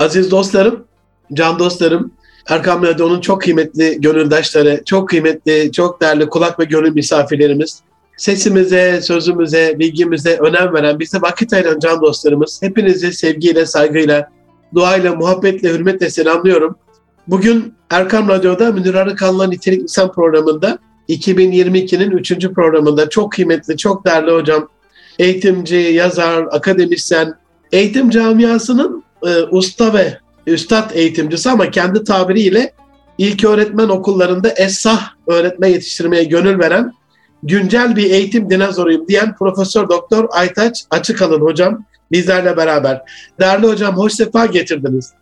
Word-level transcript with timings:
Aziz 0.00 0.30
dostlarım, 0.30 0.84
can 1.32 1.58
dostlarım, 1.58 2.12
Erkam 2.48 2.82
Radyo'nun 2.82 3.20
çok 3.20 3.42
kıymetli 3.42 4.00
gönüldaşları, 4.00 4.82
çok 4.84 5.08
kıymetli, 5.08 5.72
çok 5.72 6.00
değerli 6.00 6.28
kulak 6.28 6.60
ve 6.60 6.64
gönül 6.64 6.92
misafirlerimiz, 6.92 7.80
sesimize, 8.16 9.00
sözümüze, 9.02 9.78
bilgimize 9.78 10.36
önem 10.36 10.74
veren, 10.74 11.00
bize 11.00 11.20
vakit 11.20 11.52
ayıran 11.52 11.78
can 11.78 12.00
dostlarımız, 12.00 12.62
hepinizi 12.62 13.12
sevgiyle, 13.12 13.66
saygıyla, 13.66 14.30
duayla, 14.74 15.14
muhabbetle, 15.14 15.68
hürmetle 15.68 16.10
selamlıyorum. 16.10 16.76
Bugün 17.26 17.74
Erkam 17.90 18.28
Radyo'da 18.28 18.72
Münir 18.72 18.94
Arıkan'la 18.94 19.46
Nitelik 19.46 19.82
İnsan 19.82 20.12
programında 20.12 20.78
2022'nin 21.08 22.10
3. 22.10 22.48
programında 22.48 23.08
çok 23.08 23.32
kıymetli, 23.32 23.76
çok 23.76 24.06
değerli 24.06 24.30
hocam, 24.30 24.68
eğitimci, 25.18 25.76
yazar, 25.76 26.46
akademisyen, 26.50 27.34
eğitim 27.72 28.10
camiasının 28.10 29.04
e, 29.26 29.42
usta 29.50 29.94
ve 29.94 30.18
üstad 30.46 30.90
eğitimcisi 30.94 31.50
ama 31.50 31.70
kendi 31.70 32.04
tabiriyle 32.04 32.72
ilk 33.18 33.44
öğretmen 33.44 33.88
okullarında 33.88 34.48
esah 34.48 35.10
öğretme 35.26 35.70
yetiştirmeye 35.70 36.24
gönül 36.24 36.58
veren 36.58 36.92
güncel 37.42 37.96
bir 37.96 38.10
eğitim 38.10 38.50
dinozoruyum 38.50 39.08
diyen 39.08 39.34
Profesör 39.34 39.88
Doktor 39.88 40.28
Aytaç 40.30 40.84
Açıkalın 40.90 41.40
hocam 41.40 41.84
bizlerle 42.12 42.56
beraber. 42.56 43.02
Değerli 43.40 43.66
hocam 43.66 43.96
hoş 43.96 44.12
sefa 44.12 44.46
getirdiniz. 44.46 45.12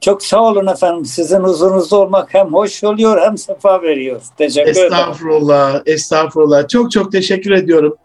Çok 0.00 0.22
sağ 0.22 0.42
olun 0.42 0.66
efendim. 0.66 1.04
Sizin 1.04 1.40
huzurunuzda 1.40 1.96
olmak 1.96 2.34
hem 2.34 2.54
hoş 2.54 2.84
oluyor 2.84 3.20
hem 3.20 3.38
sefa 3.38 3.82
veriyor. 3.82 4.20
Teşekkür 4.38 4.70
ederim. 4.70 4.92
Estağfurullah, 4.92 5.82
estağfurullah. 5.86 6.68
Çok 6.68 6.92
çok 6.92 7.12
teşekkür 7.12 7.50
ediyorum. 7.50 7.96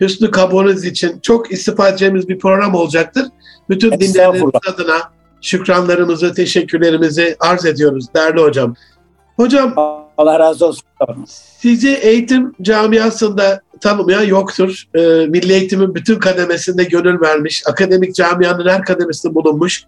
Hüsnü 0.00 0.30
kabulünüz 0.30 0.84
için 0.84 1.20
çok 1.22 1.52
istifade 1.52 1.88
edeceğimiz 1.88 2.28
bir 2.28 2.38
program 2.38 2.74
olacaktır. 2.74 3.26
Bütün 3.68 3.92
dinleyenlerimiz 3.92 4.54
adına 4.68 5.12
şükranlarımızı, 5.40 6.34
teşekkürlerimizi 6.34 7.36
arz 7.40 7.66
ediyoruz 7.66 8.06
değerli 8.14 8.40
hocam. 8.40 8.74
Hocam 9.36 9.74
Allah 10.18 10.38
razı 10.38 10.66
olsun. 10.66 10.84
Sizi 11.58 11.94
eğitim 11.94 12.54
camiasında 12.62 13.60
tanımayan 13.80 14.22
yoktur. 14.22 14.82
Ee, 14.94 15.00
milli 15.26 15.52
eğitimin 15.52 15.94
bütün 15.94 16.18
kademesinde 16.18 16.84
gönül 16.84 17.20
vermiş, 17.20 17.62
akademik 17.66 18.14
camianın 18.14 18.68
her 18.68 18.82
kademesinde 18.82 19.34
bulunmuş. 19.34 19.84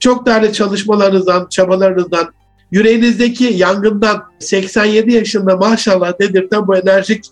Çok 0.00 0.26
değerli 0.26 0.52
çalışmalarınızdan, 0.52 1.46
çabalarınızdan, 1.50 2.32
yüreğinizdeki 2.70 3.44
yangından 3.44 4.22
87 4.38 5.12
yaşında 5.12 5.56
maşallah 5.56 6.20
dedirten 6.20 6.66
bu 6.66 6.76
enerjik 6.76 7.24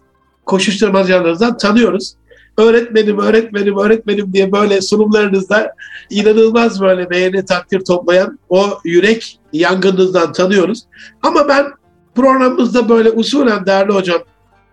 koşuşturmacalarınızdan 0.47 1.57
tanıyoruz 1.57 2.15
öğretmenim, 2.59 3.19
öğretmenim, 3.19 3.79
öğretmenim 3.79 4.33
diye 4.33 4.53
böyle 4.53 4.81
sunumlarınızda 4.81 5.75
inanılmaz 6.11 6.81
böyle 6.81 7.11
beğeni 7.11 7.45
takdir 7.45 7.81
toplayan 7.81 8.39
o 8.49 8.79
yürek 8.85 9.41
yangınınızdan 9.53 10.33
tanıyoruz. 10.33 10.83
Ama 11.23 11.49
ben 11.49 11.67
programımızda 12.15 12.89
böyle 12.89 13.11
usulen 13.11 13.67
değerli 13.67 13.93
hocam 13.93 14.19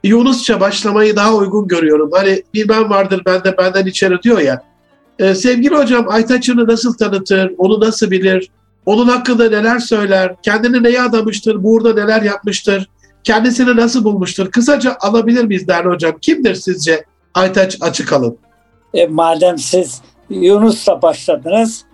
Yunusça 0.03 0.59
başlamayı 0.59 1.15
daha 1.15 1.35
uygun 1.35 1.67
görüyorum. 1.67 2.09
Hani 2.13 2.43
bir 2.53 2.69
ben 2.69 2.89
vardır 2.89 3.21
bende 3.25 3.57
benden 3.57 3.85
içeri 3.85 4.21
diyor 4.21 4.39
ya. 4.39 4.63
Ee, 5.19 5.35
sevgili 5.35 5.75
hocam 5.75 6.05
Aytaç'ını 6.09 6.67
nasıl 6.67 6.93
tanıtır, 6.93 7.51
onu 7.57 7.79
nasıl 7.79 8.11
bilir, 8.11 8.49
onun 8.85 9.07
hakkında 9.07 9.49
neler 9.49 9.79
söyler, 9.79 10.35
kendini 10.41 10.83
neye 10.83 11.01
adamıştır, 11.01 11.63
burada 11.63 11.93
neler 11.93 12.21
yapmıştır, 12.21 12.89
kendisini 13.23 13.75
nasıl 13.75 14.03
bulmuştur? 14.03 14.51
Kısaca 14.51 14.97
alabilir 14.99 15.43
miyiz 15.43 15.67
değerli 15.67 15.89
hocam? 15.89 16.13
Kimdir 16.21 16.55
sizce 16.55 17.05
Aytaç 17.35 17.77
Açıkalın. 17.81 18.37
E, 18.93 19.07
madem 19.07 19.57
siz 19.57 20.01
Yunus'la 20.29 21.01
başladınız, 21.01 21.85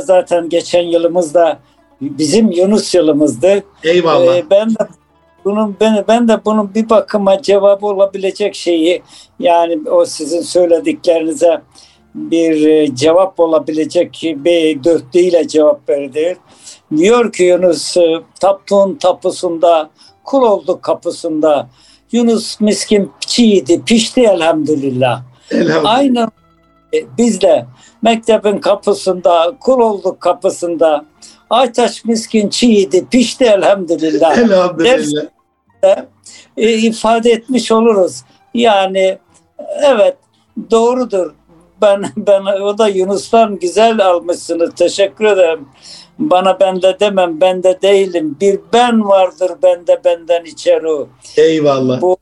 zaten 0.00 0.48
geçen 0.48 0.82
yılımızda 0.82 1.58
bizim 2.00 2.50
Yunus 2.50 2.94
yılımızdı. 2.94 3.64
Eyvallah. 3.84 4.36
E, 4.36 4.50
ben 4.50 4.70
de 4.70 4.88
bunun 5.44 5.76
ben, 5.80 6.04
ben 6.08 6.28
de 6.28 6.44
bunun 6.44 6.74
bir 6.74 6.90
bakıma 6.90 7.42
cevabı 7.42 7.86
olabilecek 7.86 8.54
şeyi 8.54 9.02
yani 9.38 9.88
o 9.90 10.04
sizin 10.04 10.40
söylediklerinize 10.40 11.62
bir 12.14 12.66
e, 12.66 12.94
cevap 12.94 13.40
olabilecek 13.40 14.20
bir 14.22 14.84
dörtlüğüyle 14.84 15.48
cevap 15.48 15.88
verdi. 15.88 16.36
Diyor 16.96 17.32
ki 17.32 17.42
Yunus 17.42 17.96
e, 17.96 18.20
taptığın 18.40 18.94
tapusunda 18.94 19.90
kul 20.24 20.42
olduk 20.42 20.82
kapısında 20.82 21.68
Yunus 22.12 22.60
miskin 22.60 23.12
çiğdi, 23.20 23.84
pişti 23.84 24.20
elhamdülillah. 24.20 25.22
elhamdülillah. 25.50 25.94
Aynen 25.94 26.28
e, 26.94 26.98
biz 27.18 27.40
de 27.40 27.66
mektebin 28.02 28.58
kapısında, 28.58 29.56
kul 29.60 29.80
olduk 29.80 30.20
kapısında. 30.20 31.04
Aytaş 31.50 32.04
miskin 32.04 32.48
çiğdi, 32.48 33.06
pişti 33.10 33.44
elhamdülillah. 33.44 34.38
Elhamdülillah. 34.38 35.24
E, 36.56 36.72
ifade 36.72 37.30
etmiş 37.30 37.72
oluruz. 37.72 38.22
Yani 38.54 39.18
evet 39.82 40.16
doğrudur. 40.70 41.34
Ben 41.82 42.04
ben 42.16 42.42
o 42.42 42.78
da 42.78 42.88
Yunus'tan 42.88 43.58
güzel 43.58 44.06
almışsınız. 44.06 44.74
Teşekkür 44.74 45.24
ederim. 45.24 45.68
Bana 46.20 46.60
bende 46.60 46.96
demem, 47.00 47.40
bende 47.40 47.78
değilim. 47.82 48.36
Bir 48.40 48.60
ben 48.72 49.08
vardır 49.08 49.52
bende 49.62 50.00
benden 50.04 50.44
içeri. 50.44 51.06
Eyvallah. 51.36 52.02
Bu 52.02 52.16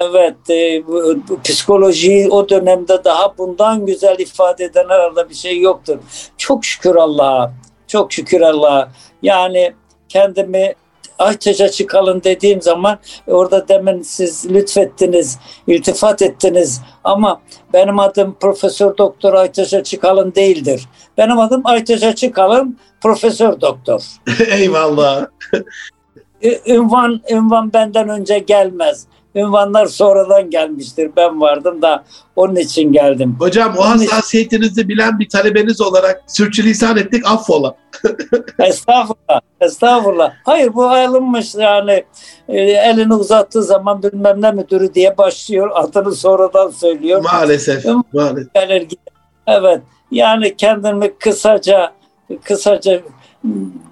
Evet, 0.00 0.50
e, 0.50 0.86
bu, 0.86 1.16
bu, 1.28 1.40
psikolojiyi 1.40 2.28
o 2.30 2.48
dönemde 2.48 3.04
daha 3.04 3.38
bundan 3.38 3.86
güzel 3.86 4.18
ifade 4.18 4.64
eden 4.64 4.88
herhalde 4.88 5.28
bir 5.28 5.34
şey 5.34 5.60
yoktur. 5.60 5.98
Çok 6.38 6.64
şükür 6.64 6.94
Allah'a, 6.94 7.52
çok 7.86 8.12
şükür 8.12 8.40
Allah'a. 8.40 8.88
Yani 9.22 9.72
kendimi 10.08 10.74
Aytaç'a 11.18 11.68
çıkalım 11.68 12.24
dediğim 12.24 12.62
zaman 12.62 12.98
orada 13.26 13.68
demin 13.68 14.02
siz 14.02 14.50
lütfettiniz, 14.50 15.38
iltifat 15.66 16.22
ettiniz 16.22 16.80
ama 17.04 17.40
benim 17.72 17.98
adım 17.98 18.36
Profesör 18.40 18.96
Doktor 18.98 19.34
Aytaç'a 19.34 19.82
çıkalım 19.82 20.34
değildir. 20.34 20.88
Benim 21.18 21.38
adım 21.38 21.62
Aytaç'a 21.64 22.14
çıkalım 22.14 22.76
Profesör 23.00 23.60
Doktor. 23.60 24.02
Eyvallah. 24.50 25.26
ünvan, 26.66 27.20
ünvan 27.30 27.72
benden 27.72 28.08
önce 28.08 28.38
gelmez. 28.38 29.06
Ünvanlar 29.34 29.86
sonradan 29.86 30.50
gelmiştir. 30.50 31.10
Ben 31.16 31.40
vardım 31.40 31.82
da 31.82 32.04
onun 32.36 32.56
için 32.56 32.92
geldim. 32.92 33.36
Hocam 33.38 33.74
o 33.78 33.82
hassasiyetinizi 33.82 34.88
bilen 34.88 35.18
bir 35.18 35.28
talebeniz 35.28 35.80
olarak 35.80 36.22
sürçülisan 36.26 36.96
ettik 36.96 37.26
affola. 37.26 37.76
estağfurullah. 38.58 39.40
Estağfurullah. 39.60 40.32
Hayır 40.44 40.74
bu 40.74 40.84
alınmış 40.84 41.54
yani 41.54 42.04
e, 42.48 42.60
elini 42.60 43.14
uzattığı 43.14 43.62
zaman 43.62 44.02
bilmem 44.02 44.42
ne 44.42 44.52
müdürü 44.52 44.94
diye 44.94 45.18
başlıyor. 45.18 45.70
Adını 45.74 46.14
sonradan 46.14 46.70
söylüyor. 46.70 47.22
Maalesef. 47.32 47.84
maalesef. 48.12 48.48
Evet. 49.46 49.82
Yani 50.10 50.56
kendimi 50.56 51.18
kısaca 51.18 51.92
kısaca 52.44 53.02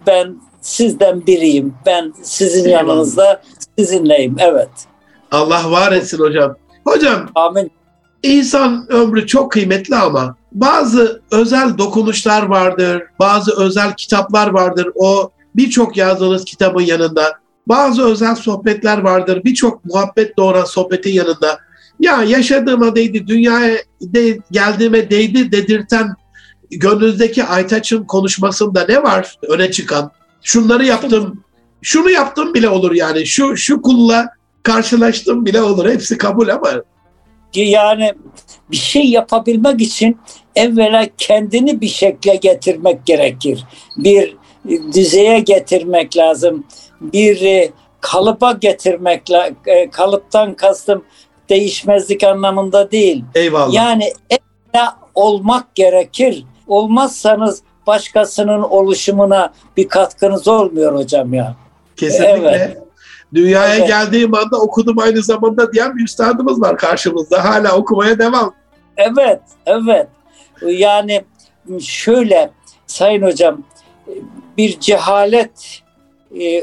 ben 0.06 0.36
sizden 0.60 1.26
biriyim. 1.26 1.74
Ben 1.86 2.14
sizin 2.22 2.70
yanınızda 2.70 3.42
sizinleyim. 3.78 4.36
Evet. 4.38 4.70
Allah 5.32 5.70
var 5.70 5.92
etsin 5.92 6.18
hocam. 6.18 6.56
Hocam. 6.84 7.30
Amin. 7.34 7.70
İnsan 8.22 8.86
ömrü 8.88 9.26
çok 9.26 9.52
kıymetli 9.52 9.96
ama 9.96 10.36
bazı 10.52 11.22
özel 11.30 11.78
dokunuşlar 11.78 12.42
vardır, 12.42 13.02
bazı 13.18 13.60
özel 13.60 13.94
kitaplar 13.96 14.46
vardır. 14.48 14.88
O 14.94 15.30
birçok 15.56 15.96
yazdığınız 15.96 16.44
kitabın 16.44 16.82
yanında. 16.82 17.32
Bazı 17.66 18.04
özel 18.04 18.34
sohbetler 18.34 18.98
vardır, 18.98 19.44
birçok 19.44 19.84
muhabbet 19.84 20.36
doğuran 20.36 20.64
sohbetin 20.64 21.12
yanında. 21.12 21.58
Ya 22.00 22.22
yaşadığıma 22.22 22.96
değdi, 22.96 23.26
dünyaya 23.26 23.76
de, 24.00 24.38
geldiğime 24.50 25.10
değdi 25.10 25.52
dedirten 25.52 26.14
gönlünüzdeki 26.70 27.44
Aytaç'ın 27.44 28.04
konuşmasında 28.04 28.86
ne 28.88 29.02
var 29.02 29.38
öne 29.48 29.70
çıkan? 29.70 30.10
Şunları 30.42 30.84
yaptım, 30.84 31.44
şunu 31.82 32.10
yaptım 32.10 32.54
bile 32.54 32.68
olur 32.68 32.92
yani. 32.92 33.26
Şu 33.26 33.56
şu 33.56 33.82
kulla 33.82 34.28
karşılaştım 34.62 35.46
bile 35.46 35.62
olur. 35.62 35.88
Hepsi 35.88 36.18
kabul 36.18 36.48
ama. 36.48 36.70
Yani 37.54 38.12
bir 38.70 38.76
şey 38.76 39.04
yapabilmek 39.04 39.80
için 39.80 40.18
evvela 40.56 41.06
kendini 41.18 41.80
bir 41.80 41.88
şekle 41.88 42.36
getirmek 42.36 43.06
gerekir. 43.06 43.64
Bir 43.96 44.36
düzeye 44.94 45.40
getirmek 45.40 46.16
lazım. 46.16 46.64
Bir 47.00 47.42
e, 47.42 47.70
kalıba 48.00 48.52
getirmek 48.52 49.22
e, 49.66 49.90
kalıptan 49.90 50.54
kastım 50.54 51.04
değişmezlik 51.48 52.24
anlamında 52.24 52.90
değil. 52.90 53.24
Eyvallah. 53.34 53.74
Yani 53.74 54.12
evvela 54.30 54.96
olmak 55.14 55.74
gerekir. 55.74 56.44
Olmazsanız 56.66 57.62
başkasının 57.86 58.62
oluşumuna 58.62 59.52
bir 59.76 59.88
katkınız 59.88 60.48
olmuyor 60.48 60.94
hocam 60.94 61.34
ya. 61.34 61.56
Kesinlikle. 61.96 62.48
Evet. 62.48 62.78
Dünyaya 63.34 63.74
evet. 63.74 63.88
geldiğim 63.88 64.34
anda 64.34 64.56
okudum 64.56 64.98
aynı 64.98 65.22
zamanda 65.22 65.72
diyen 65.72 65.96
bir 65.96 66.04
üstadımız 66.04 66.60
var 66.60 66.76
karşımızda. 66.76 67.44
Hala 67.44 67.76
okumaya 67.76 68.18
devam. 68.18 68.54
Evet, 68.96 69.40
evet. 69.66 70.06
Yani 70.62 71.24
şöyle 71.80 72.50
Sayın 72.86 73.22
Hocam, 73.22 73.62
bir 74.58 74.80
cehalet 74.80 75.82
e, 76.40 76.62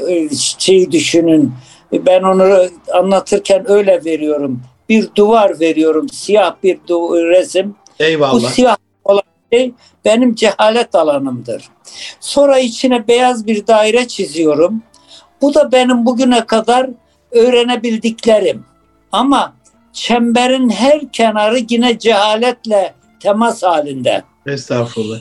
şeyi 0.58 0.92
düşünün. 0.92 1.52
Ben 1.92 2.22
onu 2.22 2.66
anlatırken 2.94 3.70
öyle 3.70 4.04
veriyorum. 4.04 4.62
Bir 4.88 5.08
duvar 5.16 5.60
veriyorum, 5.60 6.08
siyah 6.08 6.54
bir 6.62 6.78
resim. 7.28 7.74
Eyvallah. 8.00 8.32
Bu 8.32 8.40
siyah 8.40 8.76
olan 9.04 9.22
şey 9.52 9.72
benim 10.04 10.34
cehalet 10.34 10.94
alanımdır. 10.94 11.68
Sonra 12.20 12.58
içine 12.58 13.08
beyaz 13.08 13.46
bir 13.46 13.66
daire 13.66 14.08
çiziyorum. 14.08 14.82
Bu 15.42 15.54
da 15.54 15.72
benim 15.72 16.06
bugüne 16.06 16.46
kadar 16.46 16.90
öğrenebildiklerim. 17.32 18.64
Ama 19.12 19.54
çemberin 19.92 20.70
her 20.70 21.12
kenarı 21.12 21.58
yine 21.68 21.98
cehaletle 21.98 22.94
temas 23.20 23.62
halinde. 23.62 24.22
Estağfurullah. 24.46 25.20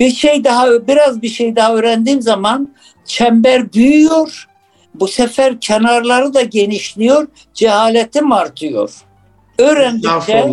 Bir 0.00 0.10
şey 0.10 0.44
daha 0.44 0.86
biraz 0.88 1.22
bir 1.22 1.28
şey 1.28 1.56
daha 1.56 1.74
öğrendiğim 1.74 2.22
zaman 2.22 2.74
çember 3.04 3.72
büyüyor. 3.72 4.48
Bu 4.94 5.08
sefer 5.08 5.60
kenarları 5.60 6.34
da 6.34 6.42
genişliyor. 6.42 7.28
Cehaletim 7.54 8.32
artıyor. 8.32 8.92
Öğrendikçe 9.58 10.50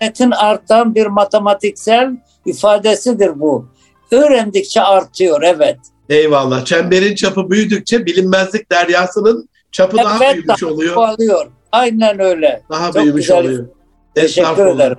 cehaletin 0.00 0.30
artan 0.30 0.94
bir 0.94 1.06
matematiksel 1.06 2.16
ifadesidir 2.46 3.40
bu. 3.40 3.68
Öğrendikçe 4.10 4.82
artıyor 4.82 5.42
evet. 5.42 5.78
Eyvallah. 6.10 6.64
Çemberin 6.64 7.14
çapı 7.14 7.50
büyüdükçe 7.50 8.06
bilinmezlik 8.06 8.72
deryasının 8.72 9.48
çapı 9.72 9.96
evet, 9.96 10.06
daha 10.06 10.20
büyümüş 10.20 10.48
daha 10.48 10.70
oluyor. 10.70 10.96
Oluyor. 10.96 11.46
Aynen 11.72 12.20
öyle. 12.20 12.62
Daha 12.70 12.92
Çok 12.92 13.02
büyümüş 13.02 13.22
güzel. 13.22 13.38
oluyor. 13.38 13.66
Teşekkür 14.14 14.66
ederim. 14.66 14.96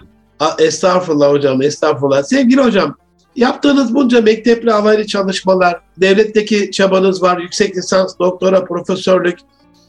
Estağfurullah 0.60 1.32
hocam, 1.32 1.62
estağfurullah. 1.62 2.24
Sevgili 2.24 2.62
hocam, 2.62 2.96
yaptığınız 3.36 3.96
bunca 3.96 4.22
mektepli 4.22 4.74
alaylı 4.74 5.08
çalışmalar, 5.08 5.80
devletteki 5.98 6.72
çabanız 6.72 7.22
var, 7.22 7.38
yüksek 7.38 7.78
lisans, 7.78 8.20
doktora, 8.20 8.66
profesörlük, 8.66 9.40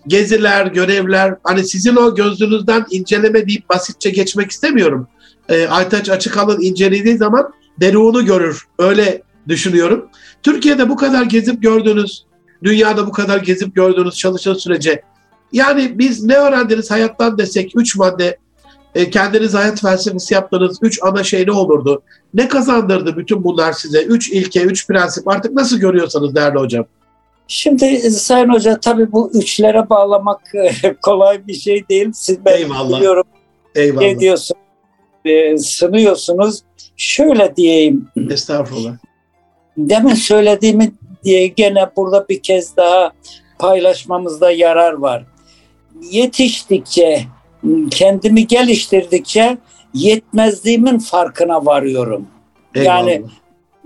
geziler, 0.07 0.67
görevler, 0.67 1.35
hani 1.45 1.65
sizin 1.65 1.97
o 1.97 2.15
gözünüzden 2.15 2.87
inceleme 2.91 3.49
deyip 3.49 3.71
basitçe 3.71 4.11
geçmek 4.11 4.51
istemiyorum. 4.51 5.09
E, 5.49 5.67
Aytaç 5.67 6.11
Açıkalın 6.11 6.61
incelediği 6.61 7.17
zaman 7.17 7.53
deruğunu 7.81 8.25
görür, 8.25 8.67
öyle 8.79 9.23
düşünüyorum. 9.49 10.09
Türkiye'de 10.43 10.89
bu 10.89 10.97
kadar 10.97 11.23
gezip 11.23 11.63
gördüğünüz, 11.63 12.25
dünyada 12.63 13.07
bu 13.07 13.13
kadar 13.13 13.39
gezip 13.39 13.75
gördüğünüz 13.75 14.15
çalışan 14.15 14.55
sürece 14.55 15.03
yani 15.53 15.99
biz 15.99 16.25
ne 16.25 16.35
öğrendiniz 16.37 16.91
hayattan 16.91 17.39
desek 17.39 17.73
üç 17.77 17.97
madde 17.97 18.39
e, 18.95 19.11
kendiniz 19.11 19.55
hayat 19.55 19.81
felsefesi 19.81 20.35
yaptığınız 20.35 20.79
üç 20.83 21.03
ana 21.03 21.25
şey 21.25 21.47
ne 21.47 21.53
olurdu? 21.53 22.03
Ne 22.35 22.49
kazandırdı 22.49 23.17
bütün 23.17 23.45
bunlar 23.45 23.73
size? 23.73 24.03
Üç 24.03 24.31
ilke, 24.31 24.63
üç 24.63 24.87
prensip 24.87 25.29
artık 25.29 25.53
nasıl 25.53 25.79
görüyorsanız 25.79 26.35
değerli 26.35 26.59
hocam? 26.59 26.85
Şimdi 27.49 28.11
Sayın 28.11 28.49
Hoca 28.49 28.81
tabii 28.81 29.13
bu 29.13 29.31
üçlere 29.35 29.91
bağlamak 29.91 30.41
e, 30.55 30.95
kolay 31.03 31.47
bir 31.47 31.55
şey 31.55 31.89
değil. 31.89 32.09
Siz 32.15 32.45
ben 32.45 32.57
Eyvallah. 32.57 32.99
biliyorum 32.99 33.25
Eyvallah. 33.75 34.03
ne 34.03 34.21
diyorsun, 34.21 34.57
e, 35.25 35.59
sınıyorsunuz. 35.59 36.63
Şöyle 36.97 37.57
diyeyim. 37.57 38.09
Estağfurullah. 38.31 38.93
Demin 39.77 40.15
söylediğimi 40.15 40.93
diye 41.25 41.47
gene 41.47 41.91
burada 41.97 42.29
bir 42.29 42.43
kez 42.43 42.77
daha 42.77 43.13
paylaşmamızda 43.59 44.51
yarar 44.51 44.93
var. 44.93 45.25
Yetiştikçe, 46.11 47.25
kendimi 47.91 48.47
geliştirdikçe 48.47 49.59
yetmezliğimin 49.95 50.99
farkına 50.99 51.67
varıyorum. 51.67 52.27
Eyvallah. 52.75 52.89
Yani 52.89 53.23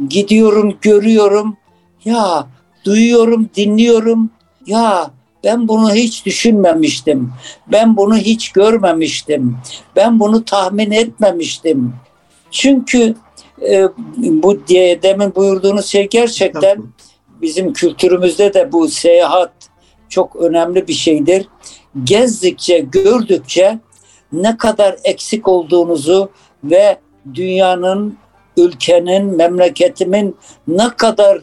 gidiyorum, 0.09 0.79
görüyorum. 0.81 1.57
Ya 2.05 2.47
duyuyorum, 2.85 3.51
dinliyorum. 3.57 4.31
Ya 4.67 5.11
ben 5.45 5.69
bunu 5.69 5.95
hiç 5.95 6.27
düşünmemiştim. 6.27 7.33
Ben 7.73 7.97
bunu 7.97 8.17
hiç 8.17 8.53
görmemiştim. 8.53 9.59
Ben 9.97 10.21
bunu 10.21 10.45
tahmin 10.45 10.91
etmemiştim. 10.91 11.95
Çünkü 12.51 13.15
e, 13.63 13.85
bu 14.17 14.67
diye 14.67 15.03
demin 15.03 15.35
buyurduğunuz 15.35 15.87
şey 15.87 16.09
gerçekten 16.09 16.83
bizim 17.43 17.73
kültürümüzde 17.73 18.55
de 18.55 18.73
bu 18.73 18.89
seyahat 18.89 19.53
çok 20.09 20.37
önemli 20.37 20.89
bir 20.89 20.93
şeydir. 20.93 21.49
Gezdikçe, 22.05 22.79
gördükçe 22.79 23.79
ne 24.33 24.57
kadar 24.57 24.97
eksik 25.05 25.49
olduğunuzu 25.49 26.31
ve 26.65 26.99
dünyanın, 27.35 28.19
ülkenin, 28.57 29.25
memleketimin 29.25 30.37
ne 30.69 30.89
kadar 30.97 31.43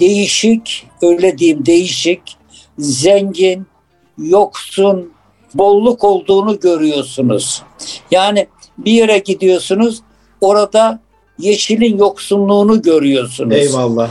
değişik, 0.00 0.86
öyle 1.02 1.38
diyeyim 1.38 1.66
değişik, 1.66 2.20
zengin, 2.78 3.66
yoksun, 4.18 5.12
bolluk 5.54 6.04
olduğunu 6.04 6.60
görüyorsunuz. 6.60 7.62
Yani 8.10 8.46
bir 8.78 8.92
yere 8.92 9.18
gidiyorsunuz, 9.18 10.02
orada 10.40 11.00
yeşilin 11.38 11.98
yoksunluğunu 11.98 12.82
görüyorsunuz. 12.82 13.56
Eyvallah. 13.56 14.10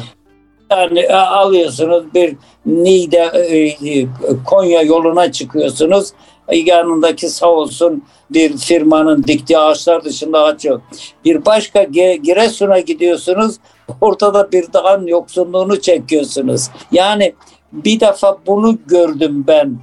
Yani 0.71 0.99
e, 0.99 1.13
alıyorsunuz 1.13 2.03
bir 2.13 2.35
Niğde 2.65 3.31
e, 3.33 3.57
e, 3.89 4.07
Konya 4.45 4.81
yoluna 4.81 5.31
çıkıyorsunuz. 5.31 6.09
Yanındaki 6.51 7.29
sağ 7.29 7.47
olsun 7.47 8.03
bir 8.29 8.57
firmanın 8.57 9.23
diktiği 9.23 9.57
ağaçlar 9.57 10.03
dışında 10.03 10.43
ağaç 10.43 10.65
yok. 10.65 10.81
Bir 11.25 11.45
başka 11.45 11.83
Giresun'a 11.83 12.79
gidiyorsunuz. 12.79 13.55
Ortada 14.01 14.51
bir 14.51 14.73
dağın 14.73 15.07
yoksunluğunu 15.07 15.81
çekiyorsunuz. 15.81 16.69
Yani 16.91 17.33
bir 17.71 17.99
defa 17.99 18.37
bunu 18.47 18.77
gördüm 18.87 19.43
ben. 19.47 19.79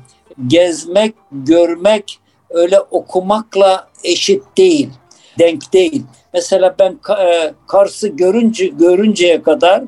Gezmek, 0.46 1.14
görmek 1.32 2.18
öyle 2.50 2.80
okumakla 2.80 3.88
eşit 4.04 4.42
değil. 4.58 4.88
Denk 5.38 5.72
değil. 5.72 6.02
Mesela 6.34 6.74
ben 6.78 6.98
Kars'ı 7.66 8.08
görünce 8.08 8.66
görünceye 8.66 9.42
kadar 9.42 9.82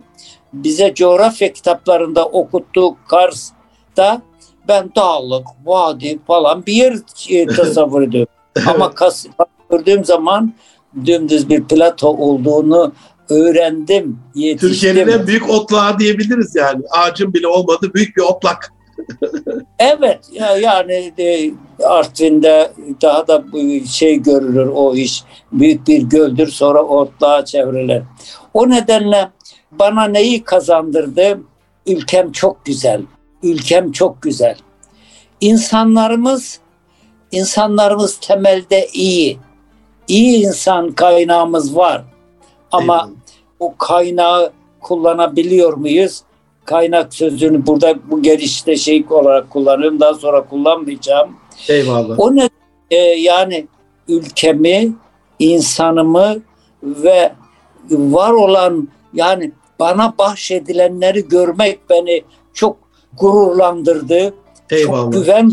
bize 0.53 0.95
coğrafya 0.95 1.53
kitaplarında 1.53 2.25
okuttuğu 2.27 2.97
Kars'ta 3.09 4.23
ben 4.69 4.91
dağlık, 4.97 5.47
vadi 5.65 6.19
falan 6.27 6.67
bir 6.67 6.73
yer 6.73 6.97
e, 7.29 7.47
tasavvur 7.57 8.03
ediyorum. 8.03 8.33
Ama 8.67 8.91
Kas 8.91 9.27
gördüğüm 9.71 10.05
zaman 10.05 10.55
dümdüz 11.05 11.49
bir 11.49 11.65
plato 11.65 12.09
olduğunu 12.09 12.93
öğrendim, 13.31 14.19
yetiştim. 14.35 14.69
Türkiye'nin 14.69 15.13
en 15.13 15.27
büyük 15.27 15.51
otlağı 15.51 15.99
diyebiliriz 15.99 16.55
yani. 16.55 16.83
Ağacın 16.91 17.35
bile 17.35 17.49
olmadığı 17.49 17.95
büyük 17.95 18.17
bir 18.17 18.23
otlak. 18.23 18.73
Evet 19.79 20.21
yani 20.61 21.13
de, 21.17 21.51
Artvin'de 21.85 22.73
daha 23.03 23.29
da 23.29 23.45
şey 23.87 24.23
görülür 24.23 24.67
o 24.67 24.95
iş. 24.95 25.25
Büyük 25.53 25.87
bir 25.87 26.03
göldür 26.03 26.49
sonra 26.49 26.83
otluğa 26.83 27.45
çevrilir. 27.45 28.03
O 28.55 28.71
nedenle 28.71 29.29
bana 29.73 30.05
neyi 30.05 30.45
kazandırdı? 30.45 31.41
Ülkem 31.87 32.33
çok 32.33 32.65
güzel. 32.65 33.03
Ülkem 33.43 33.93
çok 33.93 34.23
güzel. 34.23 34.57
İnsanlarımız 35.41 36.61
insanlarımız 37.33 38.17
temelde 38.21 38.89
iyi. 38.93 39.39
İyi 40.09 40.47
insan 40.47 40.93
kaynağımız 40.93 41.77
var. 41.77 42.05
Ama 42.73 42.95
Eyvallah. 42.95 43.09
bu 43.61 43.77
kaynağı 43.77 44.53
kullanabiliyor 44.81 45.75
muyuz? 45.75 46.23
Kaynak 46.67 47.15
sözünü 47.15 47.67
burada 47.67 47.95
bu 48.11 48.23
gelişte 48.23 48.77
şey 48.77 49.05
olarak 49.11 49.51
kullanıyorum. 49.51 50.01
Daha 50.01 50.15
sonra 50.15 50.45
kullanmayacağım. 50.45 51.37
Eyvallah. 51.69 52.21
O 52.21 52.37
ne 52.37 52.49
e, 52.91 52.97
yani 52.97 53.67
ülkemi, 54.09 54.93
insanımı 55.39 56.37
ve 56.83 57.33
var 57.93 58.33
olan 58.33 58.89
yani 59.15 59.53
bana 59.79 60.15
bahşedilenleri 60.19 61.29
görmek 61.29 61.91
beni 61.91 62.23
çok 62.55 62.77
gururlandırdı. 63.19 64.35
Eyvallah. 64.71 65.03
Çok 65.03 65.13
güven 65.13 65.53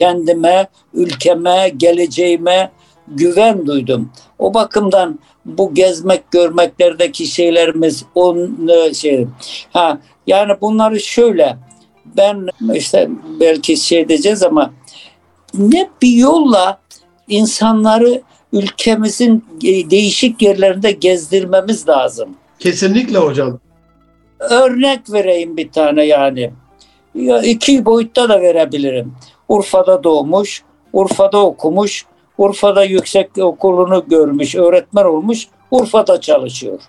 kendime, 0.00 0.68
ülkeme, 0.94 1.72
geleceğime 1.76 2.70
güven 3.08 3.66
duydum. 3.66 4.10
O 4.38 4.54
bakımdan 4.54 5.18
bu 5.44 5.74
gezmek, 5.74 6.30
görmeklerdeki 6.30 7.26
şeylerimiz 7.26 8.04
on 8.14 8.68
e, 8.68 8.94
şey. 8.94 9.26
Ha 9.72 9.98
yani 10.30 10.52
bunları 10.60 11.00
şöyle 11.00 11.56
ben 12.16 12.48
işte 12.74 13.08
belki 13.40 13.76
şey 13.76 14.08
diyeceğiz 14.08 14.42
ama 14.42 14.70
ne 15.54 15.88
bir 16.02 16.16
yolla 16.16 16.80
insanları 17.28 18.22
ülkemizin 18.52 19.44
değişik 19.90 20.42
yerlerinde 20.42 20.92
gezdirmemiz 20.92 21.88
lazım. 21.88 22.28
Kesinlikle 22.58 23.18
hocam. 23.18 23.58
Örnek 24.38 25.12
vereyim 25.12 25.56
bir 25.56 25.72
tane 25.72 26.04
yani. 26.04 26.52
Ya 27.14 27.42
iki 27.42 27.84
boyutta 27.84 28.28
da 28.28 28.40
verebilirim. 28.40 29.14
Urfa'da 29.48 30.04
doğmuş, 30.04 30.62
Urfa'da 30.92 31.38
okumuş, 31.38 32.06
Urfa'da 32.38 32.84
yüksek 32.84 33.38
okulunu 33.38 34.04
görmüş, 34.08 34.54
öğretmen 34.54 35.04
olmuş, 35.04 35.48
Urfa'da 35.70 36.20
çalışıyor. 36.20 36.80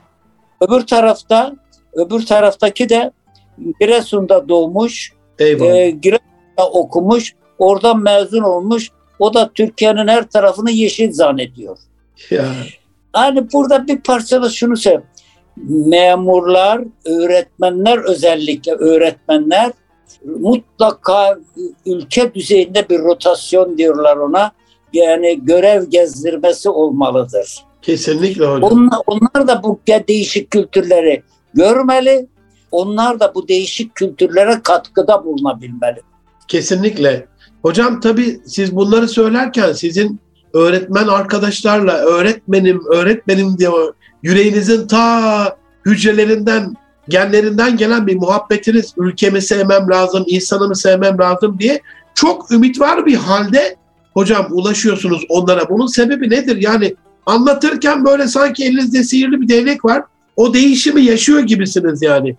Öbür 0.62 0.88
tarafta 0.88 1.54
Öbür 1.94 2.26
taraftaki 2.26 2.90
de 2.90 3.12
Giresun'da 3.80 4.50
doğmuş, 4.50 5.14
Eyvallah. 5.40 5.76
e, 5.76 5.90
Giresun'da 5.90 6.70
okumuş, 6.72 7.34
oradan 7.60 8.00
mezun 8.04 8.44
olmuş. 8.44 8.90
O 9.20 9.34
da 9.34 9.52
Türkiye'nin 9.56 10.08
her 10.08 10.30
tarafını 10.30 10.72
yeşil 10.72 11.12
zannediyor. 11.12 11.78
ya. 12.30 12.46
Yani 13.16 13.48
burada 13.54 13.88
bir 13.88 14.02
parçada 14.02 14.50
şunu 14.50 14.78
söyleyeyim. 14.78 15.06
Memurlar, 15.68 16.82
öğretmenler 17.06 17.98
özellikle 17.98 18.72
öğretmenler 18.72 19.72
mutlaka 20.26 21.40
ülke 21.86 22.34
düzeyinde 22.34 22.90
bir 22.90 23.00
rotasyon 23.00 23.78
diyorlar 23.78 24.18
ona. 24.18 24.52
Yani 24.94 25.46
görev 25.46 25.84
gezdirmesi 25.90 26.70
olmalıdır. 26.70 27.66
Kesinlikle 27.82 28.46
hocam. 28.46 28.64
Onlar, 28.64 29.00
onlar 29.08 29.48
da 29.48 29.64
bu 29.64 29.80
değişik 30.08 30.52
kültürleri 30.52 31.24
görmeli. 31.54 32.28
Onlar 32.72 33.20
da 33.20 33.36
bu 33.36 33.48
değişik 33.48 33.96
kültürlere 33.96 34.62
katkıda 34.64 35.26
bulunabilmeli. 35.26 36.02
Kesinlikle. 36.48 37.28
Hocam 37.62 38.00
tabii 38.00 38.40
siz 38.46 38.76
bunları 38.76 39.08
söylerken 39.08 39.74
sizin 39.74 40.20
öğretmen 40.54 41.08
arkadaşlarla 41.08 41.98
öğretmenim, 41.98 42.82
öğretmenim 42.94 43.58
diye 43.58 43.70
yüreğinizin 44.24 44.88
ta 44.88 45.58
hücrelerinden, 45.86 46.74
genlerinden 47.10 47.78
gelen 47.78 48.08
bir 48.08 48.16
muhabbetiniz, 48.16 48.94
ülkemi 48.98 49.42
sevmem 49.42 49.90
lazım, 49.90 50.24
insanımı 50.28 50.76
sevmem 50.76 51.18
lazım 51.18 51.60
diye 51.60 51.82
çok 52.16 52.52
ümit 52.52 52.80
var 52.80 53.06
bir 53.06 53.16
halde 53.16 53.76
hocam 54.14 54.48
ulaşıyorsunuz 54.52 55.26
onlara. 55.30 55.70
Bunun 55.70 55.88
sebebi 55.88 56.30
nedir? 56.30 56.58
Yani 56.62 56.96
anlatırken 57.26 58.06
böyle 58.06 58.28
sanki 58.28 58.66
elinizde 58.66 59.04
sihirli 59.04 59.42
bir 59.42 59.48
değnek 59.48 59.86
var. 59.86 60.04
O 60.36 60.54
değişimi 60.54 61.02
yaşıyor 61.02 61.40
gibisiniz 61.40 62.02
yani. 62.02 62.38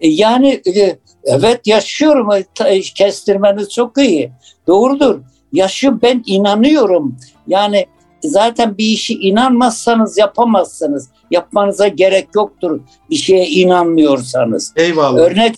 E, 0.00 0.08
Yani 0.08 0.62
e, 0.76 0.96
evet 1.24 1.66
yaşıyorum. 1.66 2.28
E, 2.64 2.80
Kestirmeniz 2.80 3.68
çok 3.70 3.98
iyi. 3.98 4.32
Doğrudur. 4.66 5.20
Yaşıyorum. 5.52 6.00
Ben 6.02 6.22
inanıyorum. 6.26 7.16
Yani 7.46 7.86
zaten 8.24 8.78
bir 8.78 8.86
işi 8.86 9.14
inanmazsanız 9.14 10.18
yapamazsınız. 10.18 11.08
Yapmanıza 11.30 11.88
gerek 11.88 12.28
yoktur 12.34 12.80
bir 13.10 13.16
şeye 13.16 13.46
inanmıyorsanız. 13.46 14.72
Eyvallah. 14.76 15.20
Örnek 15.20 15.54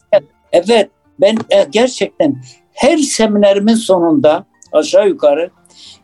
evet 0.52 0.90
ben 1.20 1.37
gerçekten 1.70 2.42
her 2.73 2.99
seminerimin 2.99 3.75
sonunda 3.75 4.47
aşağı 4.73 5.09
yukarı 5.09 5.50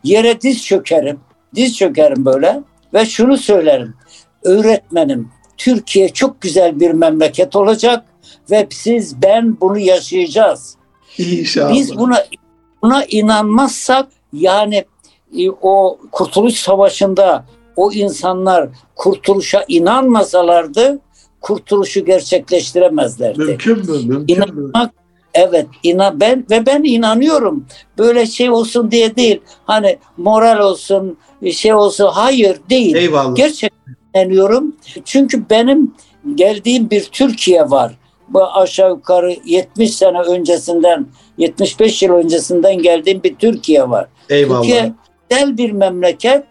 yere 0.03 0.41
diz 0.41 0.65
çökerim. 0.65 1.19
Diz 1.55 1.77
çökerim 1.77 2.25
böyle 2.25 2.61
ve 2.93 3.05
şunu 3.05 3.37
söylerim. 3.37 3.93
Öğretmenim 4.43 5.31
Türkiye 5.57 6.09
çok 6.09 6.41
güzel 6.41 6.79
bir 6.79 6.91
memleket 6.91 7.55
olacak 7.55 8.05
ve 8.51 8.67
siz 8.71 9.21
ben 9.21 9.57
bunu 9.61 9.77
yaşayacağız. 9.77 10.75
İnşallah. 11.17 11.73
Biz 11.73 11.97
buna 11.97 12.25
buna 12.81 13.05
inanmazsak 13.05 14.07
yani 14.33 14.85
e, 15.37 15.49
o 15.49 15.97
Kurtuluş 16.11 16.55
Savaşı'nda 16.55 17.45
o 17.75 17.91
insanlar 17.91 18.69
kurtuluşa 18.95 19.65
inanmasalardı 19.67 20.99
kurtuluşu 21.41 22.05
gerçekleştiremezlerdi. 22.05 23.39
Mümkün 23.39 23.77
mü? 23.77 23.85
Mümkün 23.91 24.17
mü? 24.17 24.25
İnanmak 24.27 24.91
evet 25.33 25.67
inan 25.83 26.19
ben 26.19 26.45
ve 26.51 26.65
ben 26.65 26.83
inanıyorum. 26.83 27.65
Böyle 27.97 28.25
şey 28.25 28.49
olsun 28.49 28.91
diye 28.91 29.15
değil. 29.15 29.41
Hani 29.65 29.97
moral 30.17 30.59
olsun, 30.59 31.17
şey 31.53 31.73
olsun 31.73 32.07
hayır 32.13 32.57
değil. 32.69 32.95
Eyvallah. 32.95 33.35
Gerçekten 33.35 33.95
inanıyorum. 34.15 34.75
Çünkü 35.05 35.49
benim 35.49 35.93
geldiğim 36.35 36.89
bir 36.89 37.03
Türkiye 37.03 37.69
var. 37.69 37.97
Bu 38.29 38.43
aşağı 38.43 38.89
yukarı 38.89 39.35
70 39.45 39.95
sene 39.95 40.21
öncesinden, 40.21 41.07
75 41.37 42.03
yıl 42.03 42.13
öncesinden 42.13 42.75
geldiğim 42.77 43.23
bir 43.23 43.35
Türkiye 43.35 43.89
var. 43.89 44.07
Eyvallah. 44.29 44.61
Türkiye 44.61 44.93
güzel 45.29 45.57
bir 45.57 45.71
memleket 45.71 46.43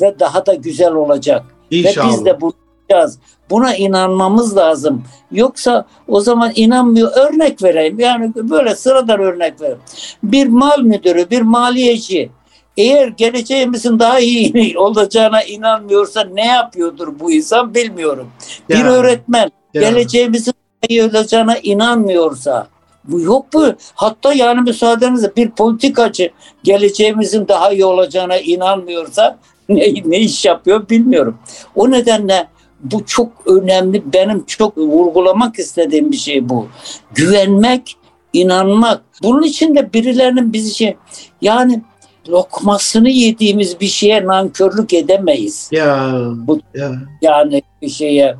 ve 0.00 0.18
daha 0.20 0.46
da 0.46 0.54
güzel 0.54 0.92
olacak. 0.92 1.44
İnşallah. 1.70 2.08
Ve 2.08 2.12
biz 2.12 2.24
de 2.24 2.40
bunu 2.40 2.52
yapacağız. 2.90 3.18
Buna 3.50 3.76
inanmamız 3.76 4.56
lazım. 4.56 5.04
Yoksa 5.32 5.86
o 6.08 6.20
zaman 6.20 6.52
inanmıyor. 6.54 7.12
Örnek 7.16 7.62
vereyim. 7.62 8.00
Yani 8.00 8.32
böyle 8.34 8.74
sıradan 8.74 9.20
örnek 9.20 9.60
vereyim. 9.60 9.80
Bir 10.22 10.46
mal 10.46 10.80
müdürü, 10.82 11.30
bir 11.30 11.42
maliyeci 11.42 12.30
eğer 12.76 13.08
geleceğimizin 13.08 13.98
daha 13.98 14.20
iyi 14.20 14.78
olacağına 14.78 15.42
inanmıyorsa 15.42 16.24
ne 16.24 16.46
yapıyordur 16.46 17.20
bu 17.20 17.32
insan 17.32 17.74
bilmiyorum. 17.74 18.28
Bir 18.68 18.74
Ya, 18.74 18.92
öğretmen 18.92 19.50
ya. 19.74 19.82
geleceğimizin 19.82 20.54
olacağına 20.90 21.58
inanmıyorsa 21.58 22.68
bu 23.04 23.20
yok 23.20 23.46
bu. 23.52 23.66
Hatta 23.94 24.32
yani 24.32 24.60
müsaadenizle 24.60 25.36
bir 25.36 25.50
politikacı 25.50 26.30
geleceğimizin 26.64 27.48
daha 27.48 27.72
iyi 27.72 27.84
olacağına 27.84 28.36
inanmıyorsa 28.36 29.38
ne, 29.68 29.94
ne 30.04 30.18
iş 30.18 30.44
yapıyor 30.44 30.88
bilmiyorum. 30.88 31.38
O 31.74 31.90
nedenle 31.90 32.48
bu 32.80 33.06
çok 33.06 33.32
önemli. 33.46 34.12
Benim 34.12 34.44
çok 34.46 34.78
vurgulamak 34.78 35.58
istediğim 35.58 36.12
bir 36.12 36.16
şey 36.16 36.48
bu. 36.48 36.68
Güvenmek, 37.14 37.96
inanmak. 38.32 39.02
Bunun 39.22 39.42
için 39.42 39.74
de 39.74 39.92
birilerinin 39.92 40.52
bizi 40.52 40.74
şey 40.74 40.96
yani 41.42 41.82
lokmasını 42.28 43.08
yediğimiz 43.08 43.80
bir 43.80 43.86
şeye 43.86 44.26
nankörlük 44.26 44.94
edemeyiz. 44.94 45.68
Ya. 45.72 46.12
Bu- 46.36 46.60
ya. 46.74 46.92
Yani 47.22 47.62
bir 47.82 47.88
şeye 47.88 48.36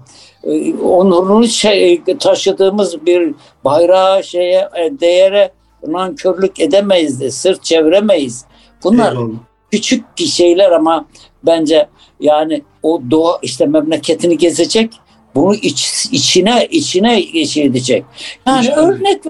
onurunu 0.85 1.49
şey, 1.49 2.03
taşıdığımız 2.21 3.07
bir 3.07 3.35
bayrağa 3.65 4.23
şeye 4.23 4.69
e, 4.76 5.00
değere 5.00 5.53
nankörlük 5.87 6.61
edemeyiz 6.61 7.21
de 7.21 7.31
sırt 7.31 7.65
çeviremeyiz. 7.65 8.45
Bunlar 8.85 9.12
Eyvallah. 9.12 9.35
küçük 9.71 10.05
şeyler 10.19 10.71
ama 10.71 11.07
bence 11.43 11.88
yani 12.21 12.62
o 12.83 13.00
doğa 13.11 13.38
işte 13.43 13.67
memleketini 13.67 14.38
gezecek 14.38 14.91
bunu 15.35 15.55
iç, 15.55 16.09
içine 16.12 16.67
içine 16.71 17.47
şey 17.47 17.65
edecek. 17.65 18.05
Yani 18.47 18.67
İnşallah. 18.67 18.88
örnek 18.88 19.23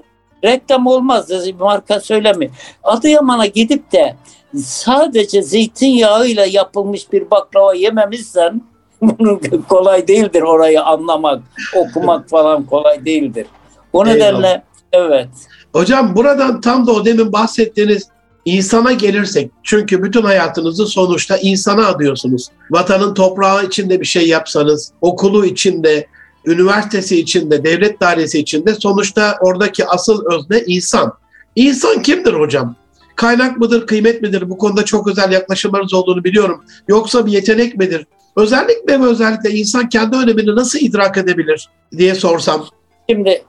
reklam 0.43 0.87
olmaz 0.87 1.29
marka 1.59 1.99
söylemiyor. 1.99 2.51
Adıyaman'a 2.83 3.45
gidip 3.45 3.91
de 3.91 4.15
sadece 4.55 5.41
zeytinyağıyla 5.41 6.45
yapılmış 6.45 7.11
bir 7.11 7.31
baklava 7.31 7.73
yememizsen 7.73 8.53
bunu 8.53 8.76
kolay 9.69 10.07
değildir 10.07 10.41
orayı 10.41 10.83
anlamak, 10.83 11.43
okumak 11.75 12.29
falan 12.29 12.65
kolay 12.65 13.05
değildir. 13.05 13.47
O 13.93 14.07
Eyvallah. 14.07 14.15
nedenle 14.15 14.63
evet. 14.91 15.29
Hocam 15.73 16.15
buradan 16.15 16.61
tam 16.61 16.87
da 16.87 16.91
o 16.91 17.05
demin 17.05 17.33
bahsettiğiniz 17.33 18.07
insana 18.45 18.91
gelirsek 18.91 19.51
çünkü 19.63 20.03
bütün 20.03 20.21
hayatınızı 20.21 20.85
sonuçta 20.85 21.37
insana 21.37 21.87
adıyorsunuz. 21.87 22.47
Vatanın 22.71 23.13
toprağı 23.13 23.65
içinde 23.65 23.99
bir 23.99 24.05
şey 24.05 24.27
yapsanız, 24.27 24.91
okulu 25.01 25.45
içinde, 25.45 26.07
üniversitesi 26.45 27.19
içinde, 27.19 27.63
devlet 27.63 28.01
dairesi 28.01 28.39
içinde 28.39 28.75
sonuçta 28.75 29.37
oradaki 29.41 29.85
asıl 29.85 30.25
özne 30.25 30.63
insan. 30.67 31.13
İnsan 31.55 32.01
kimdir 32.01 32.33
hocam? 32.33 32.75
Kaynak 33.15 33.57
mıdır, 33.57 33.87
kıymet 33.87 34.21
midir? 34.21 34.49
Bu 34.49 34.57
konuda 34.57 34.85
çok 34.85 35.07
özel 35.07 35.31
yaklaşımlarınız 35.31 35.93
olduğunu 35.93 36.23
biliyorum. 36.23 36.63
Yoksa 36.87 37.25
bir 37.25 37.31
yetenek 37.31 37.75
midir? 37.77 38.05
Özellikle 38.37 39.01
ve 39.01 39.05
özellikle 39.05 39.49
insan 39.51 39.89
kendi 39.89 40.15
önemini 40.15 40.55
nasıl 40.55 40.79
idrak 40.79 41.17
edebilir 41.17 41.69
diye 41.97 42.15
sorsam. 42.15 42.65
Şimdi 43.09 43.43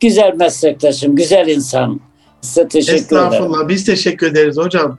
güzel 0.00 0.34
meslektaşım, 0.34 1.16
güzel 1.16 1.48
insan. 1.48 2.00
Size 2.40 2.68
teşekkür 2.68 3.16
ederim. 3.16 3.32
Estağfurullah. 3.32 3.68
Biz 3.68 3.84
teşekkür 3.84 4.26
ederiz 4.26 4.56
hocam. 4.56 4.98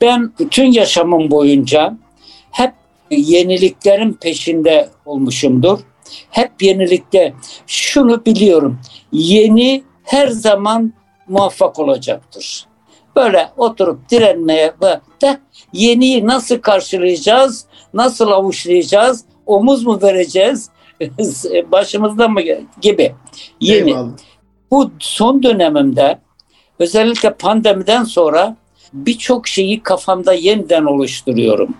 Ben 0.00 0.32
bütün 0.38 0.72
yaşamım 0.72 1.30
boyunca 1.30 1.98
hep 2.50 2.72
yeniliklerin 3.10 4.12
peşinde 4.12 4.88
olmuşumdur. 5.06 5.78
Hep 6.30 6.62
yenilikte 6.62 7.34
şunu 7.66 8.24
biliyorum. 8.26 8.80
Yeni 9.12 9.84
her 10.04 10.28
zaman 10.28 10.92
muvaffak 11.28 11.78
olacaktır. 11.78 12.66
Böyle 13.16 13.50
oturup 13.56 14.08
direnmeye 14.10 14.74
de 15.22 15.40
yeniyi 15.72 16.26
nasıl 16.26 16.58
karşılayacağız, 16.58 17.64
nasıl 17.94 18.28
avuçlayacağız, 18.28 19.24
omuz 19.46 19.86
mu 19.86 19.98
vereceğiz, 20.02 20.70
başımızda 21.72 22.28
mı 22.28 22.40
gibi. 22.80 23.14
Yeni. 23.60 23.90
Eyvallah. 23.90 24.12
Bu 24.70 24.90
son 24.98 25.42
dönemimde 25.42 26.18
özellikle 26.78 27.34
pandemiden 27.34 28.04
sonra 28.04 28.56
birçok 28.92 29.48
şeyi 29.48 29.82
kafamda 29.82 30.32
yeniden 30.32 30.84
oluşturuyorum. 30.84 31.74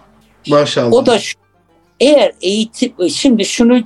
Maşallah. 0.48 0.92
O 0.92 1.06
da 1.06 1.18
şu, 1.18 1.38
eğer 2.00 2.32
eğitim 2.42 2.92
şimdi 3.10 3.44
şunu 3.44 3.80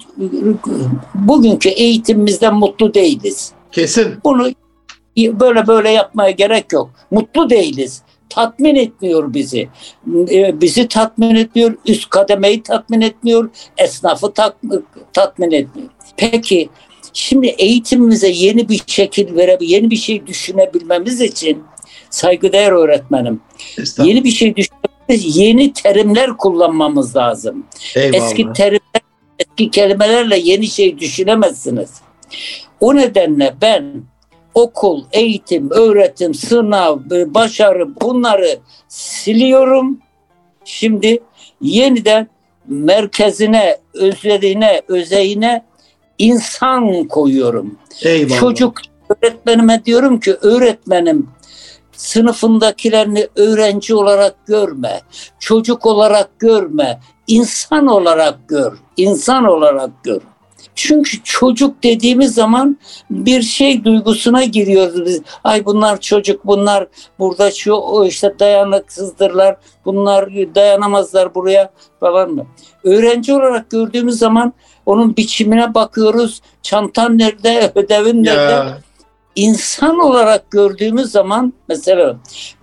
bugünkü 1.14 1.68
eğitimimizden 1.68 2.54
mutlu 2.54 2.94
değiliz. 2.94 3.52
Kesin. 3.72 4.14
Bunu 4.24 4.50
böyle 5.18 5.66
böyle 5.66 5.90
yapmaya 5.90 6.30
gerek 6.30 6.72
yok. 6.72 6.90
Mutlu 7.10 7.50
değiliz. 7.50 8.02
Tatmin 8.28 8.74
etmiyor 8.74 9.34
bizi. 9.34 9.68
E, 10.30 10.60
Bizi 10.60 10.88
tatmin 10.88 11.34
etmiyor. 11.34 11.74
Üst 11.86 12.10
kademeyi 12.10 12.62
tatmin 12.62 13.00
etmiyor. 13.00 13.50
Esnafı 13.78 14.26
tat- 14.26 14.82
tatmin 15.12 15.50
etmiyor. 15.50 15.88
Peki 16.16 16.68
Şimdi 17.12 17.46
eğitimimize 17.46 18.28
yeni 18.28 18.68
bir 18.68 18.82
şekil 18.86 19.36
verebil, 19.36 19.68
yeni 19.68 19.90
bir 19.90 19.96
şey 19.96 20.26
düşünebilmemiz 20.26 21.20
için 21.20 21.62
saygıdeğer 22.10 22.72
öğretmenim. 22.72 23.40
Yeni 24.04 24.24
bir 24.24 24.30
şey 24.30 24.56
düşünmemiz, 24.56 25.36
yeni 25.36 25.72
terimler 25.72 26.36
kullanmamız 26.36 27.16
lazım. 27.16 27.66
Eyvallah. 27.96 28.24
Eski 28.26 28.52
terimler, 28.52 29.02
eski 29.38 29.70
kelimelerle 29.70 30.38
yeni 30.38 30.66
şey 30.66 30.98
düşünemezsiniz. 30.98 31.90
O 32.80 32.96
nedenle 32.96 33.54
ben 33.62 34.02
okul, 34.58 35.04
eğitim, 35.12 35.70
öğretim, 35.70 36.34
sınav, 36.34 36.98
başarı 37.10 38.00
bunları 38.00 38.58
siliyorum. 38.88 39.98
Şimdi 40.64 41.18
yeniden 41.60 42.28
merkezine, 42.68 43.78
özlediğine, 43.94 44.82
özeğine 44.88 45.64
insan 46.18 47.04
koyuyorum. 47.04 47.78
Eyvallah. 48.02 48.40
Çocuk 48.40 48.80
öğretmenime 49.08 49.84
diyorum 49.84 50.20
ki 50.20 50.34
öğretmenim 50.34 51.28
sınıfındakilerini 51.92 53.28
öğrenci 53.36 53.94
olarak 53.94 54.46
görme, 54.46 55.00
çocuk 55.38 55.86
olarak 55.86 56.38
görme, 56.38 57.00
insan 57.26 57.86
olarak 57.86 58.48
gör, 58.48 58.72
insan 58.96 59.44
olarak 59.44 60.04
gör. 60.04 60.20
Çünkü 60.74 61.22
çocuk 61.24 61.82
dediğimiz 61.82 62.34
zaman 62.34 62.78
bir 63.10 63.42
şey 63.42 63.84
duygusuna 63.84 64.44
giriyoruz 64.44 65.06
biz. 65.06 65.22
Ay 65.44 65.64
bunlar 65.64 66.00
çocuk, 66.00 66.46
bunlar 66.46 66.86
burada 67.18 67.50
şu 67.50 68.04
işte 68.06 68.34
dayanıksızdırlar, 68.38 69.56
bunlar 69.84 70.30
dayanamazlar 70.54 71.34
buraya 71.34 71.70
falan 72.00 72.30
mı? 72.30 72.46
Öğrenci 72.84 73.34
olarak 73.34 73.70
gördüğümüz 73.70 74.18
zaman 74.18 74.52
onun 74.86 75.16
biçimine 75.16 75.74
bakıyoruz. 75.74 76.40
Çantan 76.62 77.18
nerede, 77.18 77.72
ödevin 77.74 78.24
nerede? 78.24 78.52
Ya. 78.52 78.78
İnsan 79.36 79.98
olarak 79.98 80.50
gördüğümüz 80.50 81.10
zaman 81.10 81.52
mesela 81.68 82.16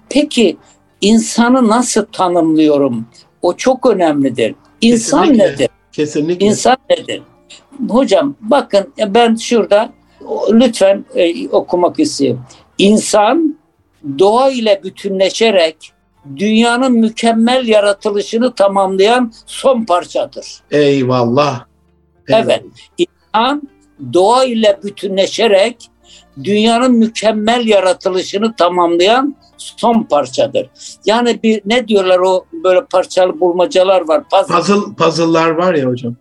peki 0.09 0.57
insanı 1.01 1.67
nasıl 1.67 2.05
tanımlıyorum? 2.05 3.05
O 3.41 3.55
çok 3.55 3.85
önemlidir. 3.85 4.55
İnsan 4.81 5.21
Kesinlikle. 5.23 5.53
nedir? 5.53 5.69
Kesinlikle. 5.91 6.45
İnsan 6.45 6.77
nedir? 6.89 7.21
Hocam 7.89 8.35
bakın 8.41 8.93
ben 9.07 9.35
şurada 9.35 9.93
lütfen 10.51 11.05
e, 11.15 11.49
okumak 11.49 11.99
istiyorum. 11.99 12.45
İnsan 12.77 13.57
doğa 14.19 14.49
ile 14.49 14.81
bütünleşerek 14.83 15.91
dünyanın 16.37 16.91
mükemmel 16.91 17.67
yaratılışını 17.67 18.53
tamamlayan 18.53 19.33
son 19.45 19.85
parçadır. 19.85 20.61
Eyvallah. 20.71 21.65
Eyvallah. 22.27 22.45
Evet. 22.45 22.63
İnsan 22.97 23.61
doğa 24.13 24.45
ile 24.45 24.79
bütünleşerek 24.83 25.89
dünyanın 26.43 26.91
mükemmel 26.91 27.67
yaratılışını 27.67 28.55
tamamlayan 28.55 29.35
son 29.57 30.03
parçadır. 30.03 30.69
Yani 31.05 31.39
bir 31.43 31.61
ne 31.65 31.87
diyorlar 31.87 32.19
o 32.19 32.45
böyle 32.63 32.85
parçalı 32.85 33.39
bulmacalar 33.39 34.07
var. 34.07 34.23
Puzzle, 34.29 34.55
puzzle 34.55 34.95
puzzle'lar 34.95 35.49
var 35.49 35.73
ya 35.73 35.85
hocam 35.85 36.15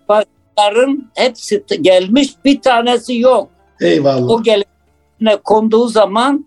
puzzle'ların 0.56 1.11
hepsi 1.14 1.64
gelmiş 1.80 2.28
bir 2.44 2.61
tanesi 2.61 3.18
yok. 3.18 3.49
Eyvallah. 3.80 4.30
O 4.30 4.42
geline 4.42 5.37
konduğu 5.44 5.88
zaman 5.88 6.46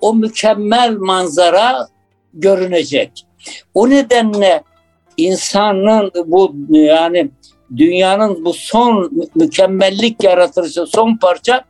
o 0.00 0.14
mükemmel 0.14 0.96
manzara 0.96 1.88
görünecek. 2.34 3.26
O 3.74 3.90
nedenle 3.90 4.62
insanın 5.16 6.12
bu 6.26 6.56
yani 6.70 7.30
dünyanın 7.76 8.44
bu 8.44 8.52
son 8.52 9.12
mükemmellik 9.34 10.24
yaratılışı 10.24 10.86
son 10.86 11.16
parça 11.16 11.64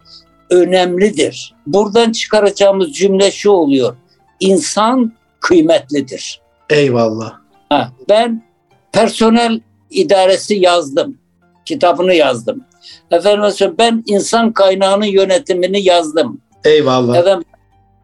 önemlidir. 0.51 1.55
Buradan 1.67 2.13
çıkaracağımız 2.13 2.93
cümle 2.93 3.31
şu 3.31 3.51
oluyor. 3.51 3.97
İnsan 4.41 5.13
kıymetlidir. 5.41 6.41
Eyvallah. 6.71 7.33
Ha, 7.69 7.93
ben 8.09 8.43
personel 8.93 9.61
idaresi 9.91 10.55
yazdım 10.55 11.19
kitabını 11.69 12.15
yazdım. 12.15 12.65
Efendim 13.11 13.75
ben 13.79 14.03
insan 14.07 14.53
kaynağının 14.53 15.07
yönetimini 15.07 15.83
yazdım. 15.83 16.41
Eyvallah. 16.65 17.17
Efendim, 17.17 17.45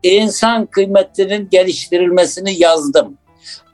insan 0.02 0.66
kıymetinin 0.66 1.48
geliştirilmesini 1.50 2.60
yazdım. 2.60 3.18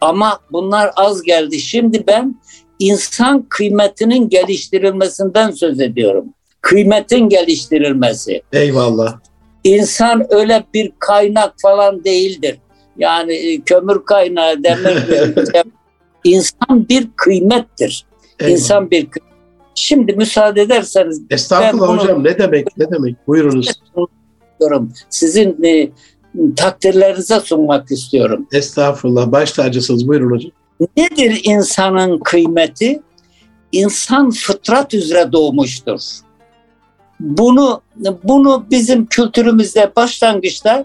Ama 0.00 0.40
bunlar 0.52 0.90
az 0.96 1.22
geldi. 1.22 1.60
Şimdi 1.60 2.06
ben 2.06 2.40
insan 2.78 3.46
kıymetinin 3.48 4.28
geliştirilmesinden 4.28 5.50
söz 5.50 5.80
ediyorum. 5.80 6.24
Kıymetin 6.60 7.28
geliştirilmesi. 7.28 8.42
Eyvallah. 8.52 9.18
İnsan 9.64 10.26
öyle 10.34 10.64
bir 10.74 10.92
kaynak 10.98 11.54
falan 11.62 12.04
değildir. 12.04 12.58
Yani 12.98 13.32
e, 13.32 13.60
kömür 13.60 14.04
kaynağı 14.04 14.64
demek 14.64 14.96
insan 16.24 16.88
bir 16.88 17.08
kıymettir. 17.16 18.06
Eyvallah. 18.40 18.52
İnsan 18.52 18.90
bir 18.90 19.06
kıymettir. 19.06 19.29
Şimdi 19.74 20.12
müsaade 20.12 20.62
ederseniz. 20.62 21.22
Estağfurullah 21.30 21.88
bunu, 21.88 22.02
hocam 22.02 22.24
ne 22.24 22.38
demek 22.38 22.78
ne 22.78 22.90
demek 22.90 23.26
buyurunuz. 23.26 23.72
Sizin 25.10 25.64
e, 25.64 25.90
takdirlerinize 26.56 27.40
sunmak 27.40 27.90
istiyorum. 27.90 28.46
Estağfurullah 28.52 29.32
baş 29.32 29.52
tacısınız 29.52 30.08
buyurun 30.08 30.30
hocam. 30.30 30.52
Nedir 30.96 31.40
insanın 31.44 32.18
kıymeti? 32.18 33.00
İnsan 33.72 34.30
fıtrat 34.30 34.94
üzere 34.94 35.32
doğmuştur. 35.32 36.00
Bunu 37.20 37.82
bunu 38.24 38.66
bizim 38.70 39.06
kültürümüzde 39.06 39.92
başlangıçta 39.96 40.84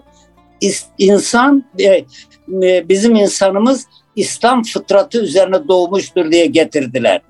insan 0.98 1.64
e, 1.78 2.04
e, 2.62 2.88
bizim 2.88 3.14
insanımız 3.14 3.86
İslam 4.16 4.62
fıtratı 4.62 5.22
üzerine 5.22 5.68
doğmuştur 5.68 6.30
diye 6.30 6.46
getirdiler. 6.46 7.20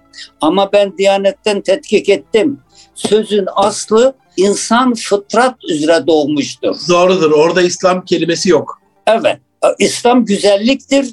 Ama 0.41 0.73
ben 0.73 0.99
Diyanet'ten 0.99 1.61
tetkik 1.61 2.09
ettim. 2.09 2.61
Sözün 2.95 3.45
aslı 3.55 4.15
insan 4.37 4.95
fıtrat 4.95 5.65
üzere 5.69 6.07
doğmuştur. 6.07 6.77
Doğrudur. 6.89 7.31
Orada 7.31 7.63
İslam 7.63 8.05
kelimesi 8.05 8.51
yok. 8.51 8.81
Evet. 9.07 9.39
İslam 9.79 10.25
güzelliktir. 10.25 11.07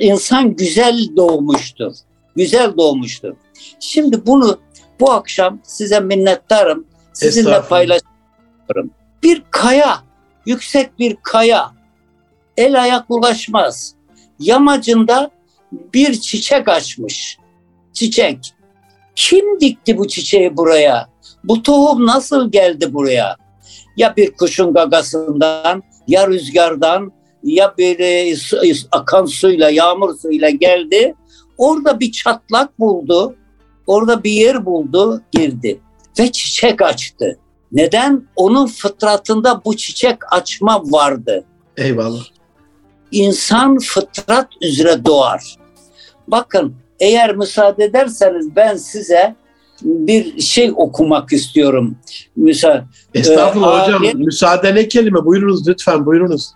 İnsan 0.00 0.56
güzel 0.56 1.08
doğmuştur. 1.16 1.92
Güzel 2.36 2.76
doğmuştur. 2.76 3.34
Şimdi 3.80 4.26
bunu 4.26 4.58
bu 5.00 5.10
akşam 5.10 5.60
size 5.62 6.00
minnettarım. 6.00 6.84
Sizinle 7.12 7.62
paylaşıyorum. 7.62 8.90
Bir 9.22 9.42
kaya, 9.50 10.02
yüksek 10.46 10.98
bir 10.98 11.16
kaya 11.22 11.72
el 12.56 12.82
ayak 12.82 13.04
ulaşmaz. 13.08 13.94
Yamacında 14.38 15.30
bir 15.72 16.20
çiçek 16.20 16.68
açmış 16.68 17.38
çiçek. 17.98 18.38
Kim 19.14 19.60
dikti 19.60 19.98
bu 19.98 20.08
çiçeği 20.08 20.56
buraya? 20.56 21.08
Bu 21.44 21.62
tohum 21.62 22.06
nasıl 22.06 22.52
geldi 22.52 22.94
buraya? 22.94 23.36
Ya 23.96 24.16
bir 24.16 24.30
kuşun 24.30 24.74
gagasından, 24.74 25.82
ya 26.08 26.28
rüzgardan, 26.28 27.12
ya 27.42 27.74
bir 27.78 27.98
e, 28.00 28.34
akan 28.92 29.24
suyla, 29.24 29.70
yağmur 29.70 30.18
suyla 30.18 30.50
geldi. 30.50 31.14
Orada 31.58 32.00
bir 32.00 32.12
çatlak 32.12 32.78
buldu. 32.78 33.36
Orada 33.86 34.24
bir 34.24 34.30
yer 34.30 34.66
buldu, 34.66 35.22
girdi 35.32 35.80
ve 36.18 36.32
çiçek 36.32 36.82
açtı. 36.82 37.38
Neden? 37.72 38.28
Onun 38.36 38.66
fıtratında 38.66 39.64
bu 39.64 39.76
çiçek 39.76 40.32
açma 40.32 40.82
vardı. 40.84 41.44
Eyvallah. 41.76 42.24
İnsan 43.10 43.78
fıtrat 43.78 44.48
üzere 44.62 45.04
doğar. 45.04 45.56
Bakın 46.28 46.76
eğer 47.00 47.36
müsaade 47.36 47.84
ederseniz 47.84 48.56
ben 48.56 48.76
size 48.76 49.34
bir 49.82 50.40
şey 50.40 50.72
okumak 50.76 51.32
istiyorum. 51.32 51.96
Müsa 52.36 52.84
Estağfurullah 53.14 53.80
ee, 53.80 53.86
hocam. 53.86 54.02
Ayet, 54.02 54.14
müsaade 54.14 54.74
ne 54.74 54.88
kelime? 54.88 55.24
Buyurunuz 55.24 55.68
lütfen 55.68 56.06
buyurunuz. 56.06 56.50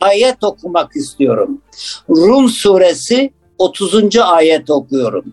Ayet 0.00 0.44
okumak 0.44 0.96
istiyorum. 0.96 1.62
Rum 2.10 2.48
suresi 2.48 3.30
30. 3.58 4.16
ayet 4.16 4.70
okuyorum. 4.70 5.24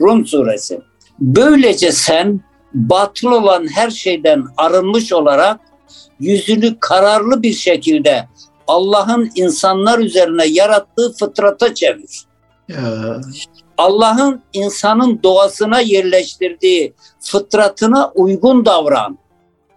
Rum 0.00 0.26
suresi. 0.26 0.80
Böylece 1.20 1.92
sen 1.92 2.40
batıl 2.74 3.32
olan 3.32 3.66
her 3.74 3.90
şeyden 3.90 4.44
arınmış 4.56 5.12
olarak 5.12 5.60
yüzünü 6.20 6.76
kararlı 6.80 7.42
bir 7.42 7.52
şekilde 7.52 8.28
Allah'ın 8.66 9.30
insanlar 9.34 9.98
üzerine 9.98 10.46
yarattığı 10.46 11.12
fıtrata 11.12 11.74
çevir. 11.74 12.24
Ya. 12.68 13.20
Allah'ın 13.78 14.42
insanın 14.52 15.20
doğasına 15.22 15.80
yerleştirdiği 15.80 16.94
fıtratına 17.20 18.10
uygun 18.14 18.64
davran. 18.64 19.18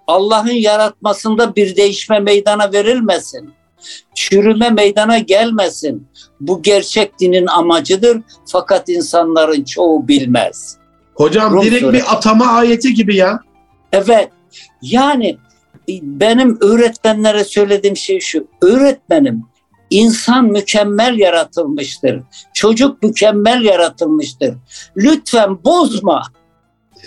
Allah'ın 0.08 0.52
yaratmasında 0.52 1.56
bir 1.56 1.76
değişme 1.76 2.20
meydana 2.20 2.74
verilmesin. 2.74 3.54
Çürüme 4.16 4.70
meydana 4.70 5.18
gelmesin. 5.18 6.08
Bu 6.40 6.62
gerçek 6.62 7.20
dinin 7.20 7.48
amacıdır 7.48 8.22
fakat 8.46 8.90
insanların 8.90 9.64
çoğu 9.64 10.08
bilmez. 10.08 10.78
Hocam 11.16 11.54
Rum 11.54 11.64
direkt 11.64 11.82
suresi. 11.82 12.06
bir 12.06 12.14
atama 12.14 12.46
ayeti 12.46 12.94
gibi 12.94 13.16
ya. 13.16 13.40
Evet 13.92 14.30
Yani 14.82 15.38
benim 16.02 16.58
öğretmenlere 16.62 17.44
söylediğim 17.44 17.98
şey 17.98 18.20
şu. 18.20 18.48
Öğretmenim 18.62 19.44
insan 19.92 20.46
mükemmel 20.46 21.18
yaratılmıştır. 21.18 22.24
Çocuk 22.54 23.04
mükemmel 23.04 23.62
yaratılmıştır. 23.62 24.56
Lütfen 24.98 25.64
bozma. 25.64 26.24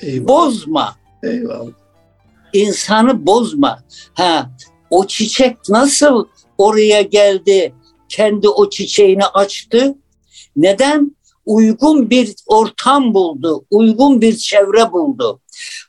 Eyvallah. 0.03 0.29
Bozma. 0.29 0.97
Eyvallah. 1.23 1.73
İnsanı 2.53 3.27
bozma. 3.27 3.79
Ha, 4.15 4.51
o 4.91 5.07
çiçek 5.07 5.57
nasıl 5.69 6.27
oraya 6.59 7.03
geldi? 7.03 7.75
Kendi 8.09 8.49
o 8.49 8.71
çiçeğini 8.71 9.27
açtı. 9.27 9.95
Neden? 10.57 11.17
Uygun 11.47 12.11
bir 12.11 12.35
ortam 12.47 13.15
buldu, 13.15 13.65
uygun 13.71 14.21
bir 14.21 14.37
çevre 14.37 14.93
buldu. 14.93 15.41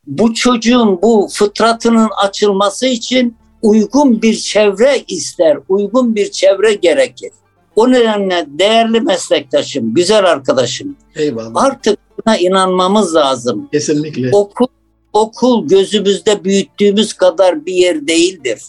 Bu 0.07 0.33
çocuğun 0.33 1.01
bu 1.01 1.29
fıtratının 1.31 2.09
açılması 2.23 2.87
için 2.87 3.37
uygun 3.65 4.21
bir 4.21 4.35
çevre 4.35 5.03
ister, 5.07 5.57
uygun 5.69 6.15
bir 6.15 6.31
çevre 6.31 6.73
gerekir. 6.73 7.31
O 7.75 7.91
nedenle 7.91 8.45
değerli 8.47 9.01
meslektaşım, 9.01 9.93
güzel 9.93 10.25
arkadaşım. 10.25 10.95
Eyvallah. 11.15 11.63
Artık 11.63 11.99
buna 12.17 12.37
inanmamız 12.37 13.15
lazım. 13.15 13.69
Kesinlikle. 13.71 14.29
Okul, 14.31 14.67
okul 15.13 15.67
gözümüzde 15.67 16.43
büyüttüğümüz 16.43 17.13
kadar 17.13 17.65
bir 17.65 17.73
yer 17.73 18.07
değildir. 18.07 18.61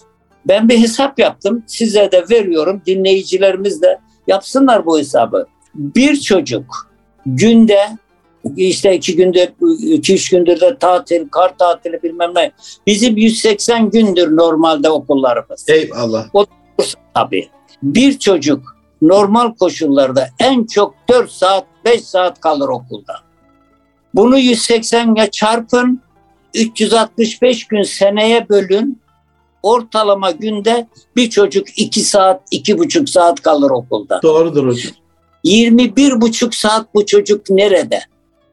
Ben 0.49 0.69
bir 0.69 0.79
hesap 0.79 1.19
yaptım. 1.19 1.63
Size 1.67 2.13
de 2.13 2.25
veriyorum. 2.31 2.83
Dinleyicilerimiz 2.87 3.83
de 3.83 3.99
yapsınlar 4.27 4.87
bu 4.87 4.99
hesabı. 4.99 5.47
Bir 5.75 6.21
çocuk 6.21 6.91
günde 7.27 7.81
işte 8.57 8.95
iki 8.95 9.17
günde 9.17 9.53
iki 9.81 10.15
üç 10.15 10.31
gündür 10.31 10.61
de 10.61 10.79
tatil, 10.79 11.29
kar 11.29 11.59
tatili 11.59 12.03
bilmem 12.03 12.33
ne. 12.35 12.53
Bizim 12.87 13.17
180 13.17 13.91
gündür 13.91 14.37
normalde 14.37 14.91
okullarımız. 14.91 15.69
Eyvallah. 15.69 16.27
O 16.33 16.47
tabii. 17.15 17.49
Bir 17.83 18.19
çocuk 18.19 18.77
normal 19.03 19.55
koşullarda 19.55 20.29
en 20.41 20.65
çok 20.65 20.95
4 21.09 21.31
saat 21.31 21.67
5 21.85 22.05
saat 22.05 22.41
kalır 22.41 22.69
okulda. 22.69 23.15
Bunu 24.15 24.39
180'e 24.39 25.31
çarpın 25.31 26.01
365 26.55 27.65
gün 27.65 27.83
seneye 27.83 28.49
bölün 28.49 29.01
ortalama 29.63 30.31
günde 30.31 30.87
bir 31.17 31.31
çocuk 31.31 31.79
2 31.79 32.01
saat, 32.01 32.53
2,5 32.53 33.07
saat 33.07 33.43
kalır 33.43 33.71
okulda. 33.71 34.21
Doğrudur 34.23 34.67
hocam. 34.67 34.93
21 35.45 36.21
buçuk 36.21 36.55
saat 36.55 36.95
bu 36.95 37.07
çocuk 37.07 37.51
nerede? 37.51 38.01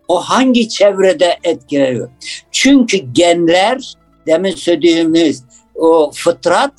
O 0.08 0.20
hangi 0.20 0.70
çevrede 0.70 1.38
etkiliyor? 1.44 2.10
Çünkü 2.52 2.98
genler 2.98 3.94
demin 4.28 4.56
söylediğimiz 4.56 5.44
o 5.76 6.12
fıtrat 6.14 6.74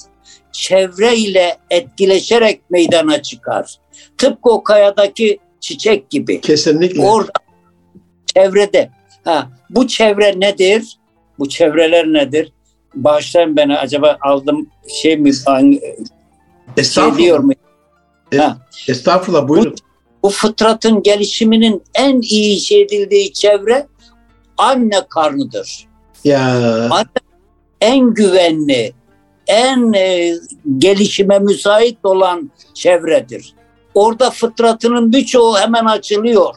çevreyle 0.53 1.57
etkileşerek 1.71 2.71
meydana 2.71 3.23
çıkar. 3.23 3.77
Tıpkı 4.19 4.51
o 4.51 4.63
kayadaki 4.63 5.39
çiçek 5.61 6.11
gibi. 6.11 6.41
Kesinlikle. 6.41 7.03
Orada 7.03 7.33
çevrede. 8.35 8.91
Ha, 9.25 9.51
bu 9.71 9.87
çevre 9.89 10.41
nedir? 10.41 10.99
Bu 11.39 11.49
çevreler 11.49 12.07
nedir? 12.07 12.53
Bağışlayın 12.95 13.57
beni 13.57 13.77
acaba 13.77 14.19
aldım 14.21 14.67
şey 15.03 15.17
mi? 15.17 15.31
Şey 17.17 17.25
diyor 17.25 17.39
mu? 17.39 17.53
Ha. 18.37 18.59
Estağfurullah 18.89 19.49
buyurun. 19.49 19.73
Bu, 19.73 19.94
bu 20.25 20.31
fıtratın 20.31 21.03
gelişiminin 21.03 21.83
en 21.95 22.21
iyi 22.21 22.61
şey 22.61 22.83
edildiği 22.83 23.33
çevre 23.33 23.87
anne 24.59 25.01
karnıdır. 25.09 25.87
Ya. 26.25 26.49
Anne 26.91 27.07
en 27.81 28.15
güvenli, 28.15 28.93
en 29.47 29.93
e, 29.93 30.35
gelişime 30.79 31.39
müsait 31.39 31.99
olan 32.05 32.51
çevredir. 32.75 33.55
Orada 33.95 34.31
fıtratının 34.31 35.13
birçoğu 35.13 35.59
hemen 35.59 35.85
açılıyor. 35.85 36.55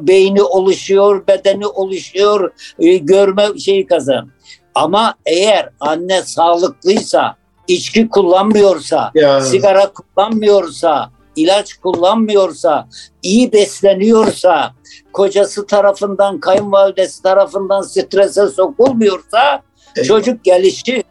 Beyni 0.00 0.42
oluşuyor, 0.42 1.26
bedeni 1.26 1.66
oluşuyor, 1.66 2.52
e, 2.78 2.96
görme 2.96 3.58
şeyi 3.58 3.86
kazan. 3.86 4.28
Ama 4.74 5.14
eğer 5.26 5.68
anne 5.80 6.22
sağlıklıysa, 6.22 7.36
içki 7.68 8.08
kullanmıyorsa, 8.08 9.10
ya. 9.14 9.40
sigara 9.40 9.92
kullanmıyorsa, 9.92 11.10
ilaç 11.36 11.74
kullanmıyorsa, 11.74 12.88
iyi 13.22 13.52
besleniyorsa, 13.52 14.72
kocası 15.12 15.66
tarafından, 15.66 16.40
kayınvalidesi 16.40 17.22
tarafından 17.22 17.82
strese 17.82 18.48
sokulmuyorsa 18.48 19.62
Eyvallah. 19.96 20.08
çocuk 20.08 20.44
gelişir. 20.44 21.04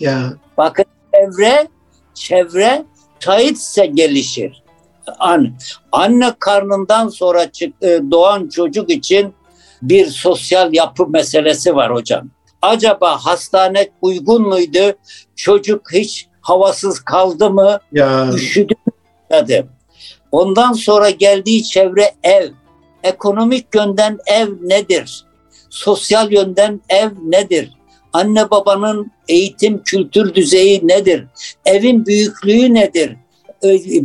Ya. 0.00 0.32
Bakın 0.58 0.84
çevre, 1.14 1.68
çevre 2.14 2.84
şahitse 3.20 3.86
gelişir. 3.86 4.62
An, 5.18 5.48
anne 5.92 6.34
karnından 6.38 7.08
sonra 7.08 7.52
çık, 7.52 7.82
e, 7.82 8.00
doğan 8.10 8.48
çocuk 8.48 8.90
için 8.90 9.34
bir 9.82 10.06
sosyal 10.06 10.74
yapı 10.74 11.06
meselesi 11.06 11.76
var 11.76 11.94
hocam. 11.94 12.28
Acaba 12.62 13.16
hastane 13.16 13.88
uygun 14.02 14.42
muydu? 14.48 14.94
Çocuk 15.36 15.92
hiç 15.92 16.28
havasız 16.40 17.00
kaldı 17.00 17.50
mı? 17.50 17.80
Ya. 17.92 18.30
Üşüdü 18.34 18.74
mü? 19.30 19.66
Ondan 20.32 20.72
sonra 20.72 21.10
geldiği 21.10 21.64
çevre 21.64 22.14
ev. 22.22 22.48
Ekonomik 23.02 23.74
yönden 23.74 24.18
ev 24.26 24.48
nedir? 24.62 25.24
Sosyal 25.70 26.32
yönden 26.32 26.80
ev 26.88 27.10
nedir? 27.24 27.70
Anne 28.12 28.50
babanın 28.50 29.10
eğitim 29.28 29.82
kültür 29.82 30.34
düzeyi 30.34 30.88
nedir? 30.88 31.24
Evin 31.64 32.06
büyüklüğü 32.06 32.74
nedir? 32.74 33.16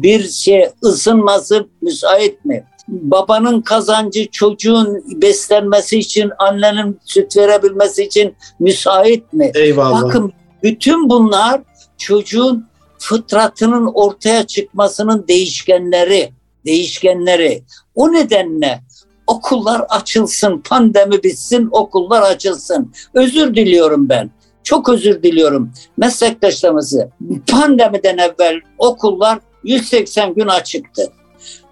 Bir 0.04 0.28
şey 0.28 0.70
ısınması 0.84 1.68
müsait 1.82 2.46
mi? 2.46 2.64
Babanın 2.88 3.62
kazancı 3.62 4.32
çocuğun 4.32 5.04
beslenmesi 5.22 6.00
için, 6.00 6.32
annenin 6.38 7.00
süt 7.06 7.38
verebilmesi 7.38 8.04
için 8.04 8.36
müsait 8.60 9.34
mi? 9.34 9.52
Eyvallah. 9.56 10.04
Bakın 10.04 10.34
bütün 10.64 11.10
bunlar 11.10 11.62
çocuğun 11.98 12.66
fıtratının 13.10 13.92
ortaya 13.94 14.48
çıkmasının 14.48 15.28
değişkenleri, 15.28 16.32
değişkenleri. 16.66 17.64
O 17.96 18.14
nedenle 18.14 18.84
okullar 19.28 19.82
açılsın, 19.90 20.62
pandemi 20.70 21.24
bitsin, 21.24 21.70
okullar 21.72 22.22
açılsın. 22.22 22.94
Özür 23.14 23.56
diliyorum 23.56 24.10
ben. 24.10 24.32
Çok 24.64 24.90
özür 24.90 25.24
diliyorum 25.24 25.72
meslektaşlarımızı. 25.98 27.10
Pandemiden 27.48 28.18
evvel 28.18 28.62
okullar 28.78 29.40
180 29.64 30.34
gün 30.34 30.48
açıktı. 30.48 31.12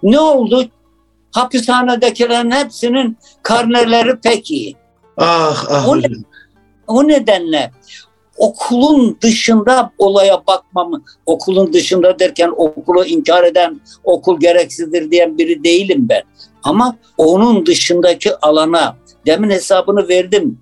Ne 0.02 0.20
oldu? 0.20 0.68
Hapishanedekilerin 1.32 2.50
hepsinin 2.50 3.18
karneleri 3.42 4.20
pek 4.20 4.50
iyi. 4.50 4.76
Ah 5.16 5.66
ah. 5.70 5.88
O, 5.88 6.00
ne, 6.00 6.06
o 6.86 7.08
nedenle 7.08 7.70
okulun 8.38 9.18
dışında 9.22 9.90
olaya 9.98 10.46
bakmamı, 10.46 11.02
okulun 11.26 11.72
dışında 11.72 12.18
derken 12.18 12.52
okulu 12.56 13.04
inkar 13.04 13.44
eden, 13.44 13.80
okul 14.04 14.40
gereksizdir 14.40 15.10
diyen 15.10 15.38
biri 15.38 15.64
değilim 15.64 16.06
ben. 16.08 16.22
Ama 16.62 16.96
onun 17.18 17.66
dışındaki 17.66 18.36
alana, 18.36 18.96
demin 19.26 19.50
hesabını 19.50 20.08
verdim, 20.08 20.58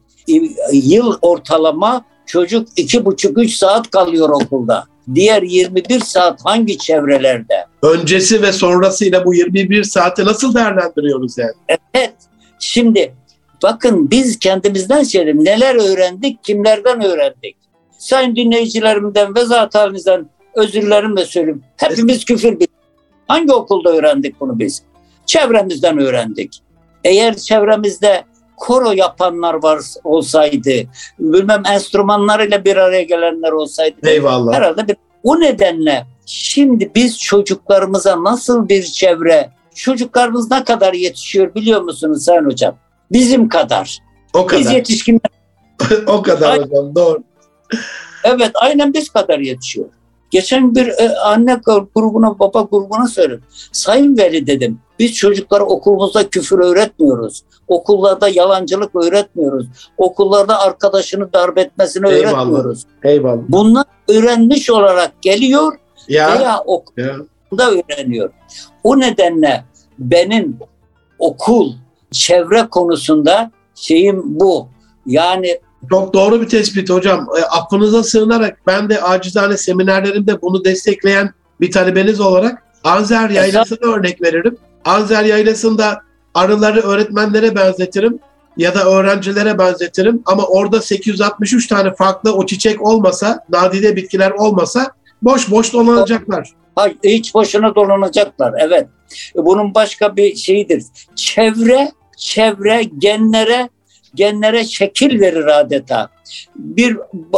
yıl 0.72 1.14
ortalama 1.22 2.04
çocuk 2.26 2.68
iki 2.76 3.04
buçuk 3.04 3.38
üç 3.38 3.56
saat 3.56 3.90
kalıyor 3.90 4.28
okulda. 4.28 4.84
Diğer 5.14 5.42
21 5.42 6.00
saat 6.00 6.40
hangi 6.44 6.78
çevrelerde? 6.78 7.66
Öncesi 7.82 8.42
ve 8.42 8.52
sonrasıyla 8.52 9.24
bu 9.24 9.34
21 9.34 9.84
saati 9.84 10.24
nasıl 10.24 10.54
değerlendiriyoruz 10.54 11.38
yani? 11.38 11.52
Evet. 11.94 12.14
Şimdi 12.58 13.14
bakın 13.62 14.10
biz 14.10 14.38
kendimizden 14.38 15.02
söyleyelim. 15.02 15.44
Neler 15.44 15.74
öğrendik, 15.74 16.44
kimlerden 16.44 17.04
öğrendik? 17.04 17.56
Sayın 17.98 18.36
dinleyicilerimden 18.36 19.34
ve 19.34 19.44
zat 19.44 19.74
halinizden 19.74 20.28
özürlerimle 20.54 21.24
söyleyeyim. 21.24 21.62
Hepimiz 21.76 22.24
küfür 22.24 22.52
bildik. 22.52 22.70
Hangi 23.28 23.52
okulda 23.52 23.90
öğrendik 23.90 24.40
bunu 24.40 24.58
biz? 24.58 24.82
Çevremizden 25.26 25.98
öğrendik. 25.98 26.62
Eğer 27.04 27.36
çevremizde 27.36 28.24
koro 28.56 28.92
yapanlar 28.92 29.62
var 29.62 29.80
olsaydı, 30.04 30.70
bilmem 31.18 31.62
enstrümanlarıyla 31.66 32.64
bir 32.64 32.76
araya 32.76 33.02
gelenler 33.02 33.52
olsaydı. 33.52 34.08
Eyvallah. 34.08 34.54
Herhalde 34.54 34.88
bir, 34.88 34.96
o 35.22 35.40
nedenle 35.40 36.06
şimdi 36.26 36.90
biz 36.94 37.18
çocuklarımıza 37.18 38.24
nasıl 38.24 38.68
bir 38.68 38.82
çevre, 38.82 39.50
çocuklarımız 39.74 40.50
ne 40.50 40.64
kadar 40.64 40.92
yetişiyor 40.92 41.54
biliyor 41.54 41.82
musunuz 41.82 42.24
Sayın 42.24 42.44
Hocam? 42.44 42.76
Bizim 43.12 43.48
kadar. 43.48 43.98
O 44.34 44.46
kadar. 44.46 44.60
Biz 44.60 44.72
yetişkinler. 44.72 45.30
o 46.06 46.22
kadar 46.22 46.58
hocam 46.62 46.94
doğru. 46.94 47.22
Evet 48.24 48.50
aynen 48.54 48.94
biz 48.94 49.08
kadar 49.08 49.38
yetişiyor. 49.38 49.88
Geçen 50.30 50.74
bir 50.74 50.86
e, 50.86 51.16
anne 51.18 51.60
grubuna 51.94 52.38
baba 52.38 52.60
grubuna 52.62 53.06
söyledim. 53.06 53.44
Sayın 53.72 54.18
Veli 54.18 54.46
dedim 54.46 54.80
Biz 54.98 55.14
çocuklara 55.14 55.64
okulumuzda 55.64 56.28
küfür 56.28 56.58
öğretmiyoruz. 56.58 57.42
Okullarda 57.68 58.28
yalancılık 58.28 58.94
öğretmiyoruz. 58.94 59.66
Okullarda 59.98 60.60
arkadaşını 60.60 61.32
darp 61.32 61.58
etmesini 61.58 62.08
Eyvallah. 62.08 62.32
öğretmiyoruz. 62.38 62.86
Eyvallah. 63.04 63.42
Bunlar 63.48 63.84
öğrenmiş 64.08 64.70
olarak 64.70 65.22
geliyor 65.22 65.78
Ya, 66.08 66.38
veya 66.38 66.60
okulda 66.60 67.62
ya. 67.62 67.70
öğreniyor. 67.70 68.30
O 68.84 69.00
nedenle 69.00 69.64
benim 69.98 70.58
okul, 71.18 71.72
çevre 72.12 72.66
konusunda 72.70 73.50
şeyim 73.74 74.22
bu. 74.24 74.68
Yani 75.06 75.58
Çok 75.90 76.14
doğru 76.14 76.40
bir 76.40 76.48
tespit 76.48 76.90
hocam. 76.90 77.28
E, 77.38 77.44
affınıza 77.44 78.02
sığınarak 78.02 78.58
ben 78.66 78.90
de 78.90 79.02
acizane 79.02 79.56
seminerlerimde 79.56 80.42
bunu 80.42 80.64
destekleyen 80.64 81.30
bir 81.60 81.70
talebeniz 81.70 82.20
olarak 82.20 82.62
Anzer 82.84 83.30
Yaylası'na 83.30 83.92
örnek 83.92 84.22
veririm. 84.22 84.56
Anzer 84.84 85.24
Yaylası'nda 85.24 86.00
arıları 86.34 86.80
öğretmenlere 86.80 87.54
benzetirim 87.54 88.18
ya 88.56 88.74
da 88.74 88.84
öğrencilere 88.84 89.58
benzetirim 89.58 90.22
ama 90.26 90.46
orada 90.46 90.82
863 90.82 91.66
tane 91.66 91.94
farklı 91.94 92.34
o 92.34 92.46
çiçek 92.46 92.82
olmasa, 92.86 93.44
nadide 93.50 93.96
bitkiler 93.96 94.30
olmasa 94.30 94.92
boş 95.22 95.50
boş 95.50 95.72
dolanacaklar. 95.72 96.50
ha, 96.76 96.88
hiç 97.04 97.34
boşuna 97.34 97.74
dolanacaklar. 97.74 98.54
Evet. 98.58 98.86
Bunun 99.36 99.74
başka 99.74 100.16
bir 100.16 100.36
şeyidir. 100.36 100.84
Çevre, 101.16 101.92
çevre 102.22 102.82
genlere 102.98 103.68
genlere 104.14 104.64
şekil 104.64 105.20
verir 105.20 105.60
adeta. 105.60 106.08
Bir 106.56 106.96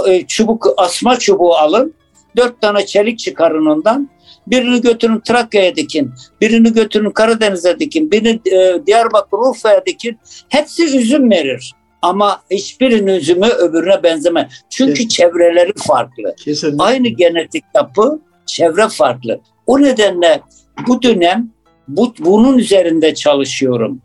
e, 0.09 0.27
çubuk 0.27 0.67
asma 0.77 1.19
çubuğu 1.19 1.55
alın. 1.55 1.95
Dört 2.37 2.61
tane 2.61 2.87
çelik 2.87 3.19
çıkarın 3.19 3.67
ondan. 3.67 4.11
Birini 4.47 4.81
götürün 4.81 5.21
Trakya'ya 5.21 5.77
dikin. 5.77 6.11
Birini 6.41 6.73
götürün 6.73 7.11
Karadeniz'e 7.11 7.79
dikin. 7.79 8.11
Birini 8.11 8.41
e, 8.53 8.87
Diyarbakır 8.87 9.39
Urfa'ya 9.39 9.87
dikin. 9.87 10.19
Hepsi 10.49 10.97
üzüm 10.97 11.31
verir. 11.31 11.73
Ama 12.03 12.43
hiçbirinin 12.51 13.15
üzümü 13.15 13.47
öbürüne 13.47 14.03
benzemez. 14.03 14.53
Çünkü 14.71 15.01
Evet. 15.01 15.11
çevreleri 15.11 15.73
farklı. 15.77 16.35
Kesinlikle. 16.45 16.83
Aynı 16.83 17.09
genetik 17.09 17.65
yapı, 17.75 18.21
çevre 18.47 18.89
farklı. 18.89 19.41
O 19.67 19.83
nedenle 19.83 20.41
bu 20.87 21.03
dönem 21.03 21.51
bu, 21.89 22.15
bunun 22.19 22.59
üzerinde 22.59 23.15
çalışıyorum. 23.15 24.03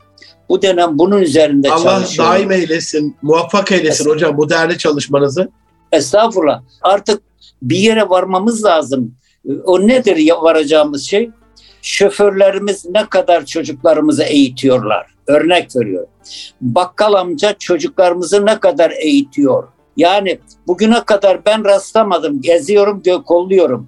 Bu 0.50 0.62
dönem 0.62 1.00
bunun 1.00 1.22
üzerinde 1.22 1.72
Allah 1.72 1.84
çalışıyorum. 1.84 2.34
daim 2.34 2.52
eylesin, 2.52 3.18
muvaffak 3.22 3.72
eylesin 3.72 4.10
hocam 4.10 4.38
bu 4.38 4.50
değerli 4.50 4.78
çalışmanızı. 4.78 5.50
Estağfurullah. 5.92 6.62
Artık 6.82 7.22
bir 7.62 7.78
yere 7.78 8.10
varmamız 8.10 8.66
lazım. 8.66 9.16
O 9.66 9.88
nedir 9.88 10.16
ya 10.16 10.42
varacağımız 10.42 11.04
şey? 11.04 11.30
Şoförlerimiz 11.82 12.86
ne 12.86 13.06
kadar 13.06 13.46
çocuklarımızı 13.46 14.24
eğitiyorlar. 14.24 15.08
Örnek 15.28 15.76
veriyor. 15.76 16.08
Bakkal 16.62 17.14
amca 17.14 17.56
çocuklarımızı 17.60 18.46
ne 18.46 18.60
kadar 18.60 18.92
eğitiyor. 18.92 19.68
Yani 19.98 20.40
bugüne 20.68 21.04
kadar 21.06 21.46
ben 21.46 21.66
rastlamadım. 21.66 22.42
Geziyorum, 22.42 23.04
kolluyorum. 23.26 23.88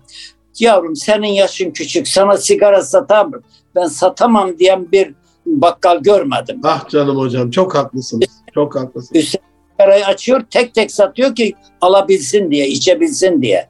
Yavrum 0.59 0.95
senin 0.95 1.27
yaşın 1.27 1.71
küçük. 1.71 2.07
Sana 2.07 2.37
sigara 2.37 2.81
satar 2.81 3.25
mı? 3.25 3.41
Ben 3.75 3.85
satamam 3.85 4.59
diyen 4.59 4.91
bir 4.91 5.13
bakkal 5.45 5.99
görmedim. 5.99 6.59
Ah 6.63 6.89
canım 6.89 7.17
hocam 7.17 7.51
çok 7.51 7.75
haklısınız. 7.75 8.29
Çok 8.53 8.75
haklısınız. 8.75 9.23
Üstelik 9.23 9.45
sigarayı 9.71 10.05
açıyor 10.05 10.43
tek 10.49 10.73
tek 10.73 10.91
satıyor 10.91 11.35
ki 11.35 11.53
alabilsin 11.81 12.51
diye, 12.51 12.67
içebilsin 12.67 13.41
diye. 13.41 13.69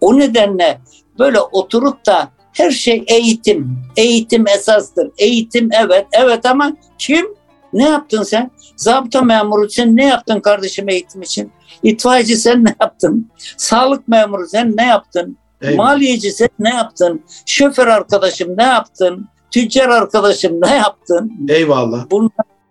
O 0.00 0.18
nedenle 0.18 0.80
böyle 1.18 1.40
oturup 1.40 2.06
da 2.06 2.28
her 2.52 2.70
şey 2.70 3.04
eğitim. 3.06 3.78
Eğitim 3.96 4.48
esastır. 4.48 5.10
Eğitim 5.18 5.68
evet, 5.72 6.06
evet 6.12 6.46
ama 6.46 6.76
kim? 6.98 7.26
Ne 7.72 7.88
yaptın 7.88 8.22
sen? 8.22 8.50
Zabıta 8.76 9.22
memuru 9.22 9.70
sen 9.70 9.96
ne 9.96 10.04
yaptın 10.04 10.40
kardeşim 10.40 10.88
eğitim 10.88 11.22
için? 11.22 11.52
İtfaiyeci 11.82 12.36
sen 12.36 12.64
ne 12.64 12.74
yaptın? 12.80 13.30
Sağlık 13.56 14.08
memuru 14.08 14.46
sen 14.46 14.76
ne 14.76 14.86
yaptın? 14.86 15.36
Eyvallah. 15.62 15.76
Maliyeci 15.76 16.32
sen 16.32 16.48
ne 16.58 16.70
yaptın? 16.74 17.22
Şoför 17.46 17.86
arkadaşım 17.86 18.56
ne 18.56 18.62
yaptın? 18.62 19.28
Tüccar 19.50 19.88
arkadaşım 19.88 20.60
ne 20.60 20.76
yaptın? 20.76 21.32
Eyvallah. 21.48 22.06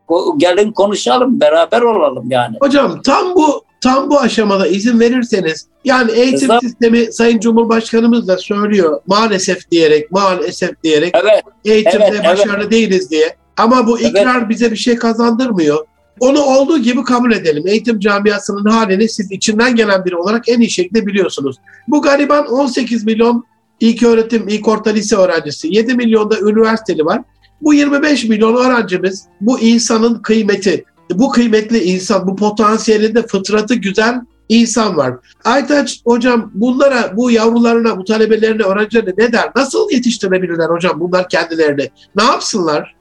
Ko- 0.08 0.40
Gelin 0.40 0.72
konuşalım, 0.72 1.40
beraber 1.40 1.82
olalım 1.82 2.26
yani. 2.32 2.56
Hocam 2.62 3.02
tam 3.02 3.36
bu 3.36 3.64
tam 3.82 4.10
bu 4.10 4.20
aşamada 4.20 4.68
izin 4.68 5.00
verirseniz 5.00 5.68
yani 5.86 6.12
eğitim 6.12 6.34
Estağfurullah. 6.36 6.60
sistemi 6.62 7.14
Sayın 7.14 7.40
Cumhurbaşkanımız 7.40 8.28
da 8.28 8.38
söylüyor 8.38 9.02
maalesef 9.08 9.72
diyerek 9.72 10.12
maalesef 10.12 10.84
diyerek 10.84 11.16
Evet, 11.22 11.44
eğitimde 11.66 12.06
Evet, 12.10 12.22
evet. 12.26 12.38
başarılı 12.38 12.72
değiliz 12.72 13.12
diye. 13.12 13.36
Ama 13.58 13.88
bu 13.88 14.00
ikrar 14.00 14.50
bize 14.50 14.72
bir 14.72 14.76
şey 14.78 14.96
kazandırmıyor. 14.96 15.86
Onu 16.20 16.42
olduğu 16.42 16.78
gibi 16.78 17.04
kabul 17.04 17.32
edelim. 17.32 17.64
Eğitim 17.68 18.00
camiasının 18.00 18.66
halini 18.70 19.10
siz 19.10 19.32
içinden 19.32 19.76
gelen 19.76 20.06
biri 20.06 20.16
olarak 20.16 20.50
en 20.50 20.60
iyi 20.60 20.70
şekilde 20.70 21.06
biliyorsunuz. 21.08 21.56
Bu 21.88 22.02
gariban 22.02 22.48
18 22.48 23.04
milyon 23.06 23.44
ilk 23.80 24.04
öğretim, 24.04 24.48
ilk 24.48 24.68
orta 24.68 24.90
lise 24.90 25.16
öğrencisi, 25.16 25.76
7 25.76 25.94
milyon 25.94 26.32
da 26.32 26.40
üniversiteli 26.40 27.06
var. 27.06 27.22
Bu 27.62 27.74
25 27.74 28.26
milyon 28.26 28.56
öğrencimiz 28.56 29.26
bu 29.42 29.60
insanın 29.60 30.16
kıymeti, 30.16 30.86
bu 31.14 31.30
kıymetli 31.30 31.84
insan, 31.84 32.28
bu 32.28 32.36
potansiyelinde 32.36 33.28
fıtratı 33.28 33.76
güzel 33.76 34.22
insan 34.50 34.98
var. 34.98 35.14
Aytaç 35.44 36.02
hocam 36.06 36.52
bunlara, 36.54 37.18
bu 37.18 37.32
yavrularına, 37.32 37.98
bu 37.98 38.04
talebelerine, 38.04 38.64
öğrencilerine 38.64 39.14
ne 39.18 39.34
der? 39.34 39.50
Nasıl 39.56 39.92
yetiştirebilirler 39.92 40.70
hocam 40.70 41.00
bunlar 41.00 41.30
kendilerini? 41.30 41.90
Ne 42.16 42.24
yapsınlar? 42.24 42.98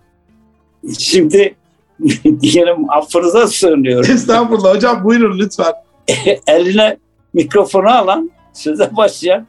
şimdi 0.98 1.54
diyelim 2.40 2.90
affınıza 2.90 3.46
sığınıyorum. 3.46 4.10
Estağfurullah 4.10 4.74
hocam 4.74 5.04
buyurun 5.04 5.38
lütfen. 5.38 5.72
Eline 6.46 6.96
mikrofonu 7.34 7.88
alan, 7.88 8.30
söze 8.52 8.96
başlayan 8.96 9.46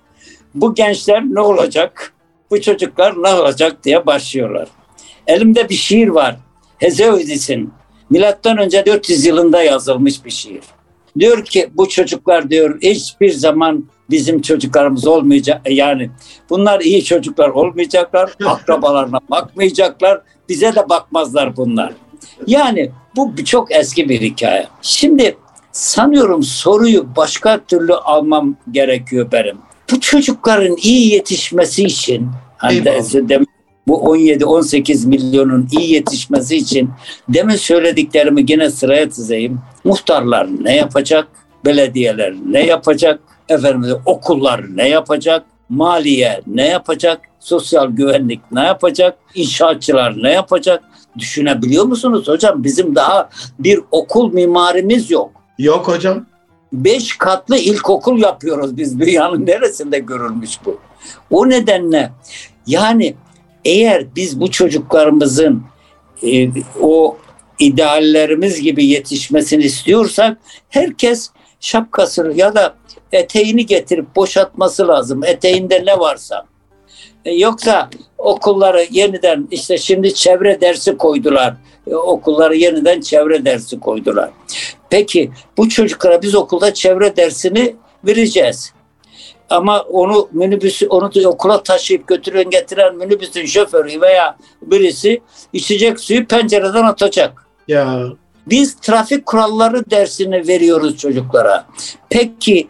bu 0.61 0.75
gençler 0.75 1.23
ne 1.23 1.41
olacak? 1.41 2.13
Bu 2.51 2.61
çocuklar 2.61 3.23
ne 3.23 3.33
olacak 3.33 3.83
diye 3.83 4.05
başlıyorlar. 4.05 4.67
Elimde 5.27 5.69
bir 5.69 5.75
şiir 5.75 6.07
var. 6.07 6.35
Hezeodis'in. 6.77 7.73
Milattan 8.09 8.57
önce 8.57 8.85
400 8.85 9.25
yılında 9.25 9.63
yazılmış 9.63 10.25
bir 10.25 10.31
şiir. 10.31 10.63
Diyor 11.19 11.45
ki 11.45 11.69
bu 11.73 11.89
çocuklar 11.89 12.49
diyor 12.49 12.81
hiçbir 12.81 13.31
zaman 13.31 13.85
bizim 14.09 14.41
çocuklarımız 14.41 15.07
olmayacak. 15.07 15.61
Yani 15.69 16.09
bunlar 16.49 16.79
iyi 16.79 17.03
çocuklar 17.03 17.49
olmayacaklar. 17.49 18.33
Akrabalarına 18.45 19.19
bakmayacaklar. 19.29 20.21
Bize 20.49 20.75
de 20.75 20.89
bakmazlar 20.89 21.57
bunlar. 21.57 21.93
Yani 22.47 22.91
bu 23.15 23.35
çok 23.45 23.71
eski 23.71 24.09
bir 24.09 24.21
hikaye. 24.21 24.67
Şimdi 24.81 25.37
sanıyorum 25.71 26.43
soruyu 26.43 27.15
başka 27.15 27.65
türlü 27.65 27.93
almam 27.93 28.55
gerekiyor 28.71 29.31
benim. 29.31 29.57
Bu 29.91 29.99
çocukların 29.99 30.75
iyi 30.81 31.13
yetişmesi 31.13 31.83
için 31.83 32.29
hani 32.57 32.85
demin 33.29 33.47
bu 33.87 34.17
17-18 34.17 35.07
milyonun 35.07 35.67
iyi 35.71 35.93
yetişmesi 35.93 36.55
için 36.55 36.89
demin 37.29 37.55
söylediklerimi 37.55 38.45
yine 38.47 38.69
sıraya 38.69 39.11
dizeyim. 39.11 39.59
Muhtarlar 39.83 40.47
ne 40.63 40.75
yapacak? 40.75 41.27
Belediyeler 41.65 42.33
ne 42.45 42.65
yapacak? 42.65 43.19
Efendim 43.49 43.97
okullar 44.05 44.65
ne 44.75 44.89
yapacak? 44.89 45.45
Maliye 45.69 46.41
ne 46.47 46.67
yapacak? 46.67 47.21
Sosyal 47.39 47.87
güvenlik 47.87 48.39
ne 48.51 48.61
yapacak? 48.61 49.17
İnşaatçılar 49.35 50.23
ne 50.23 50.31
yapacak? 50.31 50.83
Düşünebiliyor 51.17 51.85
musunuz 51.85 52.27
hocam? 52.27 52.63
Bizim 52.63 52.95
daha 52.95 53.29
bir 53.59 53.79
okul 53.91 54.33
mimarimiz 54.33 55.11
yok. 55.11 55.31
Yok 55.59 55.87
hocam. 55.87 56.25
Beş 56.73 57.17
katlı 57.17 57.57
ilkokul 57.57 58.19
yapıyoruz 58.19 58.77
biz. 58.77 58.99
Dünyanın 58.99 59.45
neresinde 59.45 59.99
görülmüş 59.99 60.59
bu? 60.65 60.79
O 61.31 61.49
nedenle 61.49 62.11
yani 62.67 63.15
eğer 63.65 64.15
biz 64.15 64.39
bu 64.39 64.51
çocuklarımızın 64.51 65.63
e, 66.23 66.47
o 66.81 67.17
ideallerimiz 67.59 68.61
gibi 68.61 68.85
yetişmesini 68.85 69.63
istiyorsak 69.63 70.37
herkes 70.69 71.29
şapkasını 71.59 72.37
ya 72.37 72.55
da 72.55 72.75
eteğini 73.11 73.65
getirip 73.65 74.15
boşaltması 74.15 74.87
lazım. 74.87 75.23
Eteğinde 75.23 75.85
ne 75.85 75.99
varsa. 75.99 76.45
E, 77.27 77.33
Yoksa 77.33 77.89
okulları 78.17 78.85
yeniden 78.91 79.47
işte 79.51 79.77
şimdi 79.77 80.13
çevre 80.13 80.61
dersi 80.61 80.97
koydular. 80.97 81.53
E, 81.87 81.95
Okulları 81.95 82.55
yeniden 82.55 83.01
çevre 83.01 83.45
dersi 83.45 83.79
koydular. 83.79 84.29
Peki 84.89 85.31
bu 85.57 85.69
çocuklara 85.69 86.21
biz 86.21 86.35
okulda 86.35 86.73
çevre 86.73 87.15
dersini 87.15 87.75
vereceğiz. 88.05 88.73
Ama 89.49 89.81
onu 89.81 90.29
minibüsü 90.31 90.87
onu 90.87 91.13
da 91.13 91.29
okula 91.29 91.63
taşıyıp 91.63 92.07
götüren 92.07 92.49
getiren 92.49 92.95
minibüsün 92.95 93.45
şoförü 93.45 94.01
veya 94.01 94.37
birisi 94.61 95.21
içecek 95.53 95.99
suyu 95.99 96.27
pencereden 96.27 96.83
atacak. 96.83 97.47
Ya 97.67 98.03
Biz 98.47 98.75
trafik 98.75 99.25
kuralları 99.25 99.89
dersini 99.89 100.47
veriyoruz 100.47 100.97
çocuklara. 100.97 101.65
Peki 102.09 102.67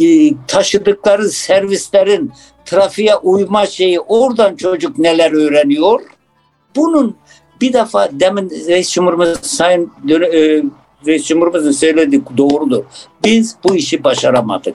e, 0.00 0.30
taşıdıkları 0.48 1.30
servislerin 1.30 2.32
trafiğe 2.72 3.16
uyma 3.16 3.66
şeyi 3.66 4.00
oradan 4.00 4.56
çocuk 4.56 4.98
neler 4.98 5.32
öğreniyor? 5.32 6.00
Bunun 6.76 7.16
bir 7.60 7.72
defa 7.72 8.08
demin 8.12 8.50
Reis 8.50 8.90
Cumhurbaşkanı 8.90 9.36
Sayın 9.42 9.92
e, 10.10 10.62
Reis 11.06 11.26
Cumhurbaşkanı 11.26 11.72
söyledi 11.72 12.22
doğrudur. 12.36 12.84
Biz 13.24 13.56
bu 13.64 13.76
işi 13.76 14.04
başaramadık. 14.04 14.74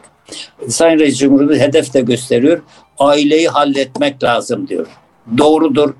Sayın 0.67 0.99
Reis 0.99 1.19
Cumhurbaşkanı 1.19 1.60
hedef 1.60 1.93
de 1.93 2.01
gösteriyor. 2.01 2.62
Aileyi 2.99 3.47
halletmek 3.47 4.23
lazım 4.23 4.67
diyor. 4.67 4.88
Doğrudur. 5.38 5.93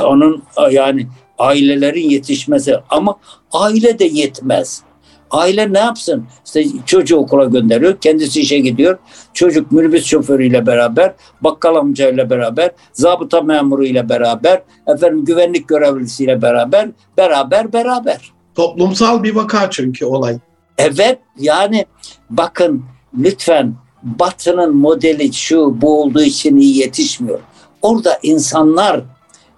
Onun 0.00 0.42
yani 0.70 1.06
ailelerin 1.38 2.10
yetişmesi 2.10 2.76
ama 2.90 3.16
aile 3.52 3.98
de 3.98 4.04
yetmez. 4.04 4.82
Aile 5.30 5.72
ne 5.72 5.78
yapsın? 5.78 6.26
İşte 6.46 6.64
çocuğu 6.86 7.16
okula 7.16 7.44
gönderiyor, 7.44 7.96
kendisi 8.00 8.40
işe 8.40 8.58
gidiyor. 8.58 8.98
Çocuk 9.34 9.72
minibüs 9.72 10.04
şoförüyle 10.04 10.66
beraber, 10.66 11.14
bakkal 11.40 11.76
amcayla 11.76 12.30
beraber, 12.30 12.70
zabıta 12.92 13.40
memuruyla 13.40 14.08
beraber, 14.08 14.62
efendim 14.86 15.24
güvenlik 15.24 15.68
görevlisiyle 15.68 16.42
beraber, 16.42 16.88
beraber 17.16 17.72
beraber. 17.72 18.32
Toplumsal 18.54 19.22
bir 19.22 19.34
vaka 19.34 19.70
çünkü 19.70 20.04
olay. 20.04 20.38
Evet 20.78 21.18
yani 21.38 21.86
bakın 22.30 22.84
lütfen 23.18 23.74
Batı'nın 24.02 24.76
modeli 24.76 25.32
şu 25.32 25.80
bu 25.80 26.02
olduğu 26.02 26.22
için 26.22 26.56
iyi 26.56 26.78
yetişmiyor. 26.78 27.40
Orada 27.82 28.18
insanlar 28.22 29.00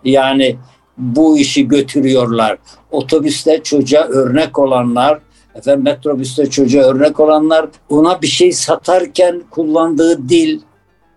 yani 0.04 0.56
bu 0.98 1.38
işi 1.38 1.68
götürüyorlar. 1.68 2.58
Otobüste 2.90 3.62
çocuğa 3.62 4.02
örnek 4.02 4.58
olanlar, 4.58 5.18
efendim 5.54 5.84
metrobüste 5.84 6.50
çocuğa 6.50 6.82
örnek 6.82 7.20
olanlar, 7.20 7.66
ona 7.88 8.22
bir 8.22 8.26
şey 8.26 8.52
satarken 8.52 9.42
kullandığı 9.50 10.28
dil. 10.28 10.60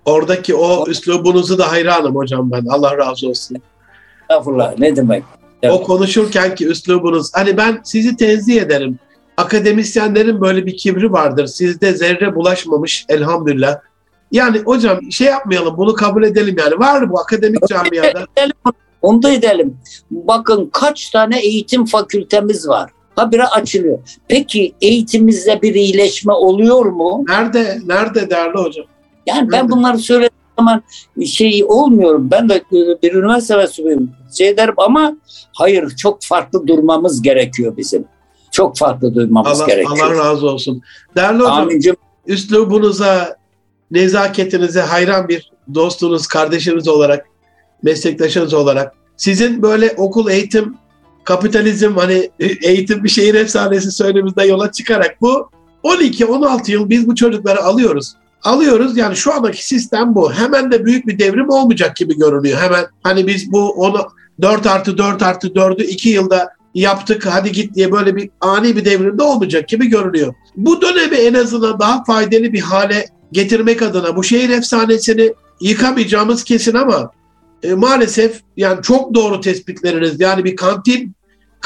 Oradaki 0.05 0.55
o 0.55 0.87
üslubunuzu 0.87 1.57
da 1.57 1.71
hayranım 1.71 2.15
hocam 2.15 2.51
ben. 2.51 2.65
Allah 2.69 2.97
razı 2.97 3.29
olsun. 3.29 3.57
Estağfurullah 4.21 4.77
ne 4.77 4.95
demek. 4.95 5.23
O 5.69 5.83
konuşurken 5.83 6.55
ki 6.55 6.67
üslubunuz. 6.67 7.31
Hani 7.33 7.57
ben 7.57 7.81
sizi 7.83 8.15
tenzih 8.15 8.61
ederim. 8.61 8.99
Akademisyenlerin 9.37 10.41
böyle 10.41 10.65
bir 10.65 10.77
kibri 10.77 11.11
vardır. 11.11 11.47
Sizde 11.47 11.93
zerre 11.93 12.35
bulaşmamış 12.35 13.05
elhamdülillah. 13.09 13.79
Yani 14.31 14.59
hocam 14.59 15.11
şey 15.11 15.27
yapmayalım 15.27 15.77
bunu 15.77 15.93
kabul 15.93 16.23
edelim 16.23 16.55
yani. 16.59 16.79
Var 16.79 17.09
bu 17.09 17.19
akademik 17.19 17.67
camiada. 17.67 18.27
Onu 19.01 19.23
da 19.23 19.31
edelim. 19.31 19.77
Bakın 20.11 20.69
kaç 20.73 21.09
tane 21.09 21.39
eğitim 21.39 21.85
fakültemiz 21.85 22.67
var. 22.67 22.91
Habire 23.15 23.43
açılıyor. 23.43 23.99
Peki 24.27 24.73
eğitimimizde 24.81 25.61
bir 25.61 25.75
iyileşme 25.75 26.33
oluyor 26.33 26.85
mu? 26.85 27.25
Nerede? 27.27 27.79
Nerede 27.85 28.29
değerli 28.29 28.57
hocam? 28.57 28.85
Yani 29.25 29.39
Nerede? 29.39 29.51
ben 29.51 29.69
bunları 29.69 29.97
söylediğim 29.97 30.31
zaman 30.57 30.83
şey 31.25 31.63
olmuyorum. 31.67 32.31
Ben 32.31 32.49
de 32.49 32.61
bir 33.03 33.13
üniversite 33.13 33.57
mensubuyum. 33.57 34.11
Şey 34.37 34.57
derim 34.57 34.73
ama 34.77 35.17
hayır 35.53 35.95
çok 35.95 36.23
farklı 36.23 36.67
durmamız 36.67 37.21
gerekiyor 37.21 37.77
bizim. 37.77 38.05
Çok 38.51 38.77
farklı 38.77 39.15
durmamız 39.15 39.61
Allah, 39.61 39.67
gerekiyor. 39.67 39.97
Allah 40.13 40.25
razı 40.25 40.47
olsun. 40.49 40.81
Değerli 41.15 41.39
hocam 41.39 41.53
Amincim. 41.57 41.95
üslubunuza, 42.27 43.37
nezaketinize 43.91 44.81
hayran 44.81 45.27
bir 45.27 45.51
dostunuz, 45.75 46.27
kardeşiniz 46.27 46.87
olarak, 46.87 47.25
meslektaşınız 47.83 48.53
olarak 48.53 48.95
sizin 49.17 49.61
böyle 49.61 49.93
okul 49.97 50.29
eğitim 50.29 50.75
kapitalizm 51.25 51.95
hani 51.95 52.29
eğitim 52.61 53.03
bir 53.03 53.09
şehir 53.09 53.33
efsanesi 53.33 53.91
söylemimizde 53.91 54.43
yola 54.43 54.71
çıkarak 54.71 55.21
bu 55.21 55.49
12-16 55.83 56.71
yıl 56.71 56.89
biz 56.89 57.07
bu 57.07 57.15
çocukları 57.15 57.63
alıyoruz. 57.63 58.13
Alıyoruz 58.43 58.97
yani 58.97 59.15
şu 59.15 59.33
andaki 59.33 59.65
sistem 59.65 60.15
bu. 60.15 60.33
Hemen 60.33 60.71
de 60.71 60.85
büyük 60.85 61.07
bir 61.07 61.19
devrim 61.19 61.49
olmayacak 61.49 61.95
gibi 61.95 62.17
görünüyor. 62.17 62.59
Hemen 62.59 62.85
hani 63.03 63.27
biz 63.27 63.51
bu 63.51 63.69
onu 63.69 64.07
4 64.41 64.67
artı 64.67 64.97
4 64.97 65.21
artı 65.21 65.47
4'ü 65.47 65.83
2 65.83 66.09
yılda 66.09 66.49
yaptık 66.75 67.25
hadi 67.25 67.51
git 67.51 67.75
diye 67.75 67.91
böyle 67.91 68.15
bir 68.15 68.29
ani 68.41 68.75
bir 68.75 68.85
devrimde 68.85 69.23
olmayacak 69.23 69.67
gibi 69.67 69.87
görünüyor. 69.87 70.33
Bu 70.55 70.81
dönemi 70.81 71.15
en 71.15 71.33
azından 71.33 71.79
daha 71.79 72.03
faydalı 72.03 72.53
bir 72.53 72.61
hale 72.61 73.05
getirmek 73.31 73.81
adına 73.81 74.15
bu 74.15 74.23
şehir 74.23 74.49
efsanesini 74.49 75.33
yıkamayacağımız 75.61 76.43
kesin 76.43 76.73
ama 76.73 77.11
e, 77.63 77.73
maalesef 77.73 78.41
yani 78.57 78.81
çok 78.81 79.13
doğru 79.15 79.41
tespitleriniz. 79.41 80.19
Yani 80.19 80.43
bir 80.43 80.55
kantin 80.55 81.14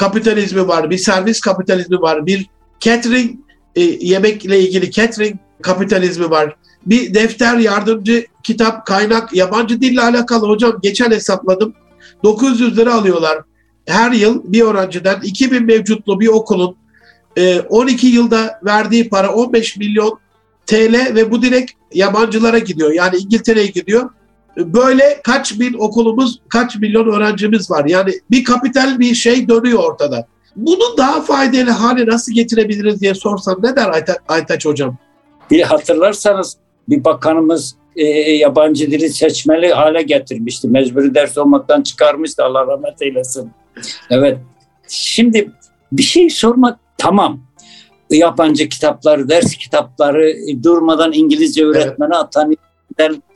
kapitalizmi 0.00 0.68
var, 0.68 0.90
bir 0.90 0.98
servis 0.98 1.40
kapitalizmi 1.40 2.00
var, 2.00 2.26
bir 2.26 2.46
catering 2.80 3.38
e, 3.76 3.80
yemekle 3.82 4.60
ilgili 4.60 4.90
catering 4.90 5.36
kapitalizmi 5.62 6.30
var. 6.30 6.56
Bir 6.86 7.14
defter, 7.14 7.56
yardımcı, 7.56 8.26
kitap, 8.42 8.86
kaynak, 8.86 9.34
yabancı 9.34 9.80
dille 9.80 10.02
alakalı 10.02 10.48
hocam 10.48 10.78
geçen 10.82 11.10
hesapladım. 11.10 11.74
900 12.24 12.78
lira 12.78 12.94
alıyorlar 12.94 13.38
her 13.90 14.12
yıl 14.12 14.52
bir 14.52 14.62
öğrenciden 14.62 15.20
2000 15.22 15.66
mevcutlu 15.66 16.20
bir 16.20 16.28
okulun 16.28 16.76
12 17.68 18.06
e, 18.06 18.10
yılda 18.10 18.60
verdiği 18.64 19.08
para 19.08 19.32
15 19.32 19.76
milyon 19.76 20.18
TL 20.66 21.14
ve 21.14 21.30
bu 21.30 21.42
direkt 21.42 21.72
yabancılara 21.94 22.58
gidiyor. 22.58 22.92
Yani 22.92 23.16
İngiltere'ye 23.16 23.66
gidiyor 23.66 24.10
böyle 24.56 25.20
kaç 25.24 25.60
bin 25.60 25.74
okulumuz, 25.74 26.40
kaç 26.48 26.76
milyon 26.76 27.06
öğrencimiz 27.06 27.70
var. 27.70 27.84
Yani 27.84 28.12
bir 28.30 28.44
kapital 28.44 28.98
bir 28.98 29.14
şey 29.14 29.48
dönüyor 29.48 29.78
ortada. 29.78 30.26
Bunu 30.56 30.96
daha 30.96 31.20
faydalı 31.22 31.70
hale 31.70 32.06
nasıl 32.06 32.32
getirebiliriz 32.32 33.00
diye 33.00 33.14
sorsam 33.14 33.58
ne 33.62 33.76
der 33.76 33.88
Ayta, 33.88 34.16
Aytaç 34.28 34.66
Hocam? 34.66 34.96
Bir 35.50 35.62
hatırlarsanız 35.62 36.56
bir 36.88 37.04
bakanımız 37.04 37.76
e, 37.96 38.04
e, 38.04 38.36
yabancı 38.36 38.90
dili 38.90 39.08
seçmeli 39.08 39.72
hale 39.72 40.02
getirmişti. 40.02 40.68
Mecburi 40.68 41.14
ders 41.14 41.38
olmaktan 41.38 41.82
çıkarmıştı 41.82 42.44
Allah 42.44 42.66
rahmet 42.66 43.02
eylesin. 43.02 43.50
Evet. 44.10 44.38
Şimdi 44.88 45.52
bir 45.92 46.02
şey 46.02 46.30
sormak 46.30 46.78
tamam. 46.98 47.40
Yabancı 48.10 48.68
kitapları, 48.68 49.28
ders 49.28 49.54
kitapları 49.54 50.34
durmadan 50.62 51.12
İngilizce 51.12 51.64
öğretmeni 51.64 52.14
evet. 52.14 52.24
atan 52.24 52.56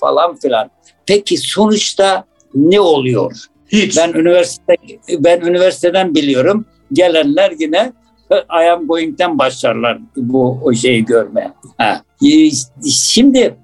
falan 0.00 0.36
filan. 0.36 0.70
Peki 1.06 1.36
sonuçta 1.36 2.24
ne 2.54 2.80
oluyor? 2.80 3.36
Hiç. 3.68 3.96
Ben 3.96 4.12
üniversite 4.12 4.76
ben 5.18 5.40
üniversiteden 5.40 6.14
biliyorum. 6.14 6.66
Gelenler 6.92 7.52
yine 7.58 7.92
I 8.32 8.70
am 8.70 8.86
going'den 8.86 9.38
başlarlar 9.38 9.98
bu 10.16 10.60
o 10.62 10.74
şeyi 10.74 11.04
görmeye. 11.04 11.52
Ha. 11.78 12.02
Şimdi 13.12 13.54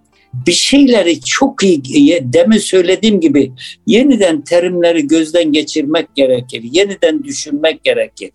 bir 0.47 0.53
şeyleri 0.53 1.21
çok 1.21 1.63
iyi 1.65 2.23
demin 2.23 2.59
söylediğim 2.59 3.21
gibi 3.21 3.53
yeniden 3.87 4.41
terimleri 4.41 5.07
gözden 5.07 5.53
geçirmek 5.53 6.15
gerekir. 6.15 6.63
Yeniden 6.73 7.25
düşünmek 7.25 7.85
gerekir. 7.85 8.31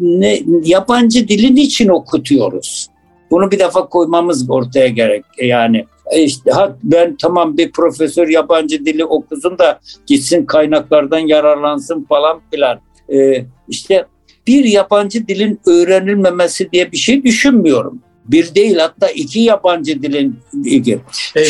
Ne, 0.00 0.42
yabancı 0.64 1.28
dilin 1.28 1.56
için 1.56 1.88
okutuyoruz? 1.88 2.88
Bunu 3.30 3.50
bir 3.50 3.58
defa 3.58 3.88
koymamız 3.88 4.50
ortaya 4.50 4.88
gerek. 4.88 5.24
Yani 5.42 5.78
e 5.78 5.84
işte 6.16 6.50
ben 6.82 7.16
tamam 7.16 7.56
bir 7.56 7.72
profesör 7.72 8.28
yabancı 8.28 8.86
dili 8.86 9.04
okusun 9.04 9.58
da 9.58 9.80
gitsin 10.06 10.46
kaynaklardan 10.46 11.18
yararlansın 11.18 12.04
falan 12.04 12.40
filan. 12.50 12.80
Ee, 13.12 13.44
işte 13.68 14.06
bir 14.46 14.64
yabancı 14.64 15.28
dilin 15.28 15.60
öğrenilmemesi 15.66 16.72
diye 16.72 16.92
bir 16.92 16.96
şey 16.96 17.24
düşünmüyorum. 17.24 18.00
Bir 18.24 18.54
değil 18.54 18.76
hatta 18.76 19.08
iki 19.08 19.40
yabancı 19.40 20.02
dilin 20.02 20.36
ilgili. 20.64 21.00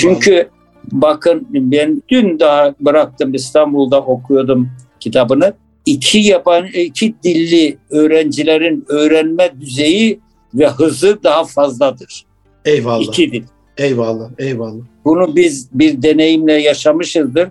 Çünkü 0.00 0.48
bakın 0.92 1.46
ben 1.50 2.02
dün 2.08 2.38
daha 2.40 2.74
bıraktım 2.80 3.34
İstanbul'da 3.34 4.00
okuyordum 4.00 4.70
kitabını. 5.00 5.54
İki 5.86 6.18
yabancı 6.18 6.78
iki 6.78 7.14
dilli 7.22 7.78
öğrencilerin 7.90 8.84
öğrenme 8.88 9.52
düzeyi 9.60 10.20
ve 10.54 10.68
hızı 10.68 11.18
daha 11.22 11.44
fazladır. 11.44 12.24
Eyvallah. 12.64 13.02
İki 13.02 13.32
dil. 13.32 13.42
Eyvallah, 13.78 14.30
eyvallah. 14.38 14.82
Bunu 15.04 15.36
biz 15.36 15.68
bir 15.72 16.02
deneyimle 16.02 16.52
yaşamışızdır. 16.52 17.48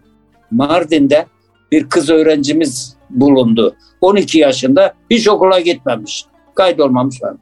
Mardin'de 0.52 1.26
bir 1.72 1.90
kız 1.90 2.10
öğrencimiz 2.10 2.96
bulundu. 3.10 3.76
12 4.02 4.39
yaşında 4.39 4.93
hiç 5.10 5.28
okula 5.28 5.60
gitmemiş. 5.60 6.26
Kaydolmamış 6.56 7.24
var. 7.24 7.34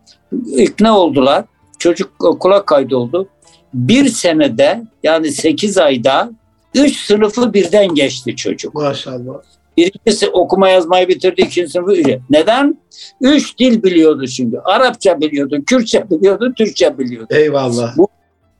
İkna 0.55 0.99
oldular. 0.99 1.45
Çocuk 1.80 2.26
okula 2.26 2.66
kaydoldu. 2.66 3.28
Bir 3.74 4.10
senede 4.10 4.84
yani 5.03 5.32
8 5.32 5.78
ayda 5.78 6.32
3 6.76 6.97
sınıfı 6.97 7.53
birden 7.53 7.95
geçti 7.95 8.36
çocuk. 8.36 8.74
Maşallah. 8.74 9.34
Birincisi 9.78 10.30
okuma 10.30 10.70
yazmayı 10.70 11.08
bitirdi, 11.08 11.41
ikinci 11.41 11.72
sınıfı. 11.72 12.20
Neden? 12.30 12.78
Üç 13.22 13.60
dil 13.60 13.84
biliyordu 13.84 14.28
çünkü. 14.28 14.58
Arapça 14.58 15.22
biliyordu, 15.22 15.64
Kürtçe 15.66 16.10
biliyordu, 16.10 16.53
Türkçe 16.58 16.97
biliyordu. 16.97 17.28
Eyvallah. 17.30 17.97
Bu 17.97 18.08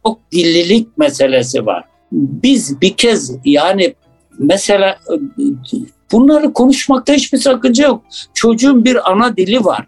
çok 0.06 0.32
dillilik 0.32 0.98
meselesi 0.98 1.66
var. 1.66 1.84
Biz 2.12 2.82
bir 2.82 2.94
kez 2.98 3.32
yani 3.46 3.94
mesela 4.40 5.00
bunları 6.12 6.54
konuşmakta 6.54 7.14
hiçbir 7.14 7.38
sakınca 7.38 7.88
yok. 7.88 8.04
Çocuğun 8.34 8.86
bir 8.86 9.12
ana 9.12 9.38
dili 9.38 9.66
var. 9.66 9.88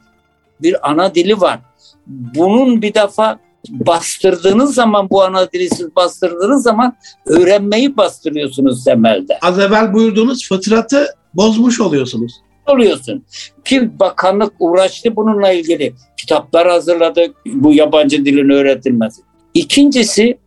Bir 0.62 0.90
ana 0.92 1.16
dili 1.16 1.42
var. 1.42 1.60
Bunun 2.08 2.82
bir 2.82 2.94
defa 2.94 3.40
bastırdığınız 3.70 4.76
zaman 4.76 5.10
bu 5.10 5.24
ana 5.24 5.52
dili 5.52 5.70
siz 5.70 5.96
bastırdığınız 5.96 6.64
zaman 6.64 6.96
öğrenmeyi 7.26 7.98
bastırıyorsunuz 7.98 8.84
temelde. 8.84 9.40
Az 9.42 9.60
evvel 9.60 9.94
buyurduğunuz 9.94 10.48
fıtratı 10.50 11.06
bozmuş 11.34 11.82
oluyorsunuz. 11.82 12.34
Oluyorsun. 12.68 13.26
Ki 13.66 14.00
bakanlık 14.00 14.54
uğraştı 14.60 15.16
bununla 15.16 15.52
ilgili. 15.52 15.94
Kitaplar 16.18 16.68
hazırladı 16.68 17.34
bu 17.46 17.74
yabancı 17.74 18.26
dilin 18.26 18.50
öğretilmesi. 18.50 19.22
İkincisi 19.54 20.38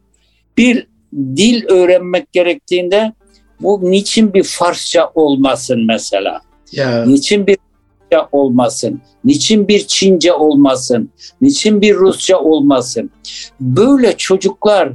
bir 0.56 0.86
dil 1.14 1.64
öğrenmek 1.68 2.32
gerektiğinde 2.32 3.12
bu 3.60 3.90
niçin 3.90 4.34
bir 4.34 4.42
Farsça 4.42 5.10
olmasın 5.14 5.86
mesela? 5.86 6.40
Ya. 6.72 7.04
Niçin 7.04 7.46
bir 7.46 7.56
Rusça 7.56 8.28
olmasın? 8.32 9.00
Niçin 9.24 9.68
bir 9.68 9.86
Çince 9.86 10.32
olmasın? 10.32 11.10
Niçin 11.40 11.80
bir 11.80 11.94
Rusça 11.94 12.38
olmasın? 12.38 13.10
Böyle 13.60 14.16
çocuklar 14.16 14.92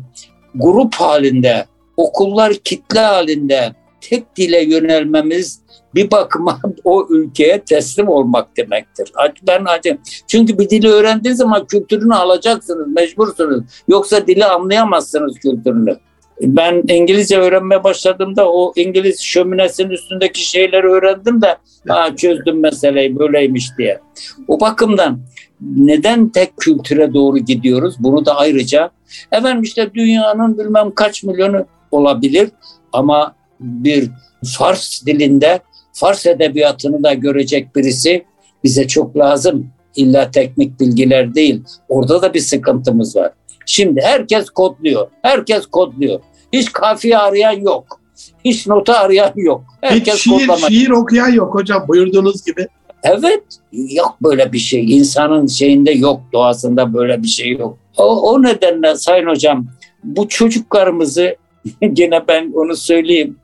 grup 0.55 0.95
halinde, 0.95 1.65
okullar 1.97 2.53
kitle 2.53 2.99
halinde 2.99 3.75
tek 4.01 4.35
dile 4.35 4.63
yönelmemiz 4.63 5.59
bir 5.95 6.11
bakıma 6.11 6.59
o 6.83 7.07
ülkeye 7.09 7.61
teslim 7.61 8.07
olmak 8.07 8.57
demektir. 8.57 9.11
Ben 9.47 9.65
acım. 9.65 9.97
Çünkü 10.27 10.59
bir 10.59 10.69
dili 10.69 10.87
öğrendiğiniz 10.89 11.37
zaman 11.37 11.65
kültürünü 11.67 12.15
alacaksınız, 12.15 12.87
mecbursunuz. 12.87 13.63
Yoksa 13.87 14.27
dili 14.27 14.45
anlayamazsınız 14.45 15.39
kültürünü. 15.39 15.97
Ben 16.41 16.83
İngilizce 16.87 17.37
öğrenmeye 17.37 17.83
başladığımda 17.83 18.51
o 18.51 18.73
İngiliz 18.75 19.21
şöminesinin 19.21 19.89
üstündeki 19.89 20.49
şeyleri 20.49 20.87
öğrendim 20.87 21.41
de 21.41 21.57
ha, 21.87 22.15
çözdüm 22.15 22.59
meseleyi 22.59 23.19
böyleymiş 23.19 23.69
diye. 23.77 23.99
O 24.47 24.59
bakımdan 24.59 25.19
neden 25.61 26.29
tek 26.29 26.57
kültüre 26.57 27.13
doğru 27.13 27.37
gidiyoruz? 27.37 27.95
Bunu 27.99 28.25
da 28.25 28.35
ayrıca 28.35 28.89
efendim 29.31 29.63
işte 29.63 29.93
dünyanın 29.93 30.57
bilmem 30.57 30.91
kaç 30.91 31.23
milyonu 31.23 31.65
olabilir 31.91 32.49
ama 32.93 33.35
bir 33.59 34.09
Fars 34.57 35.05
dilinde 35.05 35.59
Fars 36.01 36.25
edebiyatını 36.25 37.03
da 37.03 37.13
görecek 37.13 37.75
birisi 37.75 38.25
bize 38.63 38.87
çok 38.87 39.17
lazım. 39.17 39.67
İlla 39.95 40.31
teknik 40.31 40.79
bilgiler 40.79 41.35
değil. 41.35 41.63
Orada 41.89 42.21
da 42.21 42.33
bir 42.33 42.39
sıkıntımız 42.39 43.15
var. 43.15 43.31
Şimdi 43.65 44.01
herkes 44.01 44.49
kodluyor. 44.49 45.07
Herkes 45.21 45.65
kodluyor. 45.65 46.19
Hiç 46.53 46.71
kafiye 46.71 47.17
arayan 47.17 47.51
yok. 47.51 47.99
Hiç 48.45 48.67
nota 48.67 48.99
arayan 48.99 49.31
yok. 49.35 49.63
Herkes 49.81 50.13
Hiç 50.13 50.21
şiir, 50.21 50.67
şiir 50.67 50.89
okuyan 50.89 51.29
yok 51.29 51.55
hocam 51.55 51.87
buyurduğunuz 51.87 52.45
gibi. 52.45 52.67
Evet 53.03 53.43
yok 53.71 54.17
böyle 54.23 54.53
bir 54.53 54.59
şey. 54.59 54.97
İnsanın 54.97 55.47
şeyinde 55.47 55.91
yok 55.91 56.21
doğasında 56.33 56.93
böyle 56.93 57.23
bir 57.23 57.27
şey 57.27 57.51
yok. 57.51 57.77
O, 57.97 58.31
o 58.31 58.43
nedenle 58.43 58.95
Sayın 58.95 59.27
Hocam 59.27 59.67
bu 60.03 60.27
çocuklarımızı 60.27 61.35
yine 61.81 62.27
ben 62.27 62.51
onu 62.55 62.75
söyleyeyim. 62.75 63.37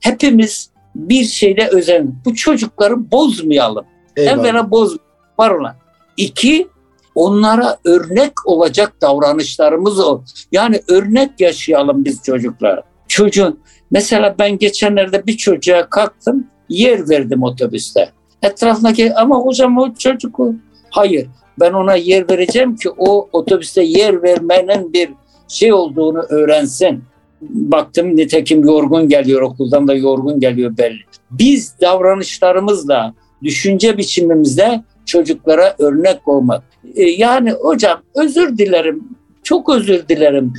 Hepimiz 0.00 0.70
bir 0.98 1.24
şeyde 1.24 1.68
özen. 1.68 2.14
Bu 2.24 2.34
çocukları 2.34 3.10
bozmayalım. 3.10 3.84
Eyvallah. 4.16 4.38
Evvela 4.38 4.70
boz 4.70 4.96
var 5.38 5.50
ona. 5.50 5.76
İki, 6.16 6.68
onlara 7.14 7.76
örnek 7.84 8.32
olacak 8.44 8.92
davranışlarımız 9.02 10.00
ol. 10.00 10.22
Yani 10.52 10.82
örnek 10.88 11.40
yaşayalım 11.40 12.04
biz 12.04 12.22
çocuklar. 12.22 12.82
Çocuğun, 13.08 13.60
mesela 13.90 14.34
ben 14.38 14.58
geçenlerde 14.58 15.26
bir 15.26 15.36
çocuğa 15.36 15.90
kalktım, 15.90 16.46
yer 16.68 17.08
verdim 17.08 17.42
otobüste. 17.42 18.10
Etrafındaki 18.42 19.14
ama 19.14 19.38
hocam 19.38 19.78
o 19.78 19.94
çocuk 19.94 20.40
o. 20.40 20.52
Hayır, 20.90 21.26
ben 21.60 21.72
ona 21.72 21.94
yer 21.94 22.30
vereceğim 22.30 22.76
ki 22.76 22.90
o 22.90 23.28
otobüste 23.32 23.82
yer 23.82 24.22
vermenin 24.22 24.92
bir 24.92 25.10
şey 25.48 25.72
olduğunu 25.72 26.18
öğrensin. 26.18 27.04
Baktım 27.42 28.16
nitekim 28.16 28.64
yorgun 28.64 29.08
geliyor 29.08 29.42
okuldan 29.42 29.88
da 29.88 29.94
yorgun 29.94 30.40
geliyor 30.40 30.76
belli. 30.76 31.00
Biz 31.30 31.74
davranışlarımızla, 31.80 33.14
düşünce 33.42 33.98
biçimimizle 33.98 34.84
çocuklara 35.06 35.74
örnek 35.78 36.28
olmak. 36.28 36.62
E, 36.94 37.02
yani 37.02 37.50
hocam 37.50 38.02
özür 38.14 38.58
dilerim, 38.58 39.04
çok 39.42 39.68
özür 39.68 40.08
dilerim. 40.08 40.52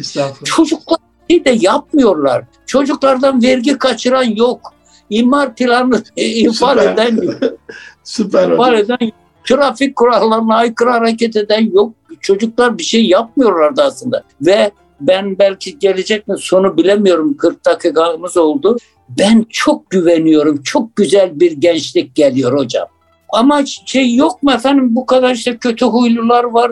Çocuklar 0.43 0.97
şey 1.29 1.45
de 1.45 1.57
yapmıyorlar. 1.59 2.43
Çocuklardan 2.65 3.43
vergi 3.43 3.77
kaçıran 3.77 4.23
yok. 4.23 4.73
İmar 5.09 5.55
planı 5.55 6.03
e, 6.17 6.51
Süper. 6.51 6.93
eden 6.93 7.21
yok. 7.21 7.35
Süper 8.03 8.49
hocam. 8.49 8.75
eden 8.75 8.97
yok. 9.01 9.13
Trafik 9.43 9.95
kurallarına 9.95 10.55
aykırı 10.55 10.89
hareket 10.89 11.35
eden 11.35 11.71
yok. 11.71 11.93
Çocuklar 12.21 12.77
bir 12.77 12.83
şey 12.83 13.05
yapmıyorlardı 13.05 13.81
aslında. 13.81 14.23
Ve 14.41 14.71
ben 15.01 15.39
belki 15.39 15.79
gelecek 15.79 16.27
mi 16.27 16.35
sonu 16.39 16.77
bilemiyorum 16.77 17.37
40 17.37 17.65
dakikamız 17.65 18.37
oldu. 18.37 18.77
Ben 19.09 19.45
çok 19.49 19.89
güveniyorum. 19.89 20.63
Çok 20.63 20.95
güzel 20.95 21.39
bir 21.39 21.51
gençlik 21.51 22.15
geliyor 22.15 22.57
hocam. 22.57 22.87
Ama 23.29 23.65
şey 23.85 24.15
yok 24.15 24.43
mu 24.43 24.51
efendim 24.51 24.95
bu 24.95 25.05
kadar 25.05 25.35
işte 25.35 25.57
kötü 25.57 25.85
huylular 25.85 26.43
var. 26.43 26.71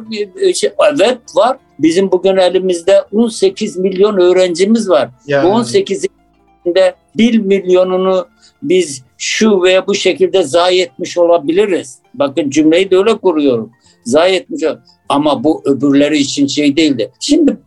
şey- 0.55 0.71
Evet 0.91 1.17
var. 1.35 1.57
Bizim 1.79 2.11
bugün 2.11 2.37
elimizde 2.37 3.01
18 3.13 3.77
milyon 3.77 4.17
öğrencimiz 4.19 4.89
var. 4.89 5.09
Ya. 5.27 5.43
Bu 5.43 5.47
18'inde 5.47 6.93
1 7.17 7.37
milyonunu 7.39 8.27
biz 8.63 9.03
şu 9.17 9.61
veya 9.61 9.87
bu 9.87 9.95
şekilde 9.95 10.43
zayi 10.43 10.81
etmiş 10.81 11.17
olabiliriz. 11.17 11.99
Bakın 12.13 12.49
cümleyi 12.49 12.91
de 12.91 12.97
öyle 12.97 13.17
kuruyorum. 13.17 13.71
Zayi 14.03 14.35
etmiş 14.35 14.63
ama 15.09 15.43
bu 15.43 15.61
öbürleri 15.65 16.17
için 16.17 16.47
şey 16.47 16.77
değildi. 16.77 17.11
Şimdi 17.19 17.57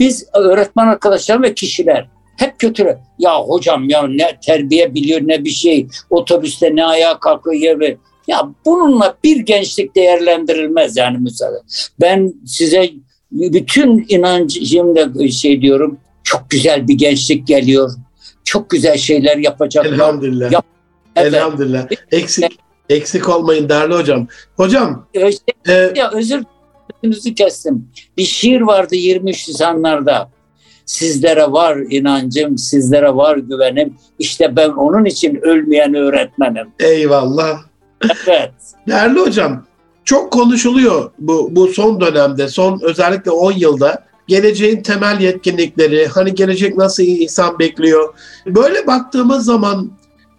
biz 0.00 0.26
öğretmen 0.34 0.86
arkadaşlar 0.86 1.42
ve 1.42 1.54
kişiler 1.54 2.08
hep 2.36 2.58
kötü. 2.58 2.98
Ya 3.18 3.40
hocam 3.40 3.88
ya 3.88 4.06
ne 4.06 4.38
terbiye 4.46 4.94
biliyor 4.94 5.20
ne 5.24 5.44
bir 5.44 5.50
şey. 5.50 5.86
Otobüste 6.10 6.76
ne 6.76 6.84
ayağa 6.84 7.18
kalkıyor 7.20 7.56
yer 7.56 7.80
ver. 7.80 7.96
Ya 8.26 8.48
bununla 8.64 9.16
bir 9.24 9.36
gençlik 9.36 9.96
değerlendirilmez 9.96 10.96
yani 10.96 11.18
mesela. 11.20 11.60
Ben 12.00 12.34
size 12.46 12.90
bütün 13.32 14.06
inancımla 14.08 15.28
şey 15.28 15.60
diyorum. 15.62 15.98
Çok 16.24 16.50
güzel 16.50 16.88
bir 16.88 16.94
gençlik 16.94 17.46
geliyor. 17.46 17.90
Çok 18.44 18.70
güzel 18.70 18.96
şeyler 18.96 19.36
yapacaklar. 19.36 19.92
Elhamdülillah. 19.92 20.52
Yap- 20.52 20.64
Evet. 21.16 21.34
Elhamdülillah. 21.34 21.86
Eksik 22.12 22.58
eksik 22.88 23.28
olmayın 23.28 23.68
değerli 23.68 23.94
hocam. 23.94 24.26
Hocam 24.56 25.06
Ee, 25.68 25.92
ya 25.96 26.10
özür 26.12 26.42
dilerim 27.04 27.34
kestim. 27.34 27.88
Bir 28.16 28.24
şiir 28.24 28.60
vardı 28.60 28.94
23 28.94 29.48
Nisanlarda. 29.48 30.30
Sizlere 30.86 31.52
var 31.52 31.76
inancım, 31.76 32.58
sizlere 32.58 33.14
var 33.14 33.36
güvenim. 33.36 33.94
İşte 34.18 34.56
ben 34.56 34.68
onun 34.68 35.04
için 35.04 35.38
ölmeyen 35.42 35.94
öğretmenim. 35.94 36.66
eyvallah. 36.78 37.58
Evet. 38.26 38.52
Değerli 38.88 39.20
hocam 39.20 39.66
çok 40.04 40.32
konuşuluyor 40.32 41.10
bu, 41.18 41.48
bu 41.52 41.68
son 41.68 42.00
dönemde, 42.00 42.48
son 42.48 42.80
özellikle 42.82 43.30
10 43.30 43.52
yılda. 43.52 44.06
Geleceğin 44.28 44.82
temel 44.82 45.20
yetkinlikleri, 45.20 46.06
hani 46.06 46.34
gelecek 46.34 46.76
nasıl 46.76 47.02
insan 47.02 47.58
bekliyor. 47.58 48.14
Böyle 48.46 48.86
baktığımız 48.86 49.44
zaman 49.44 49.90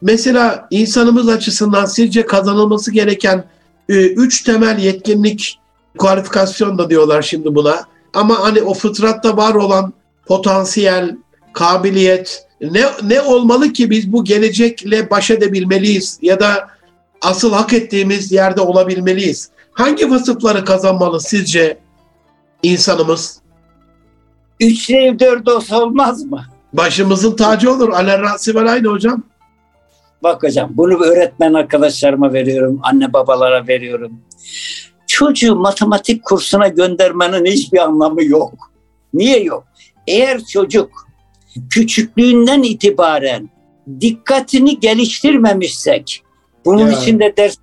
mesela 0.01 0.67
insanımız 0.71 1.29
açısından 1.29 1.85
sizce 1.85 2.25
kazanılması 2.25 2.91
gereken 2.91 3.43
e, 3.89 3.93
üç 4.07 4.43
temel 4.43 4.79
yetkinlik 4.79 5.59
kualifikasyon 5.97 6.77
da 6.77 6.89
diyorlar 6.89 7.21
şimdi 7.21 7.55
buna. 7.55 7.85
Ama 8.13 8.39
hani 8.39 8.61
o 8.61 8.73
fıtratta 8.73 9.37
var 9.37 9.55
olan 9.55 9.93
potansiyel, 10.25 11.17
kabiliyet 11.53 12.47
ne, 12.61 12.83
ne 13.03 13.21
olmalı 13.21 13.73
ki 13.73 13.89
biz 13.89 14.13
bu 14.13 14.23
gelecekle 14.23 15.09
baş 15.09 15.31
edebilmeliyiz 15.31 16.19
ya 16.21 16.39
da 16.39 16.67
asıl 17.21 17.53
hak 17.53 17.73
ettiğimiz 17.73 18.31
yerde 18.31 18.61
olabilmeliyiz. 18.61 19.49
Hangi 19.71 20.11
vasıfları 20.11 20.65
kazanmalı 20.65 21.21
sizce 21.21 21.77
insanımız? 22.63 23.39
Üç 24.59 24.89
ev 24.89 25.19
dört 25.19 25.49
olsa 25.49 25.81
olmaz 25.81 26.23
mı? 26.23 26.45
Başımızın 26.73 27.35
tacı 27.35 27.71
olur. 27.71 27.89
Alen 27.89 28.21
Rasivel 28.21 28.71
aynı 28.71 28.87
hocam. 28.87 29.23
Bak 30.23 30.43
hocam 30.43 30.69
bunu 30.73 31.03
öğretmen 31.03 31.53
arkadaşlarıma 31.53 32.33
veriyorum, 32.33 32.79
anne 32.83 33.13
babalara 33.13 33.67
veriyorum. 33.67 34.11
Çocuğu 35.17 35.55
matematik 35.55 36.23
kursuna 36.23 36.67
göndermenin 36.67 37.45
hiçbir 37.45 37.77
anlamı 37.77 38.23
yok. 38.23 38.71
Niye 39.13 39.43
yok? 39.43 39.63
Eğer 40.07 40.43
çocuk 40.43 41.07
küçüklüğünden 41.69 42.63
itibaren 42.63 43.49
dikkatini 44.01 44.79
geliştirmemişsek, 44.79 46.23
bunun 46.65 46.91
Ya. 46.91 47.01
içinde 47.01 47.33
ders 47.37 47.55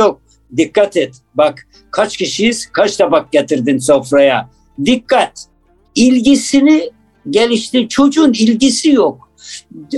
yok. 0.00 0.20
Dikkat 0.56 0.96
et. 0.96 1.14
Bak 1.34 1.66
kaç 1.90 2.16
kişiyiz, 2.16 2.68
kaç 2.72 2.96
tabak 2.96 3.32
getirdin 3.32 3.78
sofraya. 3.78 4.50
Dikkat. 4.84 5.46
İlgisini 5.94 6.90
geliştir. 7.30 7.88
Çocuğun 7.88 8.32
ilgisi 8.32 8.90
yok. 8.90 9.30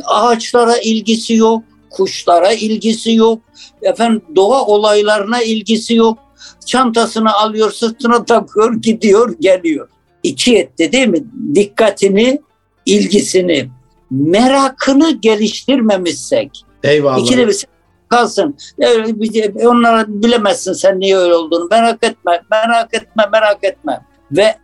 Ağaçlara 0.05 0.79
ilgisi 0.79 1.35
yok 1.35 1.63
kuşlara 1.91 2.53
ilgisi 2.53 3.15
yok. 3.15 3.43
Efendim 3.83 4.23
doğa 4.37 4.65
olaylarına 4.65 5.43
ilgisi 5.43 5.95
yok. 5.95 6.19
Çantasını 6.67 7.33
alıyor, 7.33 7.71
sırtına 7.71 8.25
takıyor, 8.25 8.75
gidiyor, 8.75 9.35
geliyor. 9.41 9.89
İki 10.23 10.57
etti 10.57 10.93
değil 10.93 11.09
mi? 11.09 11.25
Dikkatini, 11.55 12.43
ilgisini, 12.87 13.71
merakını 14.11 15.11
geliştirmemişsek. 15.11 16.65
Eyvallah. 16.83 17.19
İki 17.19 17.37
de 17.37 17.49
bir 17.49 17.65
kalsın. 18.09 18.57
Öyle, 18.79 19.69
onlara 19.69 20.05
bilemezsin 20.09 20.73
sen 20.73 21.01
niye 21.01 21.17
öyle 21.17 21.35
olduğunu. 21.35 21.69
Merak 21.71 22.05
etme, 22.05 22.43
merak 22.51 22.95
etme, 22.95 23.25
merak 23.33 23.65
etme. 23.65 24.01
Ve 24.33 24.59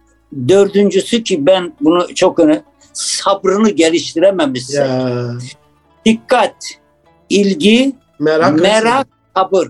dördüncüsü 0.49 1.23
ki 1.23 1.47
ben 1.47 1.73
bunu 1.81 2.15
çok 2.15 2.39
önemli 2.39 2.63
sabrını 2.93 3.71
geliştirememişsin. 3.71 4.81
Ya. 4.81 5.31
Dikkat, 6.07 6.55
ilgi, 7.29 7.93
merak, 8.19 8.61
merak 8.61 9.07
sabır. 9.37 9.69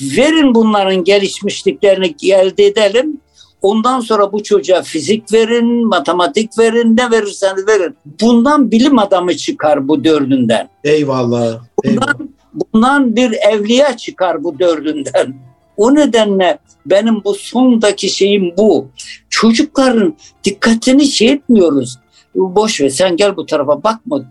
Verin 0.00 0.54
bunların 0.54 1.04
gelişmişliklerini 1.04 2.14
elde 2.32 2.66
edelim. 2.66 3.20
Ondan 3.62 4.00
sonra 4.00 4.32
bu 4.32 4.42
çocuğa 4.42 4.82
fizik 4.82 5.32
verin, 5.32 5.86
matematik 5.86 6.58
verin, 6.58 6.96
ne 6.96 7.10
verirseniz 7.10 7.66
verin. 7.68 7.96
Bundan 8.20 8.70
bilim 8.70 8.98
adamı 8.98 9.36
çıkar 9.36 9.88
bu 9.88 10.04
dördünden. 10.04 10.68
Eyvallah. 10.84 11.60
Bundan, 11.84 12.14
eyvallah. 12.14 12.30
bundan 12.54 13.16
bir 13.16 13.32
evliya 13.32 13.96
çıkar 13.96 14.44
bu 14.44 14.58
dördünden. 14.58 15.34
O 15.76 15.94
nedenle 15.94 16.58
benim 16.86 17.24
bu 17.24 17.34
sondaki 17.34 18.08
şeyim 18.08 18.54
bu. 18.58 18.88
Çocukların 19.30 20.16
dikkatini 20.44 21.06
şey 21.06 21.28
etmiyoruz. 21.28 21.98
Boş 22.34 22.80
ver 22.80 22.88
sen 22.88 23.16
gel 23.16 23.36
bu 23.36 23.46
tarafa 23.46 23.82
bakma. 23.82 24.22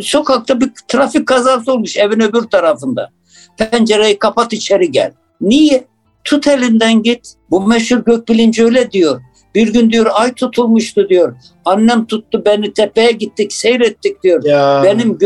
Sokakta 0.00 0.60
bir 0.60 0.70
trafik 0.88 1.26
kazası 1.26 1.72
olmuş 1.72 1.96
evin 1.96 2.20
öbür 2.20 2.42
tarafında. 2.42 3.10
Pencereyi 3.58 4.18
kapat 4.18 4.52
içeri 4.52 4.90
gel. 4.90 5.12
Niye? 5.40 5.84
Tut 6.24 6.46
elinden 6.46 7.02
git. 7.02 7.34
Bu 7.50 7.66
meşhur 7.66 7.98
gökbilinci 7.98 8.64
öyle 8.64 8.90
diyor. 8.90 9.20
Bir 9.54 9.72
gün 9.72 9.90
diyor 9.90 10.06
ay 10.12 10.34
tutulmuştu 10.34 11.08
diyor. 11.08 11.36
Annem 11.64 12.06
tuttu 12.06 12.42
beni 12.44 12.72
tepeye 12.72 13.10
gittik 13.12 13.52
seyrettik 13.52 14.22
diyor. 14.22 14.44
Ya. 14.44 14.80
Benim 14.84 15.18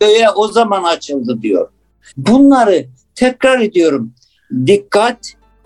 göğe 0.00 0.30
o 0.30 0.48
zaman 0.48 0.84
açıldı 0.84 1.42
diyor. 1.42 1.68
Bunları 2.16 2.86
tekrar 3.14 3.60
ediyorum. 3.60 4.12
Dikkat, 4.66 5.18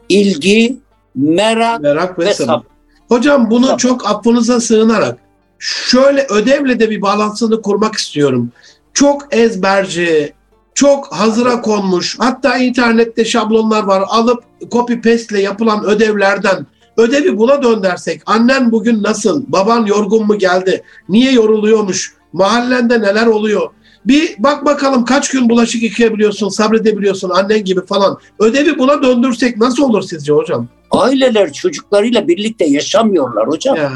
ilgi, 0.08 0.76
merak, 1.14 1.80
merak 1.80 2.18
ve, 2.18 2.26
ve 2.26 2.34
sabır. 2.34 2.66
Hocam 3.08 3.50
bunu 3.50 3.66
sabır. 3.66 3.78
çok 3.78 4.10
affınıza 4.10 4.60
sığınarak 4.60 5.18
şöyle 5.58 6.26
ödevle 6.30 6.80
de 6.80 6.90
bir 6.90 7.02
bağlantısını 7.02 7.62
kurmak 7.62 7.94
istiyorum. 7.94 8.52
Çok 8.94 9.34
ezberci, 9.34 10.32
çok 10.78 11.12
hazıra 11.12 11.60
konmuş, 11.60 12.16
hatta 12.18 12.58
internette 12.58 13.24
şablonlar 13.24 13.84
var. 13.84 14.04
Alıp 14.08 14.44
copy 14.70 14.94
paste 14.94 15.26
ile 15.30 15.40
yapılan 15.40 15.84
ödevlerden 15.84 16.66
ödevi 16.96 17.38
buna 17.38 17.62
döndersek 17.62 18.22
annen 18.26 18.72
bugün 18.72 19.02
nasıl, 19.02 19.44
baban 19.48 19.86
yorgun 19.86 20.26
mu 20.26 20.38
geldi, 20.38 20.82
niye 21.08 21.32
yoruluyormuş, 21.32 22.14
mahallende 22.32 23.00
neler 23.00 23.26
oluyor, 23.26 23.70
bir 24.06 24.36
bak 24.38 24.64
bakalım 24.64 25.04
kaç 25.04 25.30
gün 25.30 25.48
bulaşık 25.48 25.82
yıkayabiliyorsun, 25.82 26.48
sabredebiliyorsun 26.48 27.30
annen 27.30 27.64
gibi 27.64 27.86
falan. 27.86 28.18
Ödevi 28.38 28.78
buna 28.78 29.02
döndürsek 29.02 29.56
nasıl 29.56 29.82
olur 29.82 30.02
sizce 30.02 30.32
hocam? 30.32 30.68
Aileler 30.90 31.52
çocuklarıyla 31.52 32.28
birlikte 32.28 32.64
yaşamıyorlar 32.64 33.48
hocam. 33.48 33.76
Ya. 33.76 33.92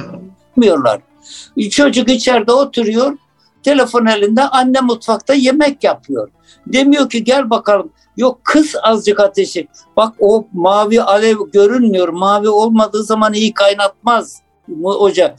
Yaşamıyorlar. 0.57 1.01
Çocuk 1.71 2.09
içeride 2.09 2.53
oturuyor, 2.53 3.17
telefon 3.63 4.07
elinde, 4.07 4.43
anne 4.43 4.81
mutfakta 4.81 5.35
yemek 5.35 5.85
yapıyor. 5.85 6.29
Demiyor 6.67 7.11
ki 7.11 7.25
gel 7.25 7.51
bakalım. 7.51 7.93
Yok 8.17 8.41
kız 8.45 8.75
azıcık 8.83 9.21
ateşi. 9.21 9.69
Bak 9.97 10.15
o 10.19 10.47
mavi 10.53 11.03
alev 11.03 11.37
görünmüyor. 11.53 12.09
Mavi 12.09 12.49
olmadığı 12.49 13.05
zaman 13.05 13.35
iyi 13.35 13.55
kaynatmaz 13.55 14.43
hoca. 14.83 15.35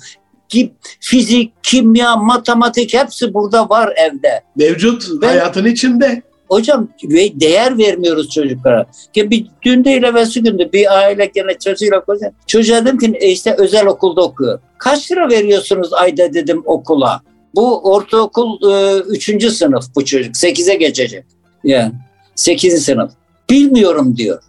Fizik, 0.99 1.53
kimya, 1.63 2.15
matematik 2.15 2.93
hepsi 2.93 3.33
burada 3.33 3.69
var 3.69 3.93
evde. 3.97 4.43
Mevcut 4.55 5.21
Ve, 5.21 5.27
hayatın 5.27 5.65
içinde. 5.65 6.21
Hocam 6.47 6.87
değer 7.33 7.77
vermiyoruz 7.77 8.29
çocuklara. 8.29 8.85
Ki 9.13 9.29
bir 9.29 9.47
dün 9.61 9.85
değil 9.85 10.03
evvelsi 10.03 10.43
günde 10.43 10.73
bir 10.73 10.97
aile 10.97 11.25
gene 11.25 11.57
çocuğuyla 11.59 12.05
konuşuyor. 12.05 12.31
Çocuğa 12.47 12.85
dedim 12.85 12.97
ki 12.97 13.13
e 13.19 13.29
işte 13.29 13.55
özel 13.57 13.87
okulda 13.87 14.21
okuyor. 14.21 14.59
Kaç 14.77 15.11
lira 15.11 15.29
veriyorsunuz 15.29 15.93
ayda 15.93 16.33
dedim 16.33 16.63
okula. 16.65 17.21
Bu 17.55 17.93
ortaokul 17.93 18.71
e, 18.71 18.99
üçüncü 18.99 19.51
sınıf 19.51 19.85
bu 19.95 20.05
çocuk. 20.05 20.37
Sekize 20.37 20.75
geçecek. 20.75 21.25
Yani 21.63 21.93
sekizinci 22.35 22.83
sınıf. 22.83 23.11
Bilmiyorum 23.49 24.17
diyor. 24.17 24.43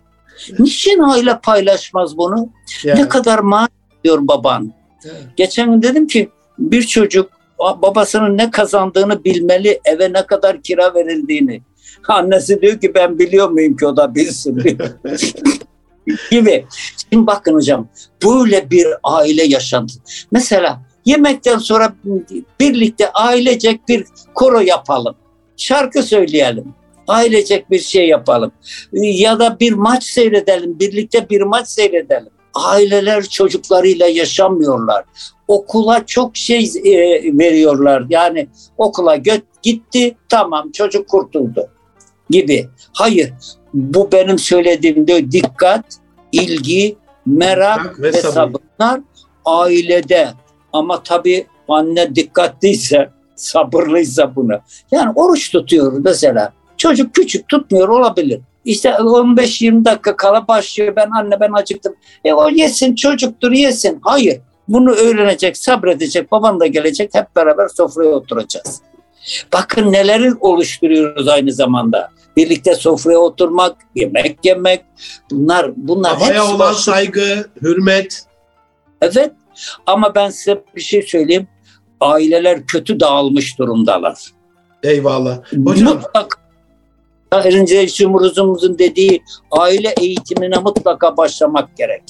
Niçin 0.59 0.99
aile 0.99 1.39
paylaşmaz 1.39 2.19
bunu? 2.19 2.49
Yani. 2.85 3.01
Ne 3.01 3.09
kadar 3.09 3.39
maaş 3.39 3.69
diyor 4.05 4.19
baban. 4.23 4.73
Evet. 5.05 5.23
Geçen 5.37 5.73
gün 5.73 5.83
dedim 5.83 6.07
ki 6.07 6.29
bir 6.59 6.83
çocuk 6.83 7.31
babasının 7.59 8.39
ne 8.39 8.51
kazandığını 8.51 9.25
bilmeli, 9.25 9.81
eve 9.85 10.13
ne 10.13 10.27
kadar 10.27 10.63
kira 10.63 10.95
verildiğini. 10.95 11.63
Annesi 12.09 12.63
diyor 12.63 12.81
ki 12.81 12.95
ben 12.95 13.19
biliyor 13.19 13.51
muyum 13.51 13.77
ki 13.77 13.87
o 13.87 13.97
da 13.97 14.15
bilsin 14.15 14.57
gibi. 16.31 16.67
Şimdi 17.11 17.27
bakın 17.27 17.55
hocam 17.55 17.89
böyle 18.25 18.71
bir 18.71 18.87
aile 19.03 19.45
yaşandı. 19.45 19.93
Mesela 20.31 20.81
yemekten 21.05 21.59
sonra 21.59 21.95
birlikte 22.61 23.13
ailecek 23.13 23.89
bir 23.89 24.05
koro 24.35 24.61
yapalım. 24.61 25.15
Şarkı 25.57 26.03
söyleyelim. 26.03 26.75
Ailecek 27.09 27.71
bir 27.71 27.79
şey 27.79 28.09
yapalım. 28.09 28.53
Ya 28.93 29.39
da 29.39 29.61
bir 29.61 29.73
maç 29.73 30.05
seyredelim. 30.05 30.79
Birlikte 30.79 31.31
bir 31.31 31.41
maç 31.41 31.69
seyredelim. 31.69 32.31
Aileler 32.55 33.25
çocuklarıyla 33.25 34.07
yaşamıyorlar. 34.07 35.05
Okula 35.49 36.07
çok 36.07 36.37
şey 36.37 36.65
e, 36.85 36.93
veriyorlar. 37.39 38.05
Yani 38.11 38.49
okula 38.79 39.17
gitti 39.63 40.17
tamam 40.29 40.73
çocuk 40.73 41.09
kurtuldu 41.09 41.69
gibi. 42.31 42.69
Hayır. 42.93 43.33
Bu 43.75 44.13
benim 44.13 44.39
söylediğimde 44.39 45.33
dikkat, 45.33 45.85
ilgi, 46.33 46.97
merak 47.27 48.01
ve, 48.01 48.13
ve 48.13 48.13
sabırlar 48.13 49.01
ailede. 49.45 50.29
Ama 50.75 51.03
tabii 51.03 51.47
anne 51.68 52.14
dikkatliyse, 52.14 53.11
sabırlıysa 53.37 54.37
bunu. 54.37 54.61
Yani 54.91 55.12
oruç 55.14 55.51
tutuyor 55.53 55.93
mesela. 56.05 56.53
Çocuk 56.77 57.14
küçük 57.14 57.49
tutmuyor 57.49 57.89
olabilir. 57.89 58.41
İşte 58.64 58.89
15-20 58.89 59.85
dakika 59.85 60.16
kala 60.16 60.49
başlıyor. 60.49 60.97
Ben 60.97 61.11
anne 61.11 61.41
ben 61.41 61.53
acıktım. 61.53 61.95
E 62.25 62.33
o 62.33 62.49
yesin 62.49 62.95
çocuktur 62.95 63.53
yesin. 63.53 63.99
Hayır. 64.03 64.41
Bunu 64.68 64.91
öğrenecek, 64.91 65.57
sabredecek. 65.57 66.33
Baban 66.33 66.61
da 66.61 66.66
gelecek. 66.66 67.14
Hep 67.14 67.37
beraber 67.37 67.68
sofraya 67.68 68.11
oturacağız. 68.11 68.81
Bakın 69.53 69.93
neleri 69.93 70.35
oluşturuyoruz 70.41 71.29
aynı 71.29 71.53
zamanda. 71.53 72.11
Birlikte 72.37 72.75
sofraya 72.75 73.18
oturmak, 73.18 73.77
yemek 73.95 74.39
yemek. 74.45 74.85
Bunlar 75.31 75.70
bunlar 75.77 76.16
Babaya 76.16 76.47
olan 76.47 76.59
başı... 76.59 76.83
saygı, 76.83 77.51
hürmet. 77.62 78.25
Evet. 79.01 79.33
Ama 79.87 80.15
ben 80.15 80.31
size 80.31 80.65
bir 80.77 80.81
şey 80.81 81.03
söyleyeyim. 81.03 81.47
Aileler 82.01 82.67
kötü 82.67 83.01
dağılmış 83.01 83.59
durumdalar. 83.59 84.19
Eyvallah. 84.83 85.39
Hocam 85.65 85.89
mutlaka 85.89 86.45
Erince 87.33 87.89
Cumhurumuzun 87.89 88.79
dediği 88.79 89.23
aile 89.51 89.95
eğitimine 90.01 90.59
mutlaka 90.59 91.17
başlamak 91.17 91.77
gerek. 91.77 92.03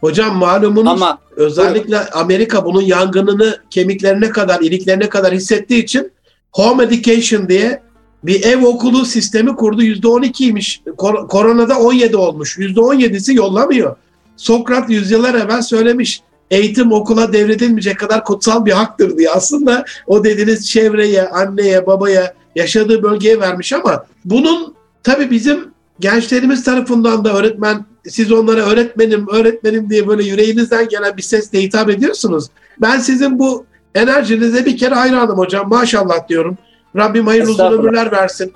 Hocam 0.00 0.36
malumunuz 0.36 0.92
Ama, 0.92 1.18
özellikle 1.36 1.98
Amerika 1.98 2.64
bunun 2.64 2.82
yangınını 2.82 3.58
kemiklerine 3.70 4.30
kadar, 4.30 4.60
iliklerine 4.60 5.08
kadar 5.08 5.34
hissettiği 5.34 5.82
için 5.82 6.12
Home 6.52 6.84
Education 6.84 7.48
diye 7.48 7.82
bir 8.22 8.42
ev 8.44 8.66
okulu 8.66 9.04
sistemi 9.04 9.56
kurdu. 9.56 9.82
%12'ymiş. 9.82 10.80
Kor- 10.96 11.28
koronada 11.28 11.78
17 11.78 12.16
olmuş. 12.16 12.58
%17'si 12.58 13.34
yollamıyor. 13.34 13.96
Sokrat 14.36 14.90
yüzyıllar 14.90 15.34
evvel 15.34 15.62
söylemiş. 15.62 16.20
Eğitim 16.50 16.92
okula 16.92 17.32
devredilmeyecek 17.32 17.98
kadar 17.98 18.24
kutsal 18.24 18.64
bir 18.64 18.72
haktır 18.72 19.18
diye. 19.18 19.30
Aslında 19.30 19.84
o 20.06 20.24
dediğiniz 20.24 20.70
çevreye, 20.70 21.28
anneye, 21.28 21.86
babaya, 21.86 22.34
yaşadığı 22.56 23.02
bölgeye 23.02 23.40
vermiş 23.40 23.72
ama 23.72 24.06
bunun 24.24 24.74
tabii 25.02 25.30
bizim 25.30 25.68
gençlerimiz 26.00 26.64
tarafından 26.64 27.24
da 27.24 27.32
öğretmen, 27.32 27.84
siz 28.08 28.32
onlara 28.32 28.60
öğretmenim, 28.60 29.26
öğretmenim 29.32 29.90
diye 29.90 30.08
böyle 30.08 30.24
yüreğinizden 30.24 30.88
gelen 30.88 31.16
bir 31.16 31.22
sesle 31.22 31.62
hitap 31.62 31.90
ediyorsunuz. 31.90 32.46
Ben 32.80 32.98
sizin 32.98 33.38
bu 33.38 33.66
enerjinize 33.94 34.66
bir 34.66 34.76
kere 34.76 34.94
hayranım 34.94 35.38
hocam. 35.38 35.68
Maşallah 35.68 36.28
diyorum. 36.28 36.58
Rabbim 36.96 37.26
hayırlı 37.26 37.50
uzun 37.50 37.72
ömürler 37.72 38.12
versin. 38.12 38.52